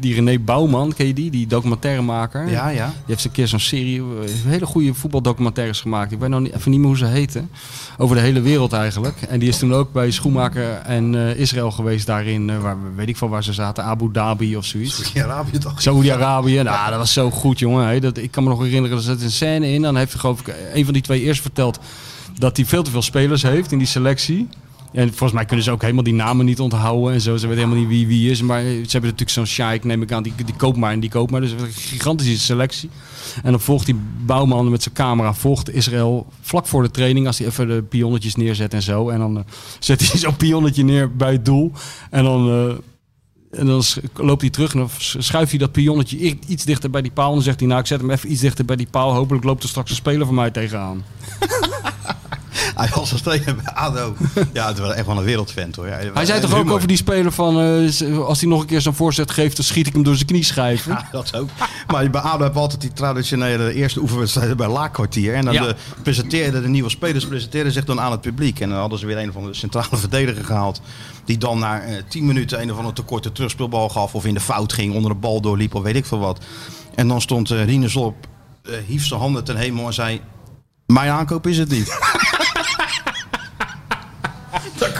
[0.00, 1.30] die René Bouwman, ken je die?
[1.30, 2.50] Die documentairemaker.
[2.50, 2.86] Ja, ja.
[2.86, 4.04] Die heeft een keer zo'n serie, eh,
[4.44, 6.12] hele goede voetbaldocumentaires gemaakt.
[6.12, 7.50] Ik weet nog niet, even niet meer hoe ze heten.
[7.98, 9.22] Over de hele wereld eigenlijk.
[9.22, 12.60] En die is toen ook bij Schoenmaker en Israël geweest daarin.
[12.60, 13.84] waar, weet ik van waar ze zaten.
[13.84, 14.94] Abu Dhabi of zoiets.
[14.94, 15.82] Saudi-Arabië toch?
[15.82, 16.62] Saoedi-Arabië.
[16.62, 18.00] Nou, dat was zo goed, jongen.
[18.00, 19.82] Dat, ik kan me nog herinneren, er zat een scène in.
[19.82, 21.78] Dan heeft geloof ik een van die twee eerst verteld
[22.42, 24.48] dat hij veel te veel spelers heeft in die selectie.
[24.92, 27.36] En volgens mij kunnen ze ook helemaal die namen niet onthouden en zo.
[27.36, 28.42] Ze weten helemaal niet wie wie is.
[28.42, 31.10] Maar ze hebben natuurlijk zo'n Shaik, neem ik aan, die, die koopt maar en die
[31.10, 31.40] koopt maar.
[31.40, 32.90] Dus een gigantische selectie.
[33.42, 37.26] En dan volgt die bouwman met zijn camera, volgt Israël vlak voor de training.
[37.26, 39.08] Als hij even de pionnetjes neerzet en zo.
[39.08, 39.44] En dan eh,
[39.78, 41.72] zet hij zo'n pionnetje neer bij het doel.
[42.10, 42.48] En dan...
[42.48, 42.74] eh,
[43.56, 43.82] en dan
[44.14, 47.28] loopt hij terug en dan sch- schuift hij dat pionnetje iets dichter bij die paal.
[47.28, 49.14] En dan zegt hij, nou ik zet hem even iets dichter bij die paal.
[49.14, 51.04] Hopelijk loopt er straks een speler van mij tegenaan.
[52.82, 54.16] Hij was als trainer bij ADO.
[54.52, 55.86] Ja, het was echt wel een wereldvent hoor.
[55.86, 57.60] Hij zei toch ook over die speler van...
[57.60, 60.26] eh, als hij nog een keer zo'n voorzet geeft, dan schiet ik hem door zijn
[60.26, 60.92] knieschijven.
[60.92, 61.48] Ja, dat ook.
[61.86, 65.34] Maar bij ADO hebben we altijd die traditionele eerste oefenwedstrijden bij Laakkwartier.
[65.34, 65.62] En dan Ja.
[65.62, 68.60] de, presenteerden de nieuwe spelers presenteerden zich dan aan het publiek.
[68.60, 70.80] En dan hadden ze weer een van de centrale verdediger gehaald.
[71.24, 74.14] Die dan na eh, 10 minuten een of andere tekorte terugspeelbal gaf.
[74.14, 76.40] Of in de fout ging, onder de bal doorliep of weet ik veel wat.
[76.94, 78.14] En dan stond eh op,
[78.62, 80.20] eh, hief zijn handen ten hemel en zei...
[80.86, 81.88] Mijn aankoop is het niet.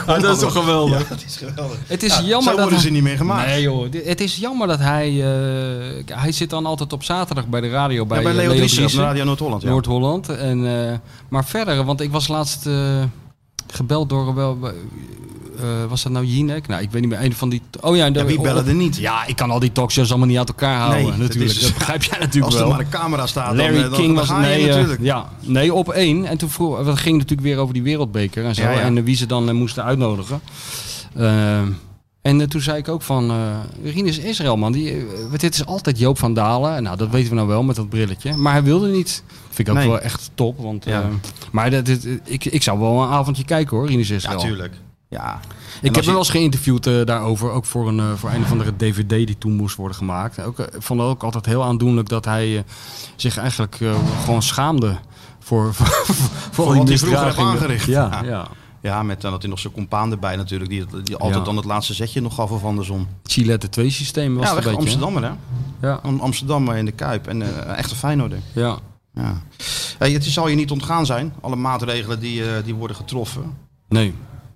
[0.05, 1.01] Ah, dat is toch geweldig?
[1.01, 1.77] Ja, dat is geweldig.
[1.87, 3.47] Het is Ja, jammer zo dat worden hij- ze niet meer gemaakt.
[3.47, 5.07] Nee joh, het is jammer dat hij...
[5.09, 8.47] eh, hij zit dan altijd op zaterdag bij de radio bij, Ja, bij eh, Leo
[8.47, 9.01] Leo Driessen.
[9.01, 9.61] Radio Noord-Holland.
[9.61, 9.69] Ja.
[9.69, 10.29] Noord-Holland.
[10.29, 10.97] En, eh,
[11.29, 13.03] maar verder, want ik was laatst eh,
[13.73, 14.35] gebeld door...
[14.35, 14.57] Wel,
[15.61, 16.67] eh, was dat nou Jinek?
[16.67, 17.23] Nou, ik weet niet meer.
[17.23, 17.61] Een van die...
[17.81, 18.97] Oh ja, de, Ja, wie bellen er niet?
[18.97, 21.01] Ja, ik kan al die talkshows allemaal niet uit elkaar houden.
[21.01, 21.51] Nee, dat natuurlijk.
[21.51, 22.69] is- Dat begrijp jij natuurlijk Als er wel.
[22.69, 25.01] maar een camera staat, Larry dan, eh, dan, King dan was nee, eh, natuurlijk.
[25.01, 26.25] ja, nee, op één.
[26.25, 28.61] En toen vroeg, het ging natuurlijk weer over die wereldbeker en zo.
[28.61, 28.79] Ja, ja.
[28.79, 30.41] En wie ze dan moesten uitnodigen.
[32.21, 35.03] En toen zei ik ook van, eh Rinus Israëlman, die, eh,
[35.37, 36.83] dit is altijd Joop van Dalen.
[36.83, 38.35] Nou, dat weten we nou wel met dat brilletje.
[38.35, 39.23] Maar hij wilde niet.
[39.49, 39.87] Vind ik ook Nee.
[39.89, 40.57] wel echt top.
[40.59, 41.03] Want, Ja.
[41.51, 44.39] maar dat, dit, ik, ik zou wel een avondje kijken hoor, Rinus Ja, Israël.
[44.39, 44.73] tuurlijk.
[45.13, 45.39] Ja.
[45.81, 48.51] Ik heb je- wel eens geïnterviewd eh, daarover, ook voor een, eh, voor een of
[48.51, 50.39] andere DVD die toen moest worden gemaakt.
[50.43, 52.63] Ook, eh, ik vond het ook altijd heel aandoenlijk dat hij eh,
[53.15, 53.93] zich eigenlijk eh,
[54.23, 54.97] gewoon schaamde
[55.39, 55.85] voor, voor,
[56.51, 57.85] voor, al wat hij vroeger heeft aangericht.
[57.85, 58.23] Ja, Ja.
[58.29, 58.47] ja.
[58.81, 61.43] Ja, met dan dat hij nog zijn compaan erbij natuurlijk, die, die altijd Ja.
[61.45, 63.07] dan het laatste zetje nog gaf of andersom.
[63.23, 64.79] Chilette 2 systeem was ja, het een beetje.
[64.79, 65.31] Amsterdammer hè?
[65.87, 68.39] Ja, Am- Amsterdammer in de Kuip en eh echt een Feyenoorder.
[68.53, 68.77] ja.
[69.13, 69.41] Ja.
[69.97, 73.57] Hey, het zal je niet ontgaan zijn, alle maatregelen die, eh, die worden getroffen.
[73.89, 74.13] Nee.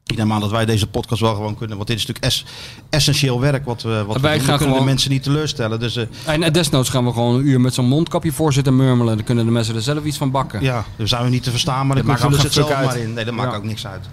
[0.08, 2.46] Ik neem aan dat wij deze podcast wel gewoon kunnen, want dit is natuurlijk es-
[2.90, 4.42] essentieel werk wat we, wat we Wij doen.
[4.42, 5.80] We gaan kunnen gewoon- de mensen niet teleurstellen.
[5.80, 8.76] Dus eh, En eh, desnoods gaan we gewoon een uur met zo'n mondkapje voor zitten
[8.76, 9.16] murmelen.
[9.16, 10.62] Dan kunnen de mensen er zelf iets van bakken.
[10.62, 12.96] ja, dan zijn we niet te verstaan, maar dan ook ze het zelf maar uit.
[12.96, 13.14] in.
[13.14, 13.58] Nee, dat maakt Ja.
[13.58, 14.06] ook niks uit.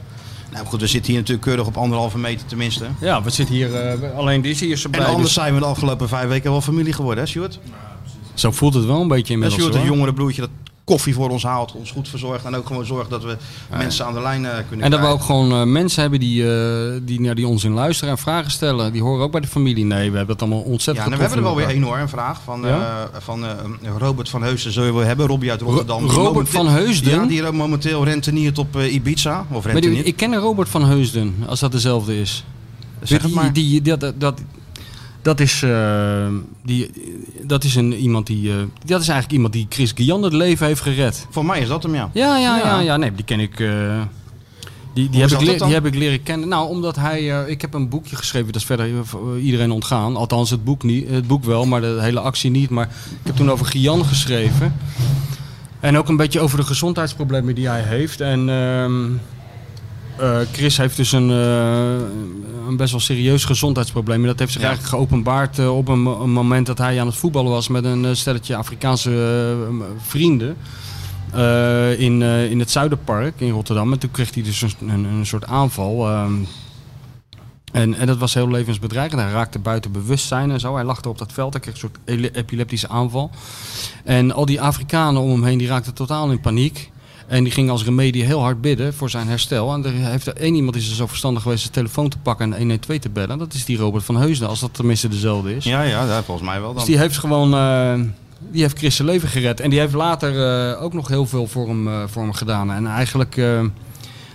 [0.52, 2.84] Nou goed, we zitten hier natuurlijk keurig op anderhalve meter tenminste.
[3.00, 5.04] Ja, we zitten hier, eh, alleen die is hier zo En bij.
[5.04, 7.58] anders dus- zijn we de afgelopen vijf weken wel familie geworden, hè Sjoerd?
[8.34, 9.90] Zo voelt het wel een beetje En inmiddels Sjoerd, een hoor.
[9.90, 10.50] jongere broertje dat
[10.84, 13.36] koffie voor ons haalt, ons goed verzorgt en ook gewoon zorgt dat we
[13.70, 16.52] mensen aan de lijn eh, kunnen En dat we ook gewoon eh, mensen hebben die,
[16.56, 18.92] eh, die naar die onzin luisteren en vragen stellen.
[18.92, 19.84] Die horen ook bij de familie.
[19.84, 21.98] Nee, we hebben het allemaal Ja, ontzettend en we hebben er wel weer één hoor,
[21.98, 23.10] een vraag van, Ja?
[23.18, 23.44] van
[23.98, 24.72] Robert van Heusden.
[24.72, 25.26] Zullen we hebben?
[25.26, 26.00] Robbie uit Rotterdam.
[26.00, 27.12] Ro- Die Robert momenteel- van Heusden?
[27.12, 29.40] Ja, die momenteel renteniert op Ibiza.
[29.40, 30.06] Of Maar die- renteniert.
[30.06, 32.44] ik ken Robert van Heusden, als dat dezelfde is.
[33.02, 33.52] Zeg het die, maar.
[33.52, 34.40] Die, dat, dat,
[35.24, 36.26] dat, is, eh,
[36.64, 36.90] die,
[37.42, 40.66] dat is een, iemand die, eh, dat is eigenlijk iemand die Chris Guillan het leven
[40.66, 41.26] heeft gered.
[41.30, 42.10] Voor mij is dat hem, ja.
[42.12, 42.80] Ja, ja, ja, Ja.
[42.80, 43.60] ja, nee, die ken ik.
[43.60, 43.68] eh,
[44.94, 46.48] die, die, heb ik die heb ik leren kennen.
[46.48, 47.30] Nou, omdat hij.
[47.42, 48.90] eh, ik heb een boekje geschreven, dat is verder
[49.40, 50.16] iedereen ontgaan.
[50.16, 52.70] Althans, het boek, niet, het boek wel, maar de hele actie niet.
[52.70, 54.74] Maar ik heb toen over Gian geschreven.
[55.80, 58.20] En ook een beetje over de gezondheidsproblemen die hij heeft.
[58.20, 58.48] En
[60.18, 61.94] eh, Chris heeft dus een, eh,
[62.68, 64.20] een best wel serieus gezondheidsprobleem.
[64.20, 64.66] En dat heeft zich Ja.
[64.66, 67.84] eigenlijk geopenbaard eh, op een, mo- een moment dat hij aan het voetballen was met
[67.84, 69.56] een stelletje Afrikaanse
[69.98, 70.56] vrienden.
[71.98, 73.92] in, in het Zuiderpark in Rotterdam.
[73.92, 76.08] En toen kreeg hij dus een, een, een soort aanval.
[76.08, 76.32] ehm,
[77.72, 79.20] en, en dat was heel levensbedreigend.
[79.20, 80.74] Hij raakte buiten bewustzijn en zo.
[80.74, 81.52] Hij lag er op dat veld.
[81.52, 81.98] Hij kreeg een soort
[82.36, 83.30] epileptische aanval.
[84.04, 86.90] En al die Afrikanen om hem heen die raakten totaal in paniek.
[87.26, 89.72] En die gingen als remedie heel hard bidden voor zijn herstel.
[89.72, 92.52] En er heeft er één iemand is er zo verstandig geweest zijn telefoon te pakken
[92.52, 93.38] en 112 te bellen.
[93.38, 95.64] Dat is die Robert van Heusden, als dat tenminste dezelfde is.
[95.64, 96.76] Ja, ja, ja, volgens mij wel dan.
[96.76, 97.94] Dus die heeft gewoon, eh,
[98.50, 99.60] die heeft Chris zijn leven gered.
[99.60, 102.72] En die heeft later eh, ook nog heel veel voor hem, eh, voor hem gedaan.
[102.72, 103.34] En eigenlijk,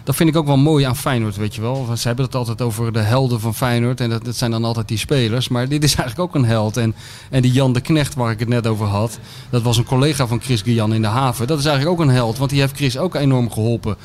[0.09, 1.87] dat vind ik ook wel mooi aan Feyenoord, weet je wel.
[1.97, 4.01] Ze hebben het altijd over de helden van Feyenoord.
[4.01, 5.47] En dat, dat zijn dan altijd die spelers.
[5.47, 6.77] Maar dit is eigenlijk ook een held.
[6.77, 6.95] En,
[7.29, 9.19] en die Jan de Knecht, waar ik het net over had.
[9.49, 11.47] Dat was een collega van Chris Guillan in de haven.
[11.47, 12.37] Dat is eigenlijk ook een held.
[12.37, 13.95] Want die heeft Chris ook enorm geholpen.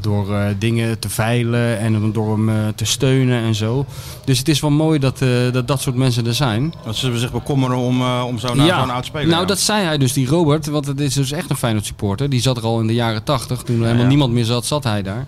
[0.00, 3.86] Door eh, dingen te veilen en door hem eh, te steunen en zo.
[4.24, 6.74] Dus het is wel mooi dat, eh, dat dat soort mensen er zijn.
[6.84, 9.28] Dat ze zich bekommeren om, om zo'n zo'n oud speler.
[9.28, 9.46] Nou, ja.
[9.46, 10.66] dat zei hij dus, die Robert.
[10.66, 12.30] Want het is dus echt een Feyenoord supporter.
[12.30, 13.62] Die zat er al in de jaren tachtig.
[13.62, 14.08] Toen helemaal ja.
[14.08, 15.26] niemand meer zat, zat hij daar.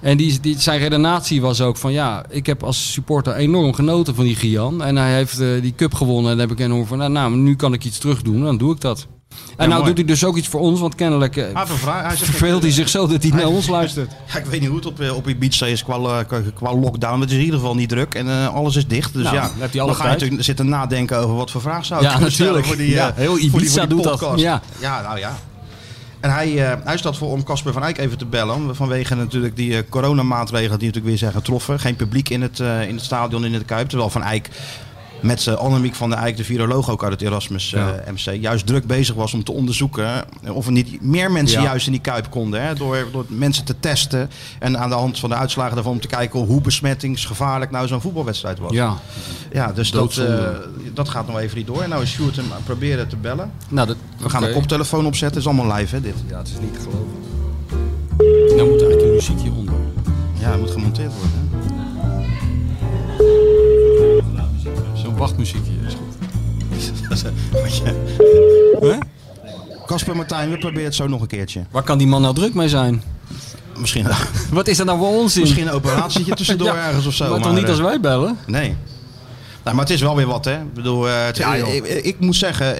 [0.00, 1.92] En die, die, zijn redenatie was ook van...
[1.92, 4.82] Ja, ik heb als supporter enorm genoten van die Gian.
[4.82, 6.30] En hij heeft eh, die cup gewonnen.
[6.30, 6.98] En dan heb ik enorm van...
[6.98, 8.42] Nou, nou, nu kan ik iets terug doen.
[8.42, 9.06] Dan doe ik dat.
[9.56, 9.84] En nou mooi.
[9.84, 10.80] doet hij dus ook iets voor ons.
[10.80, 14.10] Want kennelijk eh, Hij verveelt hij zich zo dat hij naar ons luistert.
[14.32, 17.20] Ja, ik weet niet hoe het op, eh, op Ibiza is qua, qua, qua lockdown.
[17.20, 19.12] Het is in ieder geval niet druk en alles is dicht.
[19.12, 22.06] Dus Nou, ja, dan ga je natuurlijk zitten nadenken over wat voor vraag zou ik
[22.06, 22.78] Ja, kunnen stellen natuurlijk.
[22.78, 24.18] Voor die, Ja, heel voor die- voor Ibiza die doet dat.
[24.18, 24.42] podcast.
[24.42, 24.62] Ja.
[24.80, 25.38] ja, nou ja.
[26.20, 26.48] En hij,
[26.84, 28.76] hij stelt voor om Casper van Eyck even te bellen.
[28.76, 31.80] Vanwege natuurlijk die eh, coronamaatregelen die natuurlijk weer zijn getroffen.
[31.80, 33.88] Geen publiek in het, eh, in het stadion, in het Kuip.
[33.88, 34.48] Terwijl Van Eyck
[35.22, 38.12] met uh, Annemiek van der Eyck, de viroloog ook uit het Erasmus uh, Ja.
[38.12, 40.06] MC, juist druk bezig was om te onderzoeken
[40.44, 41.66] eh, of er niet meer mensen Ja.
[41.66, 42.62] juist in die kuip konden.
[42.62, 46.00] Hè, door, door mensen te testen en aan de hand van de uitslagen daarvan om
[46.00, 48.72] te kijken hoe besmettingsgevaarlijk nou zo'n voetbalwedstrijd was.
[48.72, 48.96] Ja,
[49.52, 50.44] Ja, dus dat, eh,
[50.94, 51.82] dat gaat nog even niet door.
[51.82, 53.50] En nou is Sjoerd hem proberen te bellen.
[53.68, 54.52] nou, dat, We gaan oké.
[54.52, 55.42] de koptelefoon opzetten.
[55.42, 56.14] Het is allemaal live, hè, dit.
[56.28, 57.18] Ja, het is niet te geloven.
[58.56, 59.74] Nou moet eigenlijk een muziekje onder.
[60.40, 61.30] Ja, het moet gemonteerd worden.
[61.49, 61.49] Hè?
[65.20, 66.18] Wachtmuziekje is goed.
[69.86, 71.64] Casper Martijn, we proberen het zo nog een keertje.
[71.70, 73.02] Waar kan die man nou druk mee zijn?
[73.78, 74.06] Misschien,
[74.52, 75.40] Wat is dat nou voor onzin?
[75.42, 77.30] misschien een operatietje tussendoor Ja, ergens of zo.
[77.30, 78.38] maar toch niet eh, als wij bellen?
[78.46, 78.76] Nee.
[79.64, 80.54] Nou, maar het is wel weer wat, hè?
[80.60, 82.76] Ik bedoel, het- Ja, ik, ik moet zeggen,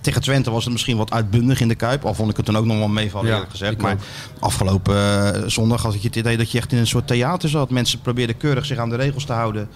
[0.00, 2.04] tegen Twente was het misschien wat uitbundig in de Kuip.
[2.04, 3.80] Al vond ik het toen ook nog wel meevallen, Ja, eerlijk gezegd.
[3.80, 3.96] Maar
[4.38, 7.70] afgelopen eh, zondag had ik het idee dat je echt in een soort theater zat.
[7.70, 9.68] Mensen probeerden keurig zich aan de regels te houden.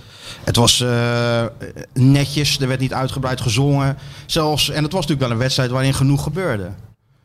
[0.44, 1.44] Het was eh,
[1.92, 3.98] netjes, er werd niet uitgebreid gezongen.
[4.26, 6.70] Zelfs, en het was natuurlijk wel een wedstrijd waarin genoeg gebeurde.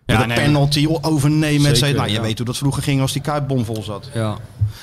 [0.06, 1.78] Ja, de nee, penalty overnemen.
[1.78, 1.95] Zeker.
[1.95, 2.22] Nou, je ja.
[2.22, 4.10] weet hoe dat vroeger ging als die Kuip bomvol zat.
[4.14, 4.38] Ja.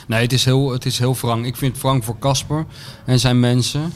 [0.06, 1.46] Nee, het is heel, het is heel wrang.
[1.46, 2.66] Ik vind wrang voor Casper
[3.04, 3.92] en zijn mensen.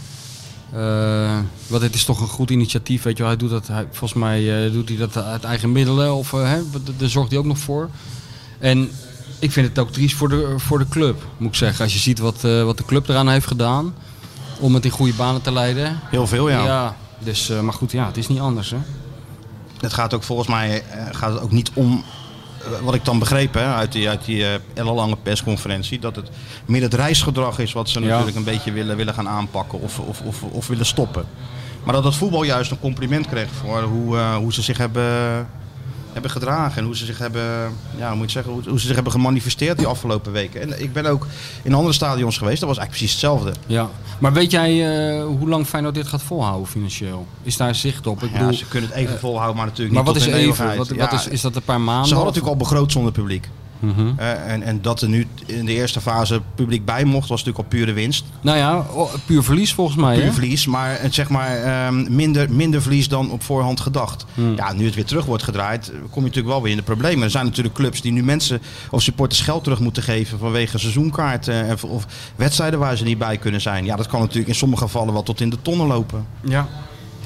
[0.73, 3.33] Eh, want het is toch een goed initiatief, weet je wel.
[3.33, 6.15] Hij doet dat, hij, volgens mij eh, doet hij dat uit eigen middelen.
[6.15, 6.61] Of eh, hè,
[6.97, 7.91] daar zorgt hij ook nog voor.
[8.59, 8.91] En
[9.41, 11.85] ik vind het ook triest voor de, voor de club, moet ik zeggen.
[11.85, 13.95] Als je ziet wat, eh, wat de club eraan heeft gedaan.
[14.59, 16.01] Om het in goede banen te leiden.
[16.11, 16.97] Heel veel, ja.
[17.19, 18.77] dus, eh, maar goed, ja, het is niet anders, hè.
[19.81, 22.05] Het gaat ook volgens mij gaat het ook niet om.
[22.83, 26.29] Wat ik dan begreep hè, uit die, uit die eh, ellenlange persconferentie, dat het
[26.67, 28.07] meer het reisgedrag is wat ze Ja.
[28.07, 31.25] natuurlijk een beetje willen, willen gaan aanpakken of, of, of, of willen stoppen.
[31.85, 35.49] Maar dat het voetbal juist een compliment kreeg voor hoe, eh, hoe ze zich hebben,
[36.13, 38.87] hebben gedragen en hoe ze zich hebben, ja, hoe moet je zeggen, hoe, hoe ze
[38.87, 40.61] zich hebben gemanifesteerd die afgelopen weken.
[40.61, 41.27] En ik ben ook
[41.63, 43.61] in andere stadions geweest, dat was eigenlijk precies hetzelfde.
[43.67, 43.89] Ja.
[44.19, 44.71] Maar weet jij
[45.19, 47.27] eh, hoe lang Feyenoord dit gaat volhouden financieel?
[47.43, 48.23] Is daar zicht op?
[48.23, 50.41] Ik Ja, bedoel, ze kunnen het even volhouden, maar natuurlijk maar niet wat tot is
[50.49, 50.67] even?
[50.77, 52.09] Wat, wat Ja, is, is dat een paar maanden?
[52.09, 53.49] Ze hadden of- natuurlijk al begroot zonder publiek.
[54.17, 57.65] Eh, en, en dat er nu in de eerste fase publiek bij mocht, was natuurlijk
[57.73, 58.25] al pure winst.
[58.41, 58.87] Nou ja,
[59.27, 60.15] puur verlies volgens mij.
[60.15, 60.33] Puur hè?
[60.33, 64.25] verlies, maar het zeg maar ehm, minder, minder verlies dan op voorhand gedacht.
[64.35, 64.57] Hmm.
[64.57, 67.25] Ja, nu het weer terug wordt gedraaid, kom je natuurlijk wel weer in de problemen.
[67.25, 68.61] Er zijn natuurlijk clubs die nu mensen
[68.91, 72.07] of supporters geld terug moeten geven vanwege seizoenkaarten en- of
[72.37, 73.85] wedstrijden waar ze niet bij kunnen zijn.
[73.85, 76.27] Ja, dat kan natuurlijk in sommige gevallen wel tot in de tonnen lopen.
[76.45, 76.69] Ja.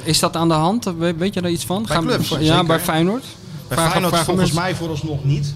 [0.02, 0.84] Is dat aan de hand?
[0.98, 1.84] We- Weet je daar iets van?
[1.88, 2.64] Bij clubs, ja, zeker.
[2.66, 3.24] bij Feyenoord?
[3.68, 5.54] Bij Feyenoord volgens mij vooralsnog niet.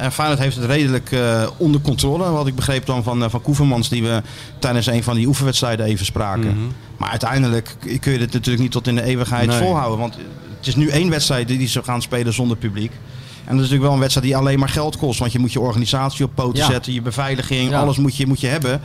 [0.00, 2.30] En Feyenoord heeft het redelijk eh, onder controle.
[2.30, 4.22] Wat ik begreep dan van, uh, van Koevermans, die we
[4.58, 6.46] tijdens een van die oefenwedstrijden even spraken.
[6.50, 6.58] Mhm.
[6.96, 9.58] Maar uiteindelijk kun je dit natuurlijk niet tot in de eeuwigheid Nee.
[9.58, 9.98] volhouden.
[9.98, 10.14] Want
[10.58, 12.92] het is nu één wedstrijd die ze gaan spelen zonder publiek.
[12.92, 15.18] En dat is natuurlijk wel een wedstrijd die alleen maar geld kost.
[15.18, 16.66] Want je moet je organisatie op poten Ja.
[16.70, 17.80] zetten, je beveiliging, Ja.
[17.80, 18.80] alles moet je, moet je hebben.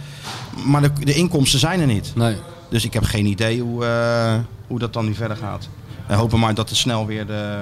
[0.66, 2.12] Maar de, de inkomsten zijn er niet.
[2.16, 2.36] Nee.
[2.70, 4.34] Dus ik heb geen idee hoe, eh,
[4.68, 5.70] hoe dat dan nu verder gaat.
[6.08, 7.58] We hopen maar dat het snel weer, de,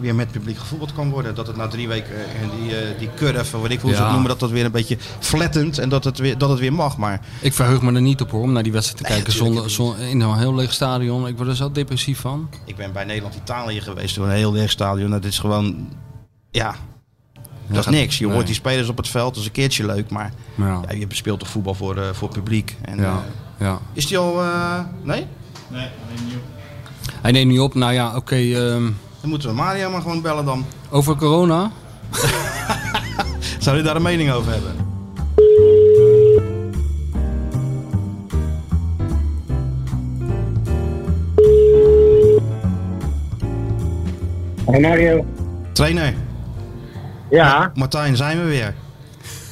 [0.00, 1.34] weer met publiek gevoetbald kan worden.
[1.34, 4.02] Dat het na drie weken eh, en die, eh, die curve, wat ik hoe ze
[4.02, 6.72] het noemen, dat dat weer een beetje flattent en dat het weer, dat het weer
[6.72, 6.96] mag.
[6.96, 9.38] Maar Ik verheug me er niet op hoor, om naar die wedstrijd te Nee, kijken
[9.38, 11.26] zonder, zonder, in een heel leeg stadion.
[11.26, 12.48] Ik word er zo depressief van.
[12.64, 15.10] ik ben bij Nederland-Italië geweest door een heel leeg stadion.
[15.10, 15.88] Dat is gewoon,
[16.50, 16.74] ja,
[17.66, 18.18] dat is niks.
[18.18, 18.34] Je nee.
[18.34, 20.10] hoort die spelers op het veld, dat is een keertje leuk.
[20.10, 20.80] Maar Ja.
[20.88, 22.76] ja, je speelt toch voetbal voor, eh, voor publiek.
[22.82, 23.24] En, Ja.
[23.58, 23.78] ja.
[23.92, 25.26] is die al, eh, nee?
[27.22, 27.74] Hij neemt niet op.
[27.74, 28.34] Nou ja, oké.
[28.36, 28.90] ehm,
[29.20, 30.64] Dan moeten we Mario maar gewoon bellen dan.
[30.90, 31.70] over corona.
[33.58, 34.86] Zou je daar een mening over hebben?
[44.66, 45.24] Hey Mario.
[45.72, 46.14] Trainer,
[47.30, 47.70] Ja.
[47.74, 48.74] Martijn, zijn we weer.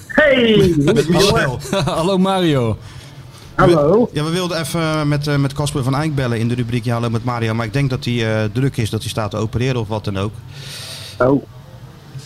[0.06, 0.74] Hey!
[0.76, 1.58] Met Michel.
[1.84, 2.76] Hallo Mario.
[3.56, 4.08] Hallo.
[4.12, 6.92] Ja, we wilden even met eh, met Casper van Eyck bellen in de rubriek Ja,
[6.92, 7.54] Hallo met Mario.
[7.54, 10.04] Maar ik denk dat hij eh, druk is, dat hij staat te opereren of wat
[10.04, 10.32] dan ook.
[11.18, 11.44] Oh.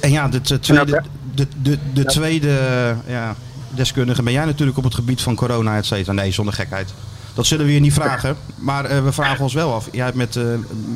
[0.00, 1.02] En ja, de, de tweede,
[1.34, 3.34] de, de, de tweede eh, ja,
[3.74, 6.12] deskundige ben jij natuurlijk op het gebied van corona, et cetera.
[6.12, 6.94] Nee, zonder gekheid.
[7.34, 8.36] Dat zullen we je niet vragen.
[8.58, 9.88] Maar eh, we vragen ons wel af.
[9.92, 10.44] Jij hebt met, eh,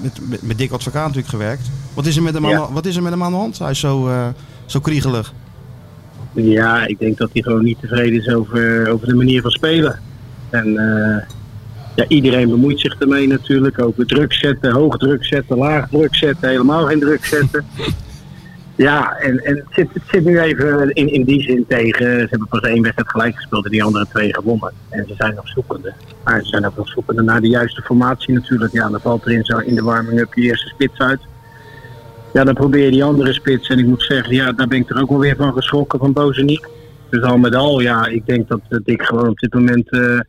[0.03, 1.70] met, met, met Dick Advocaat natuurlijk gewerkt.
[1.95, 2.57] Wat is er met hem, Ja.
[2.61, 3.59] aan, de- wat is er met hem aan de hand?
[3.59, 4.26] Hij is zo, eh,
[4.66, 5.32] zo kriegelig.
[6.32, 10.01] Ja, ik denk dat hij gewoon niet tevreden is over, over de manier van spelen.
[10.55, 11.22] En eh,
[11.94, 13.82] ja, iedereen bemoeit zich ermee natuurlijk.
[13.82, 17.64] Over druk zetten, hoog druk zetten, laag druk zetten, helemaal geen druk zetten.
[18.76, 22.07] Ja, en, en het, zit, het zit nu even in, in die zin tegen.
[22.07, 24.72] Ze hebben pas één wedstrijd gelijk gespeeld en die andere twee gewonnen.
[24.88, 25.92] En ze zijn nog zoekende.
[26.24, 28.72] Maar ze zijn ook nog zoekende naar de juiste formatie natuurlijk.
[28.72, 31.20] Ja, dan valt er in, zo in de warming-up je eerste spits uit.
[32.32, 33.68] Ja, dan probeer je die andere spits.
[33.68, 36.12] En ik moet zeggen, ja, daar ben ik er ook wel weer van geschrokken van
[36.12, 36.66] Bozeniek.
[37.11, 40.20] Dus al met al, ja, ik denk dat eh, Dick gewoon op dit moment eh,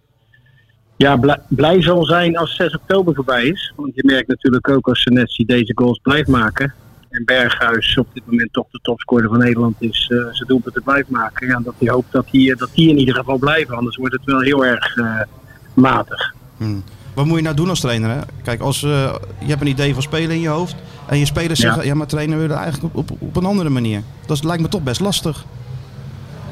[0.98, 3.74] Ja, blij, blij zal zijn als 6 oktober voorbij is.
[3.76, 6.74] Want je merkt natuurlijk ook als Senesi deze goals blijft maken.
[7.10, 10.10] En Berghuis op dit moment toch de topscorer van Nederland is.
[10.14, 11.48] Uh, ze doelpunten blijft maken.
[11.48, 13.76] Ja, dat hij hoopt dat die, dat die in ieder geval blijven.
[13.76, 15.22] Anders wordt het wel heel erg uh,
[15.74, 16.34] matig.
[16.58, 16.84] Hmm.
[17.14, 18.10] Wat moet je nou doen als trainer?
[18.10, 18.20] Hè?
[18.44, 20.76] Kijk, als, uh, je hebt een idee van spelen in je hoofd.
[21.08, 23.70] En je spelers zeggen, ja, ja maar trainen we eigenlijk op, op, op een andere
[23.70, 24.02] manier.
[24.26, 25.46] Dat lijkt me toch best lastig.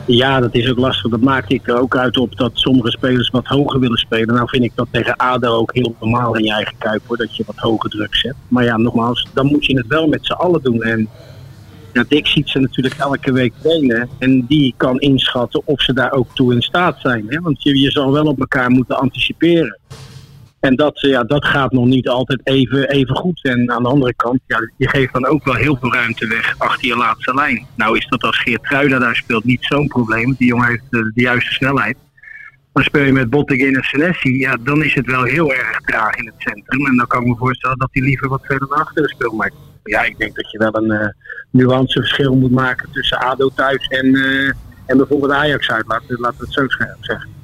[0.06, 1.12] Ja, dat is ook lastig.
[1.12, 4.36] Dat maak ik er ook uit op dat sommige spelers wat hoger willen spelen.
[4.36, 7.36] Nou vind ik dat tegen ADO ook heel normaal in je eigen kuip hoor, dat
[7.36, 8.36] je wat hoger druk zet.
[8.47, 10.82] Maar ja, nogmaals, dan moet je het wel met z'n allen doen.
[10.82, 11.10] En
[11.93, 14.10] ja, Dick ziet ze natuurlijk elke week trainen.
[14.20, 17.26] En die kan inschatten of ze daar ook toe in staat zijn.
[17.28, 17.39] Hè?
[17.39, 19.80] Want je, je zal wel op elkaar moeten anticiperen.
[20.64, 23.43] En dat, ja, dat gaat nog niet altijd even, even goed.
[23.43, 26.55] En aan de andere kant, ja, je geeft dan ook wel heel veel ruimte weg
[26.57, 27.66] achter je laatste lijn.
[27.76, 30.36] Nou is dat als Geert Truida daar speelt niet zo'n probleem.
[30.38, 31.97] Die jongen heeft de, de, juiste snelheid.
[32.74, 36.16] Maar speel je met Bottegin en Senesi, ja, dan is het wel heel erg traag
[36.16, 36.86] in het centrum.
[36.86, 39.34] En dan kan ik me voorstellen dat hij liever wat verder naar achteren speelt.
[39.34, 39.51] Maar
[39.84, 41.07] ja, ik denk dat je wel een uh,
[41.49, 44.51] nuanceverschil moet maken tussen ADO thuis en, uh,
[44.86, 45.88] en bijvoorbeeld Ajax uit.
[45.88, 46.66] Laten, laten we het zo
[46.99, 47.43] zeggen.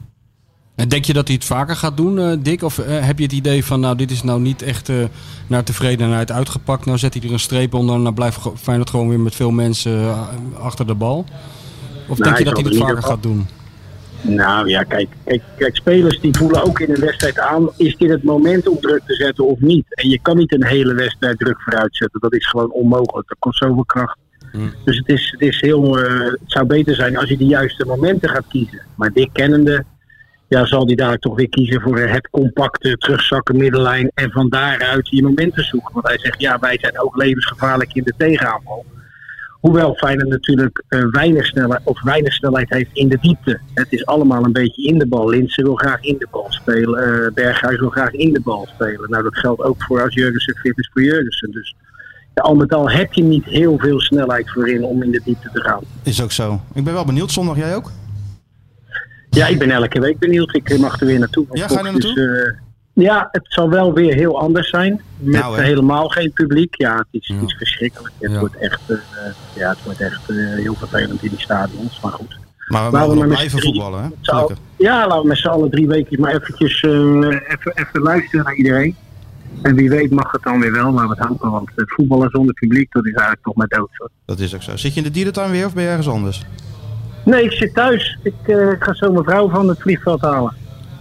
[0.80, 2.64] En denk je dat hij het vaker gaat doen, uh, Dick?
[2.64, 4.96] Of uh, heb je het idee van, nou, dit is nou niet echt uh,
[5.48, 6.86] naar tevredenheid uitgepakt.
[6.86, 9.52] Nou zet hij er een streep onder en dan blijft Feyenoord gewoon weer met veel
[9.52, 10.16] mensen
[10.60, 11.26] achter de bal?
[12.08, 13.48] Of nou, denk je dat hij het vaker gaat doen?
[14.22, 18.10] Nou ja, kijk, kijk, kijk, spelers die voelen ook in een wedstrijd aan, is dit
[18.10, 19.86] het moment om druk te zetten of niet?
[19.90, 22.20] En je kan niet een hele wedstrijd druk vooruit zetten.
[22.20, 23.28] Dat is gewoon onmogelijk.
[23.28, 24.18] Dat kost zoveel kracht.
[24.52, 24.74] Hmm.
[24.86, 28.30] Dus het, is, het, is heel, het zou beter zijn als je de juiste momenten
[28.30, 28.82] gaat kiezen.
[28.96, 29.86] Maar Dick kennende
[30.50, 35.10] ja, zal hij daar toch weer kiezen voor het compacte terugzakken middenlijn en van daaruit
[35.10, 35.94] je momenten zoeken.
[35.94, 38.86] Want hij zegt ja, wij zijn ook levensgevaarlijk in de tegenaanval.
[39.60, 43.60] Hoewel Feyenoord natuurlijk uh, weinig, snelheid, of weinig snelheid heeft in de diepte.
[43.74, 45.30] Het is allemaal een beetje in de bal.
[45.30, 47.24] Linsen wil graag in de bal spelen.
[47.24, 49.10] Uh, Berghuis wil graag in de bal spelen.
[49.10, 51.52] Nou, dat geldt ook voor als Jurgensen fit is voor Jurgensen.
[51.52, 51.76] Dus
[52.36, 55.50] ja, al met al heb je niet heel veel snelheid voorin om in de diepte
[55.54, 55.82] te gaan.
[56.04, 56.62] Is ook zo.
[56.74, 57.32] Ik ben wel benieuwd.
[57.32, 57.92] Zondag jij ook?
[59.30, 60.56] Ja, ik ben elke week benieuwd.
[60.56, 61.46] Ik mag er weer naartoe.
[61.52, 62.14] Ja, ga je er naartoe?
[62.14, 62.52] Dus, uh,
[62.94, 65.02] ja, het zal wel weer heel anders zijn.
[65.18, 66.76] Met nou, helemaal geen publiek.
[66.76, 68.14] Ja, het is, het is verschrikkelijk.
[68.20, 68.40] Het ja.
[68.40, 68.98] wordt echt, uh,
[69.56, 72.00] ja, het wordt echt uh, heel vervelend in die stadions.
[72.02, 72.38] Maar goed.
[72.68, 74.10] Maar we mogen nog blijven voetballen, hè?
[74.78, 78.96] Ja, laten we met z'n allen drie weken maar eventjes even, even luisteren naar iedereen.
[79.62, 81.52] En wie weet mag het dan weer wel, maar wat hopen.
[81.52, 84.10] Want het voetballen zonder publiek, dat is eigenlijk toch maar dood.
[84.26, 84.78] Dat is ook zo.
[84.78, 86.46] Zit je in de dierentuin weer of ben je ergens anders?
[87.30, 88.18] Nee, ik zit thuis.
[88.24, 90.56] Ik, uh, ik ga zo mijn vrouw van het vliegveld halen.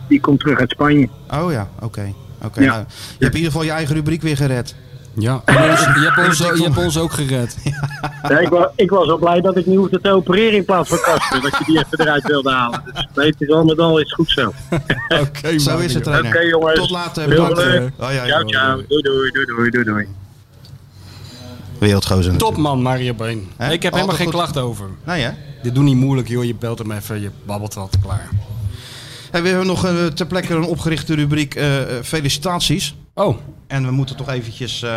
[0.08, 1.08] Die komt terug uit Spanje.
[1.30, 1.84] Oh ja, oké.
[1.84, 2.14] Okay.
[2.44, 2.70] Okay, ja.
[2.70, 4.74] nou, je hebt in ieder geval je eigen rubriek weer gered.
[5.14, 7.56] Ja, je, hebt ons, je hebt ons ook gered.
[8.28, 10.88] Ja, ik, was, ik was al blij dat ik niet hoefde te opereren in plaats
[10.88, 11.40] van Kasper.
[11.40, 12.82] dat je die even eruit wilde halen.
[13.14, 14.52] Dus het is al met al is goed zo.
[14.70, 16.78] Oké, okay, zo is het Oké okay, jongens.
[16.78, 17.28] Tot later.
[17.28, 17.58] Bedankt.
[17.58, 18.82] Oh, ja, ciao, ciao.
[18.88, 20.08] Doei, doei, doei, doei, doei, doei.
[21.78, 23.48] Wereldgozer Topman, Mario Been.
[23.70, 24.34] Ik heb helemaal geen goed.
[24.34, 24.88] klacht over.
[25.04, 25.30] Nee hè?
[25.62, 28.28] Dit doet niet moeilijk joh, je belt hem even, je babbelt wat, klaar.
[29.30, 31.64] Hey, we hebben nog uh, ter plekke een opgerichte rubriek uh,
[32.02, 32.94] felicitaties.
[33.14, 33.36] Oh.
[33.68, 34.90] En we moeten toch eventjes uh,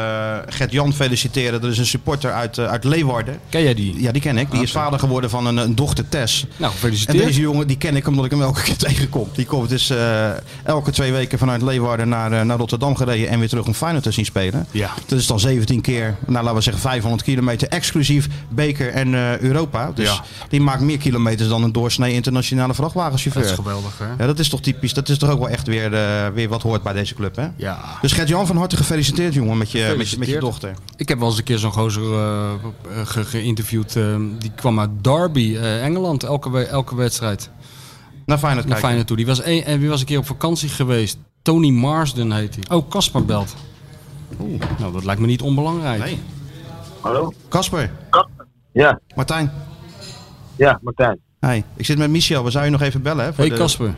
[0.48, 1.62] Gert-Jan feliciteren.
[1.62, 3.40] Dat is een supporter uit, uh, uit Leeuwarden.
[3.50, 4.02] Ken jij die?
[4.02, 4.46] Ja, die ken ik.
[4.46, 4.62] Die okay.
[4.62, 6.46] is vader geworden van een, een, dochter Tess.
[6.58, 7.20] Nou, gefeliciteerd.
[7.20, 9.30] En deze jongen, die ken ik omdat ik hem elke keer tegenkom.
[9.34, 10.30] Die komt dus uh,
[10.64, 14.12] elke twee weken vanuit Leeuwarden naar, naar Rotterdam gereden en weer terug om Feyenoord te
[14.12, 14.66] zien spelen.
[14.72, 14.90] Ja.
[15.06, 19.92] Dat is dan 17 keer, nou laten we zeggen 500 kilometer, exclusief beker en Europa.
[19.96, 20.24] Dus ja.
[20.50, 23.44] die maakt meer kilometers dan een doorsnee internationale vrachtwagenchauffeur.
[23.44, 24.06] Dat is geweldig, hè?
[24.18, 24.94] Ja, dat is toch typisch.
[24.94, 25.90] Dat is toch ook wel echt weer,
[26.34, 27.48] weer wat hoort bij deze club, hè?
[27.56, 27.80] Ja.
[28.02, 30.74] Dus Gert-Jan van harte gefeliciteerd, jongen, met je, met je, met je dochter.
[30.96, 32.52] Ik heb wel eens een keer zo'n gozer uh,
[33.04, 33.96] ge geïnterviewd.
[33.96, 37.50] Uh, die kwam uit Derby, uh, Engeland, elke, elke wedstrijd.
[38.26, 39.18] Naar Feyenoord Naar Feyenoord toe.
[39.18, 41.18] Die was, een, en wie was een keer op vakantie geweest.
[41.42, 42.78] Tony Marsden heet hij.
[42.78, 43.56] Oh, Casper belt.
[44.40, 44.62] Oeh.
[44.80, 46.04] Nou, dat lijkt me niet onbelangrijk.
[46.04, 46.20] Nee.
[47.00, 47.34] Hallo?
[47.50, 47.92] Casper.
[48.10, 48.46] Casper.
[48.72, 49.00] Ja.
[49.16, 49.52] Martijn.
[50.56, 51.20] Ja, Martijn.
[51.40, 52.44] Hey, ik zit met Michel.
[52.44, 53.34] We zou je nog even bellen, hè?
[53.34, 53.94] Voor hey, Casper.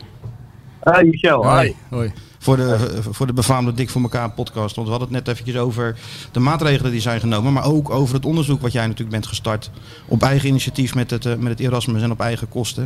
[0.82, 0.92] De...
[0.92, 1.58] Hi, Michel.
[1.58, 1.72] Hi.
[1.90, 2.12] Hoi.
[2.44, 4.74] Voor de, voor de befaamde Dik voor elkaar podcast.
[4.74, 5.96] Want we hadden het net eventjes over
[6.32, 7.52] de maatregelen die zijn genomen.
[7.52, 9.70] Maar ook over het onderzoek wat jij natuurlijk bent gestart.
[10.06, 12.84] Op eigen initiatief met het, met het Erasmus en op eigen kosten.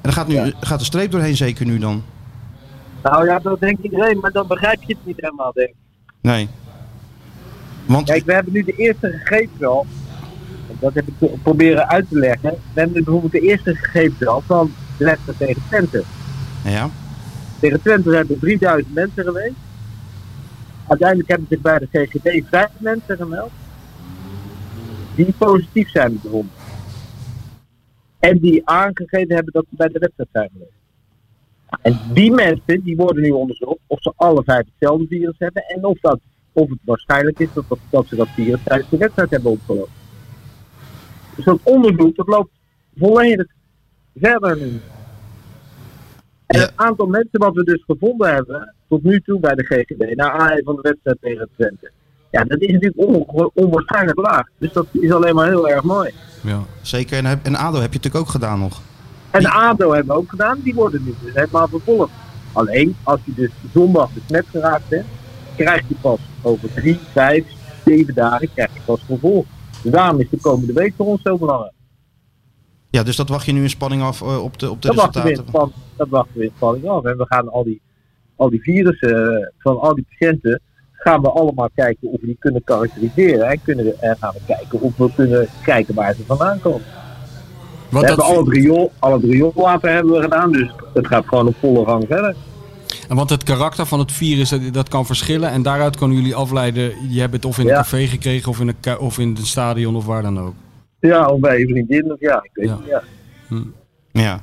[0.00, 0.50] En er gaat, nu, ja.
[0.60, 2.02] gaat de streep doorheen zeker nu dan?
[3.02, 4.18] Nou ja, dat denkt iedereen.
[4.20, 5.74] Maar dan begrijp je het niet helemaal, denk ik.
[6.20, 6.48] Nee.
[7.86, 8.06] Want...
[8.06, 9.86] Kijk, we hebben nu de eerste gegevens al.
[10.78, 12.50] Dat heb ik proberen uit te leggen.
[12.50, 16.04] We hebben bijvoorbeeld de eerste gegevens al van de wedstrijd tegen Twente.
[16.64, 16.90] Ja.
[17.60, 19.54] Tegen Twente zijn er 3000 mensen geweest.
[20.88, 23.50] Uiteindelijk hebben zich bij de GGD vijf mensen gemeld.
[25.14, 26.52] Die positief zijn bevonden.
[28.18, 30.78] En die aangegeven hebben dat ze bij de wedstrijd zijn geweest.
[31.82, 35.84] En die mensen die worden nu onderzocht of ze alle vijf hetzelfde virus hebben en
[35.84, 36.20] of, dat,
[36.52, 39.92] of het waarschijnlijk is dat, dat, ze dat virus tijdens de wedstrijd hebben opgelopen.
[41.36, 42.50] Dus dat onderzoek dat loopt
[42.96, 43.46] volledig
[44.14, 44.80] verder nu.
[46.50, 50.16] En het aantal mensen wat we dus gevonden hebben tot nu toe bij de GGD,
[50.16, 51.90] naar aanleiding van de wedstrijd tegen Twente.
[52.30, 54.46] Ja, dat is natuurlijk on- onwaarschijnlijk laag.
[54.58, 56.10] Dus dat is alleen maar heel erg mooi.
[56.42, 56.60] Ja.
[56.82, 57.18] Zeker.
[57.18, 58.80] En, heb- en ADO heb je natuurlijk ook gedaan nog.
[59.30, 62.10] En de ADO hebben we ook gedaan, die worden nu dus helemaal vervolgd.
[62.52, 65.06] Alleen, als je dus zondag besmet geraakt bent,
[65.56, 67.44] krijg je pas over drie, vijf,
[67.84, 69.46] zeven dagen krijg je pas vervolg.
[69.82, 71.72] Dus daarom is de komende week voor ons zo belangrijk.
[72.90, 74.96] Ja, dus dat wacht je nu in spanning af eh, op de, op de Dat
[74.96, 75.68] wachten, we in resultaten.
[75.70, 77.04] span, dat wachten we in spanning af.
[77.04, 77.80] En we gaan al die,
[78.36, 80.60] al die virussen eh, van al die patiënten,
[80.92, 83.48] gaan we allemaal kijken of we die kunnen karakteriseren.
[83.48, 86.82] En, kunnen we, en gaan we kijken of we kunnen kijken waar ze vandaan komen.
[87.90, 91.06] Wat we hebben dat, al het riool, al het rioolwater hebben we gedaan, dus het
[91.06, 92.34] gaat gewoon op volle gang verder.
[93.08, 95.50] en want het karakter van het virus, dat, dat kan verschillen.
[95.50, 97.76] En daaruit kunnen jullie afleiden, je hebt het of in een Ja.
[97.76, 100.54] café gekregen of in een, of in het stadion of waar dan ook.
[101.00, 102.76] Ja, of bij je vriendin, of ja, ik weet Ja.
[102.76, 102.86] niet.
[102.88, 103.02] Ja.
[104.12, 104.40] Ja.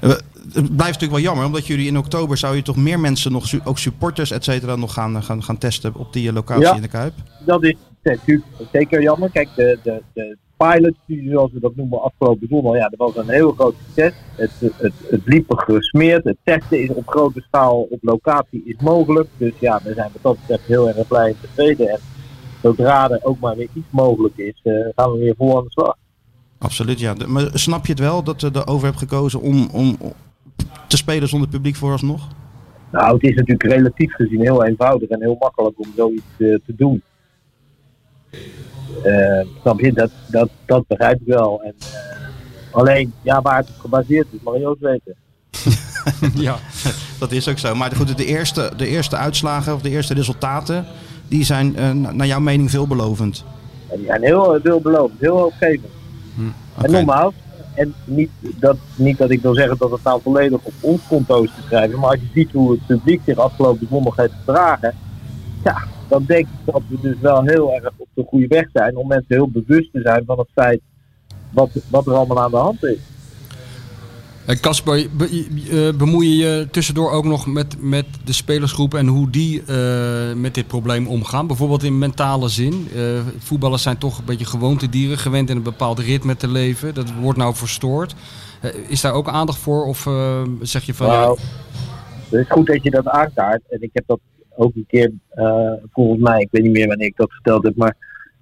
[0.00, 0.10] Eh,
[0.52, 3.66] Het blijft natuurlijk wel jammer, omdat jullie in oktober zou je toch meer mensen, nog,
[3.66, 6.74] ook supporters, et cetera, nog gaan, gaan, gaan testen op die eh, locatie Ja.
[6.74, 7.12] in de Kuip.
[7.46, 9.30] Dat is natuurlijk zeker jammer.
[9.30, 13.28] Kijk, de, de, de pilotstudie, zoals we dat noemen, afgelopen zondag, ja, dat was een
[13.34, 14.12] heel groot succes.
[14.36, 16.24] Het, het, het liep gesmeerd.
[16.24, 19.28] Het testen is op grote schaal, op locatie is mogelijk.
[19.36, 21.88] Dus ja, we zijn wat dat betreft heel erg blij en tevreden.
[21.88, 21.98] En
[22.62, 25.70] zodra er ook maar weer iets mogelijk is, eh, gaan we weer vol aan de
[25.70, 25.96] slag.
[26.58, 27.14] Absoluut, ja.
[27.26, 29.98] Maar snap je het wel dat je erover hebt gekozen om, om
[30.86, 32.28] te spelen zonder publiek vooralsnog?
[32.92, 36.74] Nou, het is natuurlijk relatief gezien heel eenvoudig en heel makkelijk om zoiets eh, te
[36.76, 37.02] doen.
[39.02, 39.92] Eh, snap je?
[39.92, 41.62] Dat, dat, dat begrijp ik wel.
[41.62, 41.74] En,
[42.70, 45.14] alleen, ja, waar het op gebaseerd is, mag je ook weten.
[46.46, 46.56] ja.
[47.18, 47.74] Dat is ook zo.
[47.74, 50.86] Maar goed, de eerste, de eerste uitslagen of de eerste resultaten,
[51.28, 53.44] die zijn eh, na- naar jouw mening veelbelovend.
[53.90, 55.92] En die zijn heel veelbelovend, heel hoopgevend.
[56.76, 56.86] Oké.
[56.86, 57.34] En nogmaals,
[57.74, 61.42] en niet dat, niet dat ik wil zeggen dat het nou volledig op ons konto
[61.42, 64.94] is te schrijven, maar als je ziet hoe het publiek zich afgelopen zondag heeft gedragen,
[65.64, 68.96] ja, dan denk ik dat we dus wel heel erg op de goede weg zijn
[68.96, 70.80] om mensen heel bewust te zijn van het feit
[71.50, 72.98] wat, wat er allemaal aan de hand is.
[74.48, 79.06] Eh, Casper, be- eh, bemoei je je tussendoor ook nog met, met de spelersgroep en
[79.06, 81.46] hoe die eh, met dit probleem omgaan?
[81.46, 82.88] Bijvoorbeeld in mentale zin.
[82.94, 83.00] Eh,
[83.38, 86.94] voetballers zijn toch een beetje gewoontedieren, gewend in een bepaald ritme te leven.
[86.94, 88.14] Dat wordt nou verstoord.
[88.60, 89.84] Eh, is daar ook aandacht voor?
[89.86, 91.38] Of eh, zeg je van Nou,
[92.28, 93.62] het is goed dat je dat aankaart.
[93.68, 94.20] En ik heb dat
[94.56, 97.76] ook een keer, eh, volgens mij, ik weet niet meer wanneer ik dat verteld heb,
[97.76, 97.96] maar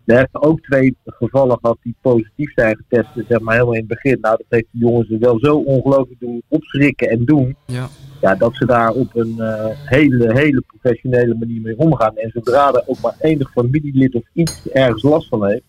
[0.06, 3.88] we hebben ook twee gevallen gehad die positief zijn getest, zeg maar helemaal in het
[3.88, 4.18] begin.
[4.20, 7.56] Nou, dat heeft de jongens er wel zo ongelooflijk doen opschrikken en doen.
[7.66, 7.88] ja.
[8.20, 12.16] Ja, dat ze daar op een eh, hele, hele professionele manier mee omgaan.
[12.16, 15.62] En zodra er ook maar enig familielid of iets ergens last van heeft,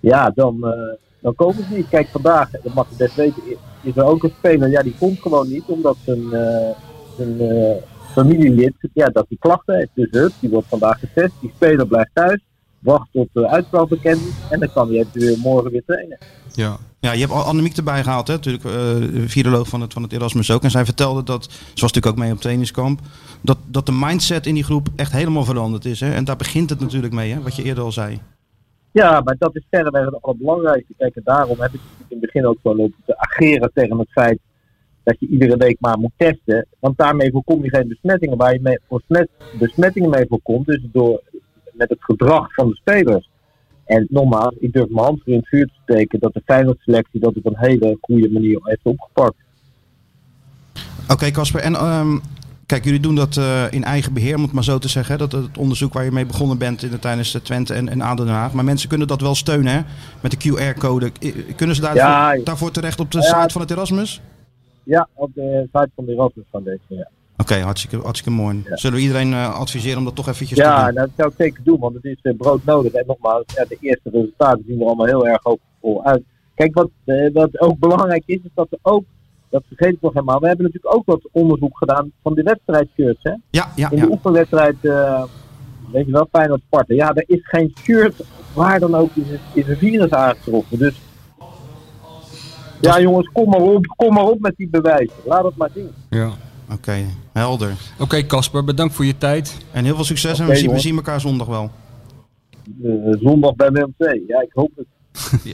[0.00, 1.88] ja, dan, eh, dan komen ze niet.
[1.88, 3.42] Kijk, vandaag, dat mag je best weten,
[3.82, 6.70] is- er ook een speler, ja, die komt gewoon niet, omdat zijn, eh,
[7.16, 7.76] zijn eh,
[8.12, 9.90] familielid, ja, dat die klachten heeft.
[9.94, 12.40] Dus hup, die wordt vandaag getest, die speler blijft thuis,
[12.80, 16.18] wacht tot de uitslag bekend is en dan kan hij morgen weer trainen.
[16.52, 16.76] ja.
[17.00, 18.34] Ja, je hebt Annemiek erbij gehaald, hè?
[18.34, 20.62] natuurlijk, eh viroloog van het, van het Erasmus ook.
[20.62, 23.00] En zij vertelde dat, ze was natuurlijk ook mee op trainingskamp,
[23.40, 26.00] dat, dat de mindset in die groep echt helemaal veranderd is.
[26.00, 26.12] Hè?
[26.12, 27.42] En daar begint het natuurlijk mee, hè?
[27.42, 28.20] wat je eerder al zei.
[28.92, 30.94] Ja, maar dat is verreweg het allerbelangrijkste.
[30.96, 34.10] Kijk, en daarom heb ik in het begin ook wel lopen te ageren tegen het
[34.10, 34.38] feit
[35.02, 36.66] dat je iedere week maar moet testen.
[36.80, 38.36] Want daarmee voorkom je geen besmettingen.
[38.36, 39.28] Waar je mee, besmet,
[39.58, 41.22] besmettingen mee voorkomt, dus door,
[41.80, 43.28] met het gedrag van de spelers.
[43.84, 47.20] En nogmaals, ik durf mijn hand voor in het vuur te steken dat de Feyenoord-selectie
[47.20, 49.34] dat op een hele goede manier heeft opgepakt.
[51.08, 51.60] Oké, Casper.
[51.60, 52.18] En ehm,
[52.66, 55.18] kijk, jullie doen dat eh, in eigen beheer, om het maar zo te zeggen.
[55.18, 58.00] Dat het onderzoek waar je mee begonnen bent in de, tijdens de Twente en, en
[58.00, 58.52] ADO Den Haag.
[58.52, 59.80] Maar mensen kunnen dat wel steunen, hè?
[60.20, 61.12] Met de QR-code.
[61.56, 62.36] Kunnen ze daarvoor, ja.
[62.44, 63.40] daarvoor terecht op de Ja.
[63.40, 64.20] site van het Erasmus?
[64.82, 67.08] Ja, op de site van de Erasmus Foundation, ja.
[67.40, 68.62] Oké, hartstikke, hartstikke mooi.
[68.68, 68.76] Ja.
[68.76, 70.94] Zullen we iedereen eh, adviseren om dat toch eventjes te Ja, doen?
[70.94, 72.92] dat zou ik zeker doen, want het is eh, broodnodig.
[72.92, 76.22] En nogmaals, ja, de eerste resultaten zien er allemaal heel erg hoopvol uit.
[76.54, 79.04] Kijk, wat, eh, wat ook belangrijk is, is dat we ook,
[79.50, 83.22] dat vergeet ik nog helemaal, we hebben natuurlijk ook wat onderzoek gedaan van de wedstrijdshirts.
[83.22, 83.30] Hè?
[83.50, 84.04] Ja, ja, In ja.
[84.06, 85.22] de oefenwedstrijd, eh,
[85.92, 86.94] weet je wel, Feyenoord Sparta.
[86.94, 88.20] Ja, er is geen shirt
[88.54, 90.78] waar dan ook is, het- is een virus aangetroffen.
[90.78, 91.00] Dus
[92.80, 95.14] ja, jongens, kom maar op, kom maar op met die bewijzen.
[95.24, 95.90] Laat het maar zien.
[96.10, 96.30] ja.
[96.72, 97.72] Oké, helder.
[97.98, 99.56] Oké Casper, bedankt voor je tijd.
[99.72, 101.70] En heel veel succes en we, zien, we zien elkaar zondag wel.
[102.82, 102.90] Eh,
[103.22, 104.24] zondag bij II.
[104.26, 104.86] Ja, ik hoop het.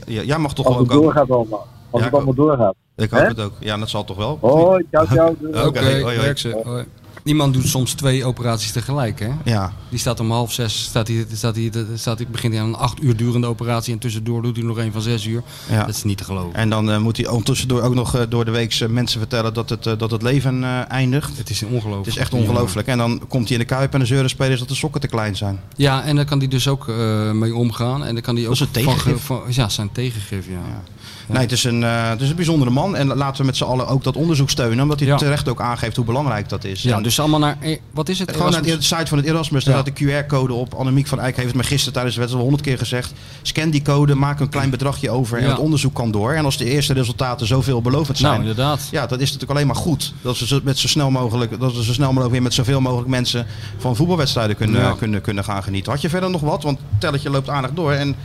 [0.05, 1.03] Ja, jij mag toch Als wel het komen?
[1.03, 1.67] doorgaat allemaal.
[1.89, 2.75] Als Ja, het allemaal doorgaat.
[2.95, 3.27] Ik hoop Hè?
[3.27, 3.53] het ook.
[3.59, 4.37] Ja, dat zal toch wel.
[4.41, 5.31] Hoi, ciao, ciao.
[5.31, 5.93] Ik hoop het ook.
[5.99, 6.17] Ja, dat zal toch wel.
[6.21, 6.47] Hoi, ciao, ciao.
[6.47, 6.85] Oké, hoi, hoi.
[7.27, 9.29] Iemand doet soms twee operaties tegelijk, hè?
[9.43, 12.67] Ja, Die staat om half zes, staat hij, staat hij, staat hij, begint hij aan
[12.67, 15.41] een acht uur durende operatie en tussendoor doet hij nog een van zes uur.
[15.69, 15.85] ja.
[15.85, 16.53] Dat is niet te geloven.
[16.53, 19.69] En dan eh, moet hij ondertussen ook nog eh, door de week mensen vertellen dat
[19.69, 21.37] het, eh, dat het leven eindigt.
[21.37, 22.05] Het is ongelooflijk.
[22.05, 22.87] Het is echt ongelooflijk.
[22.87, 25.07] En dan komt hij in de kuip en de zeuren spelers dat de sokken te
[25.07, 25.59] klein zijn.
[25.75, 26.87] Ja, en daar kan hij dus ook
[27.33, 28.05] mee omgaan.
[28.05, 29.21] En dan kan hij ook is een tegengif.
[29.23, 30.83] van- ja, zijn tegengif, ja.
[31.27, 32.95] Nee, het is, een, eh, het is een bijzondere man.
[32.95, 34.81] En laten we met z'n allen ook dat onderzoek steunen.
[34.83, 35.15] Omdat hij Ja.
[35.17, 36.81] terecht ook aangeeft hoe belangrijk dat is.
[36.81, 38.31] Ja, En dus allemaal naar, eh, wat is het?
[38.31, 38.89] Gewoon naar Erasmus?
[38.89, 40.73] de site van het Erasmus, daar staat de QR-code op.
[40.73, 43.13] Annemiek van Eyck heeft het me gisteren tijdens de wedstrijd al honderd keer gezegd.
[43.41, 46.33] Scan die code, maak een klein bedragje over en het onderzoek kan door.
[46.33, 48.87] En als de eerste resultaten zo veelbelovend zijn, Nou, inderdaad.
[48.91, 50.13] ja, dat is natuurlijk alleen maar goed.
[50.21, 52.81] Dat we zo, met zo snel mogelijk, dat we zo snel mogelijk weer met zoveel
[52.81, 53.45] mogelijk mensen
[53.77, 55.91] van voetbalwedstrijden kunnen, kunnen, kunnen gaan genieten.
[55.91, 56.63] Had je verder nog wat?
[56.63, 57.91] Want het telletje loopt aardig door.
[57.91, 58.15] En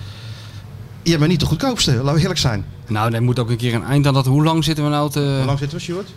[1.03, 2.65] je bent niet de goedkoopste, laten we eerlijk zijn.
[2.89, 4.27] Nou, er moet ook een keer een eind aan dat.
[4.27, 5.35] Hoe lang zitten we nou te...
[5.37, 6.09] Hoe lang zitten we, Stuart?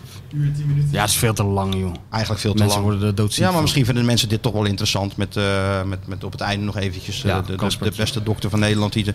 [0.91, 1.93] Ja, het is veel te lang, joh.
[2.09, 2.91] Eigenlijk veel te Mensen lang.
[2.91, 3.61] worden er doodziek Ja, maar van.
[3.61, 5.17] misschien vinden mensen dit toch wel interessant.
[5.17, 8.23] Met, eh, met, met op het einde nog eventjes eh, Ja, de, de, de beste
[8.23, 8.93] dokter van Nederland.
[8.93, 9.13] Die de,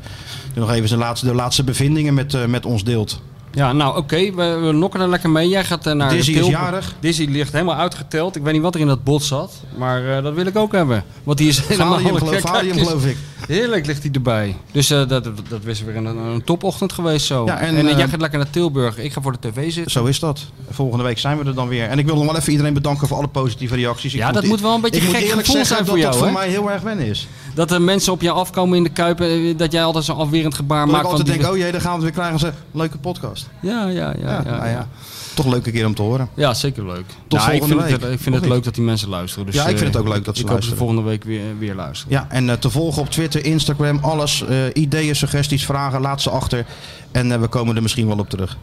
[0.52, 3.20] die nog even zijn laatste, de laatste bevindingen met, eh, met ons deelt.
[3.52, 5.48] Ja, nou oké, we, we nokken er lekker mee.
[5.48, 6.94] Jij gaat naar Dizzy de is jarig.
[7.00, 8.36] Dizzy ligt helemaal uitgeteld.
[8.36, 10.72] Ik weet niet wat er in dat bot zat, maar eh, dat wil ik ook
[10.72, 11.04] hebben.
[11.24, 11.98] Want die is helemaal...
[11.98, 12.40] Valium, geloof,
[12.86, 13.16] geloof ik.
[13.46, 14.56] Heerlijk ligt hij erbij.
[14.72, 17.44] Dus eh, dat, dat is weer een, een topochtend geweest zo.
[17.46, 18.98] Ja, en, en eh, eh, jij gaat lekker naar Tilburg.
[18.98, 19.92] Ik ga voor de tv zitten.
[19.92, 20.40] Zo is dat.
[20.70, 21.88] Volgende week zijn we er dan weer.
[21.88, 24.12] En ik wil nog wel even iedereen bedanken voor alle positieve reacties.
[24.12, 25.88] Ik Ja, moet dat moet wel een beetje ik moet gek eerlijk gevoel zeggen zijn
[25.88, 27.28] voor dat jou, het voor mij heel erg wennen is.
[27.54, 29.20] Dat er mensen op je afkomen in de Kuip.
[29.20, 31.04] eh, Dat jij altijd zo'n afwerend gebaar Dat ik maakt.
[31.06, 32.38] altijd van denk, die- oh jee, dan gaan we het weer krijgen.
[32.38, 33.48] Ze leuke podcast.
[33.60, 34.30] Ja, ja, ja.
[34.30, 34.88] ja, nou ja.
[35.34, 36.28] Toch een leuke keer om te horen.
[36.34, 37.04] Ja, zeker leuk.
[37.28, 38.12] Tot Nou, ik volgende vind het, week.
[38.12, 38.52] ik vind Of het niet?
[38.52, 39.46] leuk dat die mensen luisteren.
[39.46, 40.78] Dus, Ja, ik vind eh, het ook leuk dat ze ik hoop luisteren.
[40.78, 42.12] volgende week weer, weer luisteren.
[42.16, 44.44] Ja, en eh, te volgen op Twitter, Instagram, alles.
[44.46, 46.66] eh, ideeën, suggesties, vragen, laat ze achter.
[47.12, 48.56] En eh, we komen er misschien wel op terug.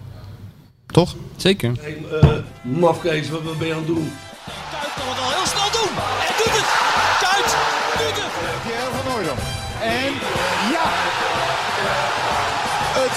[0.88, 1.15] Toch?
[1.35, 1.72] Zeker.
[1.80, 2.30] Hey, eh,
[2.61, 4.11] mafkees, wat, wat ben je aan het doen?
[4.72, 5.37] Kuit kan het al heel snel doen.